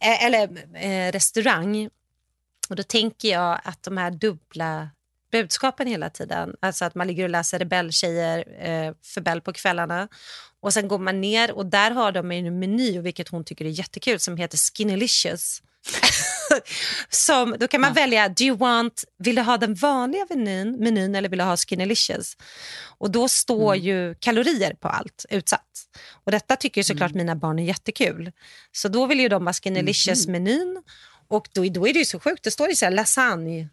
Eh, 0.00 0.24
eller 0.26 0.42
eh, 0.74 1.12
restaurang. 1.12 1.88
Och 2.70 2.76
då 2.76 2.82
tänker 2.82 3.28
jag 3.28 3.60
att 3.64 3.82
de 3.82 3.96
här 3.96 4.10
dubbla 4.10 4.88
budskapen 5.32 5.86
hela 5.86 6.10
tiden, 6.10 6.54
alltså 6.60 6.84
att 6.84 6.94
man 6.94 7.06
ligger 7.06 7.24
och 7.24 7.30
läser 7.30 7.58
Rebelltjejer 7.58 8.38
eh, 8.60 8.94
för 9.02 9.20
Bell 9.20 9.40
på 9.40 9.52
kvällarna 9.52 10.08
och 10.62 10.72
sen 10.72 10.88
går 10.88 10.98
man 10.98 11.20
ner 11.20 11.52
och 11.52 11.66
där 11.66 11.90
har 11.90 12.12
de 12.12 12.32
en 12.32 12.58
meny, 12.58 13.00
vilket 13.00 13.28
hon 13.28 13.44
tycker 13.44 13.64
är 13.64 13.68
jättekul, 13.68 14.20
som 14.20 14.36
heter 14.36 14.58
Skinnylicious. 14.58 15.62
som, 17.08 17.56
då 17.60 17.68
kan 17.68 17.80
man 17.80 17.92
välja, 17.92 18.28
do 18.28 18.44
you 18.44 18.56
want, 18.56 19.04
vill 19.18 19.34
du 19.34 19.42
ha 19.42 19.58
den 19.58 19.74
vanliga 19.74 20.26
menyn, 20.30 20.76
menyn 20.76 21.14
eller 21.14 21.28
vill 21.28 21.38
du 21.38 21.44
ha 21.44 21.56
Skinnylicious? 21.56 22.36
Och 22.98 23.10
då 23.10 23.28
står 23.28 23.76
ju 23.76 24.14
kalorier 24.14 24.74
på 24.74 24.88
allt 24.88 25.26
utsatt. 25.30 25.88
Och 26.24 26.32
detta 26.32 26.56
tycker 26.56 26.82
såklart 26.82 27.14
mina 27.14 27.36
barn 27.36 27.58
är 27.58 27.64
jättekul. 27.64 28.32
Så 28.72 28.88
då 28.88 29.06
vill 29.06 29.20
ju 29.20 29.28
de 29.28 29.46
ha 29.46 29.52
Skinnylicious-menyn 29.52 30.82
och 31.28 31.48
då, 31.52 31.64
då 31.64 31.88
är 31.88 31.92
det 31.92 31.98
ju 31.98 32.04
så 32.04 32.20
sjukt, 32.20 32.44
det 32.44 32.50
står 32.50 32.68
ju 32.68 32.76
så 32.76 32.84
här 32.84 32.92
lasagne 32.92 33.68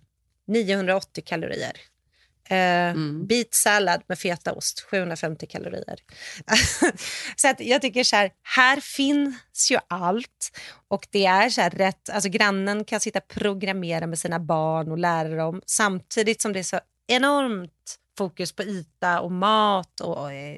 980 0.49 1.23
kalorier. 1.25 1.73
Eh, 2.49 2.95
Beet 3.27 3.53
sallad 3.53 4.01
med 4.07 4.19
fetaost, 4.19 4.79
750 4.79 5.47
kalorier. 5.47 5.99
så 7.35 7.47
att 7.49 7.59
jag 7.59 7.81
tycker 7.81 8.03
så 8.03 8.15
här, 8.15 8.31
här 8.57 8.79
finns 8.79 9.71
ju 9.71 9.77
allt. 9.87 10.57
Och 10.87 11.07
det 11.11 11.25
är 11.25 11.49
så 11.49 11.61
rätt, 11.61 12.09
alltså 12.09 12.29
grannen 12.29 12.85
kan 12.85 12.99
sitta 12.99 13.19
och 13.19 13.27
programmera 13.27 14.07
med 14.07 14.19
sina 14.19 14.39
barn 14.39 14.91
och 14.91 14.97
lära 14.97 15.35
dem 15.35 15.61
samtidigt 15.65 16.41
som 16.41 16.53
det 16.53 16.59
är 16.59 16.63
så 16.63 16.79
enormt 17.07 17.95
fokus 18.17 18.51
på 18.51 18.63
yta 18.63 19.19
och 19.21 19.31
mat 19.31 19.99
och 20.01 20.31
eh, 20.33 20.57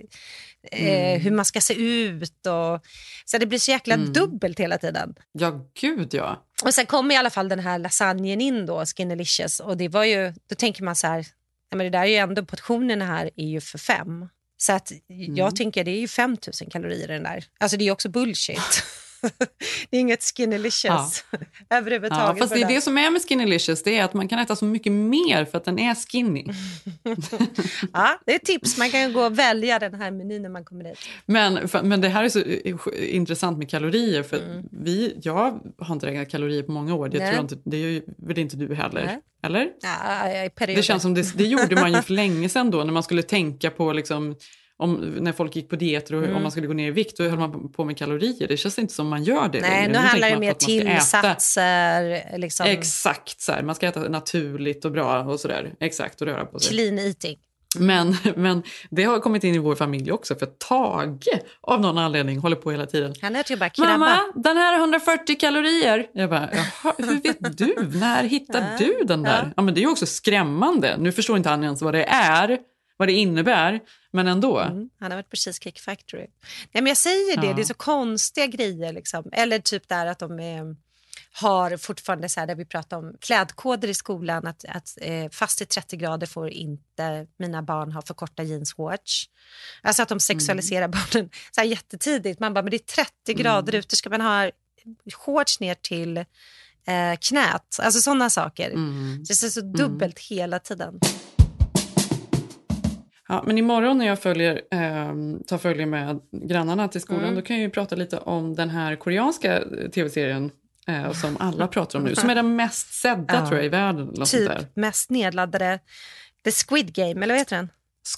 eh, 0.71 1.11
Mm. 1.11 1.21
hur 1.21 1.31
man 1.31 1.45
ska 1.45 1.61
se 1.61 1.73
ut. 1.73 2.45
Och, 2.47 2.85
så 3.25 3.37
det 3.37 3.45
blir 3.45 3.59
så 3.59 3.71
jäkla 3.71 3.93
Mm. 3.95 4.13
dubbelt 4.13 4.59
hela 4.59 4.77
tiden. 4.77 5.15
Ja, 5.31 5.65
gud 5.81 6.13
ja. 6.13 6.45
Och 6.61 6.73
sen 6.73 6.85
kom 6.85 7.11
i 7.11 7.17
alla 7.17 7.29
fall 7.29 7.49
den 7.49 7.59
här 7.59 7.79
lasagnen 7.79 8.41
in 8.41 8.65
då, 8.65 8.85
Skinnylicious. 8.85 9.59
Och 9.59 9.77
det 9.77 9.87
var 9.87 10.03
ju, 10.03 10.33
då 10.49 10.55
tänker 10.55 10.83
man 10.83 10.95
så 10.95 11.07
här, 11.07 11.25
men 11.71 11.79
det 11.79 11.89
där 11.89 12.01
är 12.01 12.05
ju 12.05 12.15
ändå, 12.15 12.45
portionerna 12.45 13.05
här 13.05 13.29
är 13.35 13.45
ju 13.45 13.61
för 13.61 13.77
fem. 13.77 14.29
Så 14.57 14.73
att 14.73 14.91
jag 15.07 15.55
tänker 15.55 15.83
det 15.83 15.91
är 15.91 15.99
ju 15.99 16.07
5000 16.07 16.69
kalorier 16.69 17.07
den 17.07 17.23
där. 17.23 17.43
Alltså 17.59 17.77
det 17.77 17.83
är 17.83 17.85
ju 17.85 17.91
också 17.91 18.09
bullshit. 18.09 18.83
det 19.89 19.97
är 19.97 20.01
inget 20.01 20.23
Skinnylicious 20.23 21.25
överhuvudtaget. 21.69 22.27
Ja, 22.27 22.35
fast 22.35 22.53
det 22.53 22.61
är 22.61 22.67
det 22.67 22.81
som 22.81 22.97
är 22.97 23.11
med 23.11 23.21
Skinnylicious, 23.21 23.83
det 23.83 23.97
är 23.97 24.03
att 24.03 24.13
man 24.13 24.27
kan 24.27 24.39
äta 24.39 24.55
så 24.55 24.65
mycket 24.65 24.91
mer 24.91 25.45
för 25.45 25.57
att 25.57 25.65
den 25.65 25.79
är 25.79 25.95
skinny. 25.95 26.45
ja, 27.93 28.19
det 28.25 28.31
är 28.31 28.35
ett 28.35 28.45
tips, 28.45 28.77
man 28.77 28.89
kan 28.89 29.13
gå 29.13 29.25
och 29.25 29.39
välja 29.39 29.79
den 29.79 29.93
här 29.93 30.11
menyn 30.11 30.41
när 30.41 30.49
man 30.49 30.65
kommer 30.65 30.83
dit. 30.83 30.99
Men, 31.25 31.67
för, 31.67 31.83
men 31.83 32.01
det 32.01 32.09
här 32.09 32.23
är 32.23 32.29
så 32.29 32.41
intressant 32.95 33.57
med 33.57 33.69
kalorier. 33.69 34.23
För 34.23 34.41
Mm. 34.41 34.63
vi, 34.71 35.17
jag 35.21 35.59
har 35.79 35.93
inte 35.93 36.05
räknat 36.05 36.29
kalorier 36.29 36.63
på 36.63 36.71
många 36.71 36.95
år. 36.95 37.09
Det, 37.09 37.17
Nej. 37.17 37.27
tror 37.27 37.35
jag 37.35 37.43
inte, 37.43 37.69
det 37.69 37.77
är 37.77 37.81
ju 37.81 38.01
väl 38.17 38.39
inte 38.39 38.55
du 38.57 38.75
heller? 38.75 39.05
Nej. 39.05 39.19
Eller? 39.43 39.67
Ja. 39.81 40.65
Det 40.65 40.83
känns 40.83 41.01
som 41.03 41.13
det, 41.13 41.37
det 41.37 41.43
gjorde 41.43 41.75
man 41.75 41.93
ju 41.93 42.01
för 42.01 42.13
länge 42.13 42.49
sedan 42.49 42.71
då 42.71 42.83
när 42.83 42.93
man 42.93 43.03
skulle 43.03 43.23
tänka 43.23 43.69
på 43.71 43.93
liksom, 43.93 44.35
om, 44.81 44.93
när 45.19 45.31
folk 45.31 45.55
gick 45.55 45.69
på 45.69 45.75
dieter 45.75 46.15
och 46.15 46.23
Mm. 46.23 46.35
om 46.35 46.41
man 46.41 46.51
skulle 46.51 46.67
gå 46.67 46.73
ner 46.73 46.87
i 46.87 46.91
vikt 46.91 47.17
då 47.17 47.23
höll 47.23 47.39
man 47.39 47.71
på 47.71 47.85
med 47.85 47.97
kalorier. 47.97 48.47
Det 48.47 48.57
känns 48.57 48.79
inte 48.79 48.93
som 48.93 49.07
man 49.07 49.23
gör 49.23 49.49
det 49.49 49.61
Nej, 49.61 49.69
längre. 49.71 49.91
nu 49.91 49.97
handlar 50.07 50.29
det 50.29 50.37
mer 50.39 50.53
tillsatser, 50.53 52.37
liksom 52.37 52.65
Exakt, 52.65 53.41
så 53.41 53.51
här, 53.51 53.63
man 53.63 53.75
ska 53.75 53.87
äta 53.87 53.99
naturligt 53.99 54.85
och 54.85 54.91
bra 54.91 55.23
och 55.23 55.39
sådär. 55.39 55.73
Exakt, 55.79 56.21
och 56.21 56.27
röra 56.27 56.45
på 56.45 56.59
sig. 56.59 56.69
clean 56.77 56.99
eating. 56.99 57.37
Men, 57.79 58.15
men 58.35 58.63
det 58.89 59.03
har 59.03 59.19
kommit 59.19 59.43
in 59.43 59.55
i 59.55 59.57
vår 59.57 59.75
familj 59.75 60.11
också 60.11 60.35
för 60.35 60.45
Tage 60.45 61.27
av 61.61 61.81
någon 61.81 61.97
anledning 61.97 62.37
håller 62.39 62.55
på 62.55 62.71
hela 62.71 62.85
tiden. 62.85 63.13
Han 63.21 63.35
äter 63.35 63.51
ju 63.51 63.59
bara 63.59 63.69
krabba. 63.69 63.97
Mamma, 63.97 64.17
den 64.35 64.57
här 64.57 64.73
har 64.73 64.79
140 64.79 65.35
kalorier. 65.39 66.05
Jag 66.13 66.29
bara, 66.29 66.49
Jaha, 66.53 66.93
hur 66.97 67.21
vet 67.21 67.57
du? 67.57 67.75
När 67.99 68.23
hittar 68.23 68.77
du 68.79 69.03
den 69.05 69.23
där? 69.23 69.53
Ja, 69.55 69.61
men 69.61 69.73
det 69.73 69.79
är 69.79 69.81
ju 69.83 69.89
också 69.89 70.05
skrämmande. 70.05 70.97
Nu 70.97 71.11
förstår 71.11 71.37
inte 71.37 71.49
han 71.49 71.63
ens 71.63 71.81
vad 71.81 71.93
det 71.93 72.03
är, 72.03 72.57
vad 72.97 73.07
det 73.07 73.11
innebär, 73.13 73.79
men 74.11 74.27
ändå. 74.27 74.59
Mm, 74.59 74.89
han 74.99 75.11
har 75.11 75.17
varit 75.17 75.29
på 75.29 75.35
Cheesecake 75.35 75.81
Factory. 75.81 76.27
Nej, 76.71 76.83
men 76.83 76.85
jag 76.85 76.97
säger 76.97 77.37
det, 77.41 77.47
Ja. 77.47 77.53
det 77.53 77.61
är 77.61 77.65
så 77.65 77.73
konstiga 77.73 78.47
grejer. 78.47 78.93
Liksom. 78.93 79.29
Eller 79.31 79.59
typ 79.59 79.87
där 79.87 80.05
att 80.05 80.19
de 80.19 80.39
är, 80.39 80.75
har 81.33 81.77
fortfarande, 81.77 82.29
så 82.29 82.39
här, 82.39 82.47
där 82.47 82.55
vi 82.55 82.65
pratar 82.65 82.97
om 82.97 83.15
klädkoder 83.21 83.87
i 83.87 83.93
skolan, 83.93 84.47
att, 84.47 84.65
att 84.69 84.97
eh, 85.01 85.29
fast 85.31 85.61
i 85.61 85.65
30 85.65 85.97
grader 85.97 86.27
får 86.27 86.49
inte 86.49 87.27
mina 87.39 87.61
barn 87.63 87.91
ha 87.91 88.01
för 88.01 88.13
korta 88.13 88.43
jeansshorts. 88.43 89.29
Alltså 89.81 90.03
att 90.03 90.09
de 90.09 90.19
sexualiserar 90.19 90.87
barnen 90.87 91.29
så 91.51 91.61
här 91.61 91.67
jättetidigt. 91.67 92.39
Man 92.39 92.53
bara, 92.53 92.61
men 92.63 92.71
det 92.71 92.77
är 92.77 93.03
30 93.03 93.33
grader 93.33 93.75
ute, 93.75 93.95
ska 93.95 94.09
man 94.09 94.21
ha 94.21 94.51
shorts 95.13 95.59
ner 95.59 95.75
till 95.75 96.17
eh, 96.17 96.25
knät? 97.21 97.79
Alltså 97.81 98.01
sådana 98.01 98.29
saker. 98.29 98.69
Mm. 98.69 99.25
Så 99.25 99.45
det 99.45 99.47
är 99.47 99.51
så 99.51 99.61
dubbelt 99.61 100.19
hela 100.19 100.59
tiden. 100.59 100.99
Ja, 103.31 103.43
men 103.47 103.57
imorgon 103.57 103.97
när 103.97 104.05
jag 104.05 104.19
följer, 104.19 104.61
eh, 104.71 105.13
tar 105.47 105.57
följe 105.57 105.85
med 105.85 106.19
grannarna 106.31 106.87
till 106.87 107.01
skolan 107.01 107.23
Mm. 107.23 107.35
då 107.35 107.41
kan 107.41 107.55
jag 107.55 107.63
ju 107.63 107.69
prata 107.69 107.95
lite 107.95 108.17
om 108.17 108.55
den 108.55 108.69
här 108.69 108.95
koreanska 108.95 109.57
eh, 109.59 109.89
tv-serien 109.93 110.51
eh, 110.87 111.11
som 111.11 111.37
alla 111.39 111.67
pratar 111.67 111.99
om 111.99 112.05
nu. 112.05 112.15
Som 112.15 112.29
är 112.29 112.35
den 112.35 112.55
mest 112.55 112.93
sedda 112.93 113.33
Ja. 113.33 113.45
tror 113.47 113.57
jag 113.57 113.65
i 113.65 113.69
världen. 113.69 114.09
eller. 114.13 114.25
Typ 114.25 114.51
mest 114.75 115.09
nedladdade, 115.09 115.79
The 116.43 116.51
Squid 116.51 116.93
Game, 116.93 117.23
eller 117.23 117.33
vad 117.33 117.37
heter 117.39 117.55
den? 117.55 117.69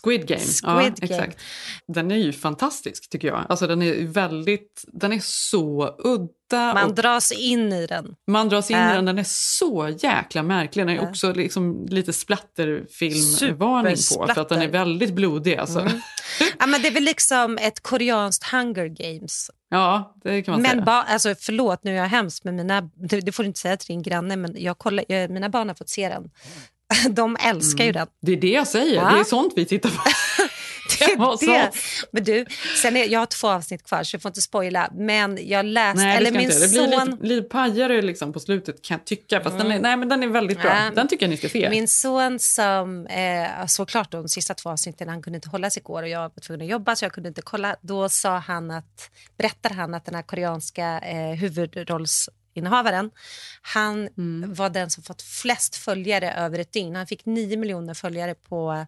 Squid 0.03 0.27
Game. 0.27 0.41
ja, 0.63 0.81
Squid 0.81 0.95
Game. 1.09 1.21
Exakt. 1.23 1.39
Den 1.87 2.11
är 2.11 2.15
ju 2.15 2.33
fantastisk 2.33 3.09
tycker 3.09 3.27
jag. 3.27 3.45
Alltså, 3.49 3.67
den, 3.67 3.81
är 3.81 4.05
väldigt, 4.07 4.85
den 4.87 5.13
är 5.13 5.19
så 5.23 5.95
udda. 5.99 6.73
Man 6.73 6.89
och 6.89 6.95
dras 6.95 7.31
in 7.31 7.73
i 7.73 7.87
den. 7.87 8.15
man 8.27 8.49
dras 8.49 8.71
in 8.71 8.77
Ja. 8.77 8.91
i 8.91 8.95
den. 8.95 9.05
Den 9.05 9.19
är 9.19 9.25
så 9.27 9.89
jäkla 9.99 10.43
märklig. 10.43 10.85
Den 10.85 10.89
är 10.97 11.01
Ja. 11.01 11.09
också 11.09 11.33
liksom 11.33 11.85
lite 11.89 12.13
splatterfilmvarning 12.13 13.95
på. 14.17 14.27
För 14.33 14.41
att 14.41 14.49
den 14.49 14.61
är 14.61 14.67
väldigt 14.67 15.13
blodig. 15.13 15.55
Alltså. 15.55 15.79
Mm. 15.79 15.93
Ja, 16.59 16.65
men 16.67 16.81
det 16.81 16.87
är 16.87 16.91
väl 16.91 17.03
liksom 17.03 17.57
ett 17.57 17.79
koreanskt 17.83 18.43
Hunger 18.51 18.85
Games. 18.87 19.51
Ja, 19.69 20.15
det 20.23 20.41
kan 20.41 20.51
man 20.51 20.61
Men 20.61 20.71
säga. 20.71 20.81
ba, 20.83 20.91
alltså, 20.91 21.35
förlåt, 21.39 21.83
nu 21.83 21.91
är 21.91 21.95
jag 21.95 22.05
hemskt, 22.05 22.43
men 22.43 22.55
mina, 22.55 22.81
får 23.33 23.43
du 23.43 23.47
inte 23.47 23.59
säga 23.59 23.77
till 23.77 23.87
din 23.87 24.01
granne, 24.01 24.35
men 24.35 24.55
jag 24.57 24.77
kollar, 24.77 25.27
mina 25.27 25.49
barn 25.49 25.67
har 25.67 25.75
fått 25.75 25.89
se 25.89 26.09
den. 26.09 26.29
De 27.09 27.37
älskar 27.39 27.83
ju 27.85 27.91
den. 27.91 28.07
Det 28.21 28.31
är 28.31 28.37
det 28.37 28.51
jag 28.51 28.67
säger. 28.67 28.95
Ja. 28.95 29.09
Det 29.13 29.19
är 29.19 29.23
sånt 29.23 29.53
vi 29.55 29.65
tittar 29.65 29.89
på. 29.89 30.01
Det, 30.99 31.45
det. 31.45 31.71
Men 32.11 32.23
du, 32.23 32.45
sen 32.81 32.97
är, 32.97 33.05
jag 33.05 33.19
har 33.19 33.25
två 33.25 33.47
avsnitt 33.47 33.83
kvar 33.83 34.03
så 34.03 34.15
jag 34.15 34.21
får 34.21 34.29
inte 34.29 34.41
spoila, 34.41 34.89
men 34.93 35.39
jag 35.41 35.65
läste, 35.65 36.03
Nej, 36.03 36.17
eller 36.17 36.31
min 36.31 36.41
inte. 36.41 36.59
Det 36.59 36.69
blir 36.69 36.97
son... 36.99 37.09
lite, 37.11 37.25
lite 37.25 37.49
pajare 37.49 38.01
liksom 38.01 38.33
på 38.33 38.39
slutet 38.39 38.81
kan 38.81 38.97
jag 38.97 39.05
tycka. 39.05 39.41
Fast 39.41 39.57
den, 39.57 39.67
är, 39.67 39.71
Mm. 39.71 39.81
nej, 39.81 39.97
men 39.97 40.09
den 40.09 40.23
är 40.23 40.27
väldigt 40.27 40.61
bra. 40.61 40.69
Ja. 40.75 40.91
Den 40.95 41.07
tycker 41.07 41.25
jag 41.25 41.29
ni 41.29 41.37
ska 41.37 41.49
se. 41.49 41.69
Min 41.69 41.87
son 41.87 42.39
som 42.39 43.07
eh, 43.07 43.65
såg 43.67 43.87
klart 43.87 44.11
de 44.11 44.29
sista 44.29 44.53
två 44.53 44.69
avsnitten, 44.69 45.09
han 45.09 45.21
kunde 45.21 45.37
inte 45.37 45.49
hålla 45.49 45.69
sig 45.69 45.81
igår 45.81 46.03
och 46.03 46.09
jag 46.09 46.21
var 46.21 46.41
tvungen 46.41 46.65
att 46.65 46.71
jobba 46.71 46.95
så 46.95 47.05
jag 47.05 47.11
kunde 47.11 47.29
inte 47.29 47.41
kolla. 47.41 47.75
Då 47.81 48.09
sa 48.09 48.37
han 48.37 48.71
att, 48.71 49.09
berättade 49.37 49.75
han 49.75 49.93
att 49.93 50.05
den 50.05 50.15
här 50.15 50.21
koreanska 50.21 50.99
eh, 50.99 51.35
huvudrollsinnehavaren, 52.55 53.11
han 53.61 54.09
Mm. 54.17 54.53
var 54.53 54.69
den 54.69 54.89
som 54.89 55.03
fått 55.03 55.21
flest 55.21 55.75
följare 55.75 56.33
över 56.33 56.59
ett 56.59 56.71
dygn. 56.73 56.95
Han 56.95 57.07
fick 57.07 57.25
nio 57.25 57.57
miljoner 57.57 57.93
följare 57.93 58.35
på 58.35 58.85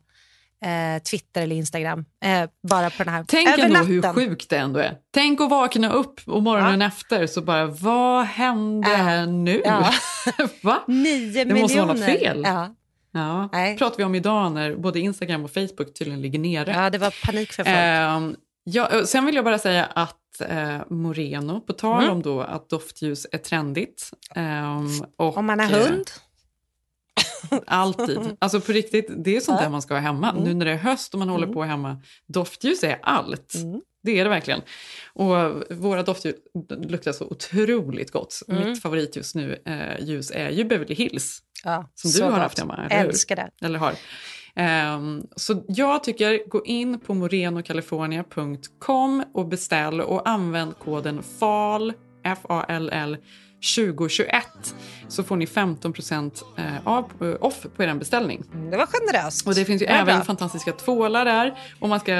eh, 0.65 1.01
Twitter 1.03 1.41
eller 1.41 1.55
Instagram. 1.55 2.05
Eh, 2.25 2.49
bara 2.67 2.89
på 2.89 3.03
den 3.03 3.13
här. 3.13 3.25
Tänk 3.27 3.47
över 3.49 3.63
ändå 3.63 3.73
natten. 3.73 3.91
hur 3.93 4.13
sjukt 4.13 4.49
det 4.49 4.57
ändå 4.57 4.79
är. 4.79 4.97
Tänk 5.13 5.41
att 5.41 5.49
vakna 5.49 5.91
upp 5.91 6.19
och 6.25 6.43
morgonen 6.43 6.81
efter 6.81 7.27
så 7.27 7.41
bara, 7.41 7.65
vad 7.65 8.25
hände 8.25 9.25
nu? 9.25 9.61
Ja. 9.65 9.91
Va? 10.61 10.83
Nio 10.87 11.43
Det 11.45 11.53
måste 11.53 11.77
miljoner. 11.77 11.85
vara 11.85 11.97
något 11.97 12.05
fel. 12.05 12.41
Ja. 12.45 12.75
Ja, 13.11 13.49
det 13.53 13.75
pratar 13.77 13.97
vi 13.97 14.03
om 14.03 14.15
idag 14.15 14.51
när 14.51 14.75
både 14.75 14.99
Instagram 14.99 15.43
och 15.43 15.51
Facebook 15.53 15.93
tydligen 15.93 16.21
ligger 16.21 16.39
nere. 16.39 16.71
Ja, 16.71 16.89
det 16.89 16.97
var 16.97 17.25
panik 17.25 17.51
för 17.53 17.63
folk. 17.63 17.75
Eh, 17.75 18.44
ja, 18.65 19.05
sen 19.05 19.25
vill 19.25 19.35
jag 19.35 19.45
bara 19.45 19.59
säga 19.59 19.85
att 19.85 20.41
eh, 20.41 20.79
Moreno, 20.89 21.61
på 21.61 21.73
tal 21.73 22.03
Mm. 22.03 22.15
om 22.15 22.21
då 22.21 22.41
att 22.41 22.69
doftljus 22.69 23.27
är 23.31 23.37
trendigt. 23.37 24.11
ehm, 24.35 24.87
och, 25.17 25.37
Om 25.37 25.45
man 25.45 25.59
har 25.59 25.71
eh, 25.71 25.77
hund. 25.87 26.05
Alltid. 27.67 28.19
Alltså 28.39 28.61
på 28.61 28.71
riktigt, 28.71 29.07
det 29.17 29.35
är 29.35 29.39
sånt 29.39 29.59
där 29.59 29.69
man 29.69 29.81
ska 29.81 29.93
ha 29.93 30.01
hemma. 30.01 30.29
Mm. 30.31 30.43
Nu 30.43 30.53
när 30.53 30.65
det 30.65 30.71
är 30.71 30.77
höst 30.77 31.13
och 31.13 31.19
man 31.19 31.29
håller 31.29 31.47
på 31.47 31.63
hemma. 31.63 32.01
Doftljus 32.27 32.83
är 32.83 32.99
allt. 33.01 33.55
Mm. 33.55 33.81
Det 34.03 34.19
är 34.19 34.23
det 34.23 34.29
verkligen. 34.29 34.61
Och 35.13 35.63
våra 35.69 36.03
doftljus 36.03 36.35
luktar 36.69 37.11
så 37.11 37.25
otroligt 37.25 38.11
gott. 38.11 38.41
Mm. 38.47 38.69
Mitt 38.69 38.81
favorit 38.81 39.15
just 39.15 39.35
nu 39.35 39.61
eh, 39.65 40.05
ljus 40.05 40.31
är 40.31 40.49
ju 40.49 40.63
Beverly 40.63 40.95
Hills. 40.95 41.39
Ja, 41.63 41.89
Som 41.95 42.11
du 42.11 42.21
har 42.23 42.29
gott. 42.31 42.39
haft 42.39 42.59
hemma, 42.59 42.85
eller? 42.89 43.05
Älskar 43.05 43.35
det. 43.35 43.49
Eller 43.61 43.79
har. 43.79 43.93
Um, 44.59 45.27
så 45.35 45.63
jag 45.67 46.03
tycker, 46.03 46.49
gå 46.49 46.65
in 46.65 46.99
på 46.99 47.13
morenocalifornia.com 47.13 49.23
och 49.33 49.47
beställ 49.47 50.01
och 50.01 50.29
använd 50.29 50.79
koden 50.79 51.23
FAL, 51.39 51.93
F-A-L-L, 52.23 53.17
2021 53.61 54.75
så 55.07 55.23
får 55.23 55.35
ni 55.35 55.47
15 55.47 55.93
eh, 56.57 56.65
av, 56.83 57.11
eh, 57.21 57.35
off 57.39 57.65
på 57.75 57.83
er 57.83 57.93
beställning. 57.93 58.43
Det 58.71 58.77
var 58.77 58.85
generöst. 58.85 59.47
Och 59.47 59.55
det 59.55 59.65
finns 59.65 59.81
ju 59.81 59.85
Det 59.85 59.91
även 59.91 60.15
bra. 60.15 60.25
fantastiska 60.25 60.71
tvålar 60.71 61.25
där. 61.25 61.59
Och 61.79 61.89
man 61.89 61.99
ska, 61.99 62.11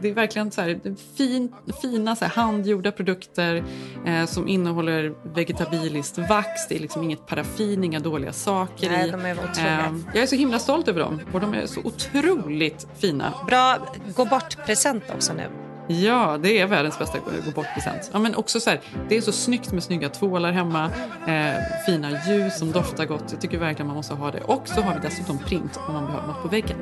det 0.00 0.08
är 0.08 0.14
verkligen 0.14 0.50
så 0.50 0.60
här, 0.60 0.80
fin, 1.16 1.52
fina 1.82 2.16
så 2.16 2.24
här, 2.24 2.32
handgjorda 2.32 2.92
produkter 2.92 3.64
eh, 4.06 4.26
som 4.26 4.48
innehåller 4.48 5.14
vegetabiliskt 5.34 6.18
vax. 6.18 6.68
Det 6.68 6.76
är 6.76 6.80
liksom 6.80 7.02
inget 7.02 7.26
paraffin, 7.26 7.84
inga 7.84 8.00
dåliga 8.00 8.32
saker 8.32 8.90
Nej, 8.90 9.08
i. 9.08 9.10
de 9.10 9.24
är 9.24 9.32
otroliga. 9.34 9.78
Eh, 9.78 9.92
jag 10.14 10.22
är 10.22 10.26
så 10.26 10.36
himla 10.36 10.58
stolt 10.58 10.88
över 10.88 11.00
dem 11.00 11.20
och 11.32 11.40
de 11.40 11.54
är 11.54 11.66
så 11.66 11.80
otroligt 11.80 12.86
fina. 12.98 13.34
Bra 13.46 13.78
gå 14.16 14.24
bort-present 14.24 15.04
också 15.14 15.32
nu. 15.32 15.63
Ja, 15.88 16.38
det 16.42 16.60
är 16.60 16.66
världens 16.66 16.98
bästa 16.98 17.18
gå 17.18 17.50
bort-present. 17.54 18.10
Ja, 18.12 18.18
men 18.18 18.34
också 18.34 18.60
så 18.60 18.70
här, 18.70 18.80
det 19.08 19.16
är 19.16 19.20
så 19.20 19.32
snyggt 19.32 19.72
med 19.72 19.82
snygga 19.82 20.08
tvålar 20.08 20.52
hemma, 20.52 20.90
eh, 21.26 21.54
fina 21.86 22.10
ljus 22.28 22.58
som 22.58 22.72
doftar 22.72 23.04
gott. 23.04 23.24
Jag 23.30 23.40
tycker 23.40 23.58
verkligen 23.58 23.86
man 23.86 23.96
måste 23.96 24.14
ha 24.14 24.30
det. 24.30 24.40
Och 24.40 24.68
så 24.68 24.80
har 24.80 24.94
vi 24.94 25.00
dessutom 25.00 25.38
print 25.38 25.80
om 25.88 25.94
man 25.94 26.06
behöver 26.06 26.26
något 26.26 26.42
på 26.42 26.48
väggen. 26.48 26.76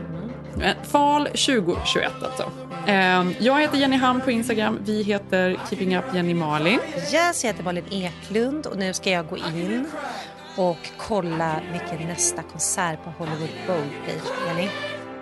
Eh, 0.63 0.75
Fal 0.83 1.27
2021 1.27 2.13
alltså. 2.23 2.51
Eh, 2.87 3.45
jag 3.47 3.61
heter 3.61 3.79
Jenny 3.79 3.97
Ham 3.97 4.21
på 4.21 4.31
Instagram. 4.31 4.79
Vi 4.85 5.03
heter 5.03 5.57
Keeping 5.69 5.97
Up 5.97 6.05
Jenny 6.15 6.35
Malin. 6.35 6.79
Yes, 6.97 7.45
jag 7.45 7.53
heter 7.53 7.65
Malin 7.65 7.85
Eklund 7.91 8.67
och 8.67 8.79
nu 8.79 8.93
ska 8.93 9.11
jag 9.11 9.29
gå 9.29 9.37
in 9.37 9.87
och 10.57 10.91
kolla 10.99 11.61
vilken 11.73 12.09
nästa 12.09 12.43
konsert 12.43 13.05
på 13.05 13.11
Hollywood 13.11 13.51
Bowl 13.67 13.87
blir. 14.05 14.21
Jenny. 14.47 14.69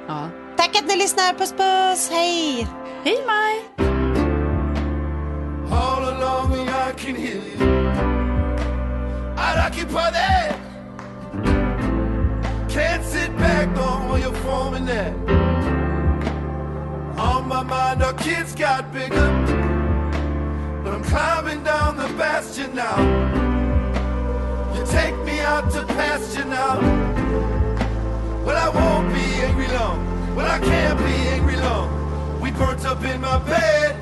Ja. 0.09 0.28
Tack 0.61 0.77
att 0.77 0.89
ni 0.89 0.97
lyssnar. 0.97 1.33
Puss 1.33 1.53
puss. 1.53 2.11
Hej! 2.11 2.67
Hej 3.05 3.25
Maj! 3.27 3.87
All 5.73 6.05
along 6.05 6.69
I 6.69 6.93
can 6.93 7.17
hear 7.17 7.41
you. 7.51 7.67
I'd 9.37 9.59
occupy 9.67 10.11
that. 10.11 10.57
Can't 12.69 13.05
sit 13.05 13.39
back 13.39 13.69
on 13.79 14.09
where 14.11 14.21
you're 14.21 14.41
forming 14.45 14.85
that. 14.87 15.15
On 17.19 17.49
my 17.49 17.63
mind, 17.63 18.03
our 18.03 18.13
kids 18.13 18.55
got 18.55 18.93
bigger. 18.93 19.31
But 20.85 20.93
I'm 20.93 21.05
climbing 21.05 21.65
down 21.65 21.97
the 21.97 22.09
bastion 22.19 22.75
now. 22.75 22.99
You 24.75 24.85
take 24.85 25.17
me 25.25 25.41
out 25.41 25.71
to 25.71 25.85
pasture 25.87 26.45
now. 26.45 26.81
Well, 28.45 28.59
I 28.59 28.69
won't 28.69 29.09
be 29.15 29.25
angry 29.47 29.69
long. 29.69 30.20
But 30.41 30.49
I 30.49 30.59
can't 30.59 30.99
be 30.99 31.12
angry 31.34 31.57
long. 31.57 32.41
We 32.41 32.51
burnt 32.51 32.86
up 32.86 33.05
in 33.05 33.20
my 33.20 33.38
bed. 33.45 33.97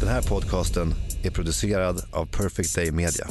Den 0.00 0.08
här 0.08 0.22
podcasten 0.22 0.94
är 1.22 1.30
producerad 1.30 2.02
av 2.12 2.26
Perfect 2.26 2.74
Day 2.74 2.92
Media. 2.92 3.26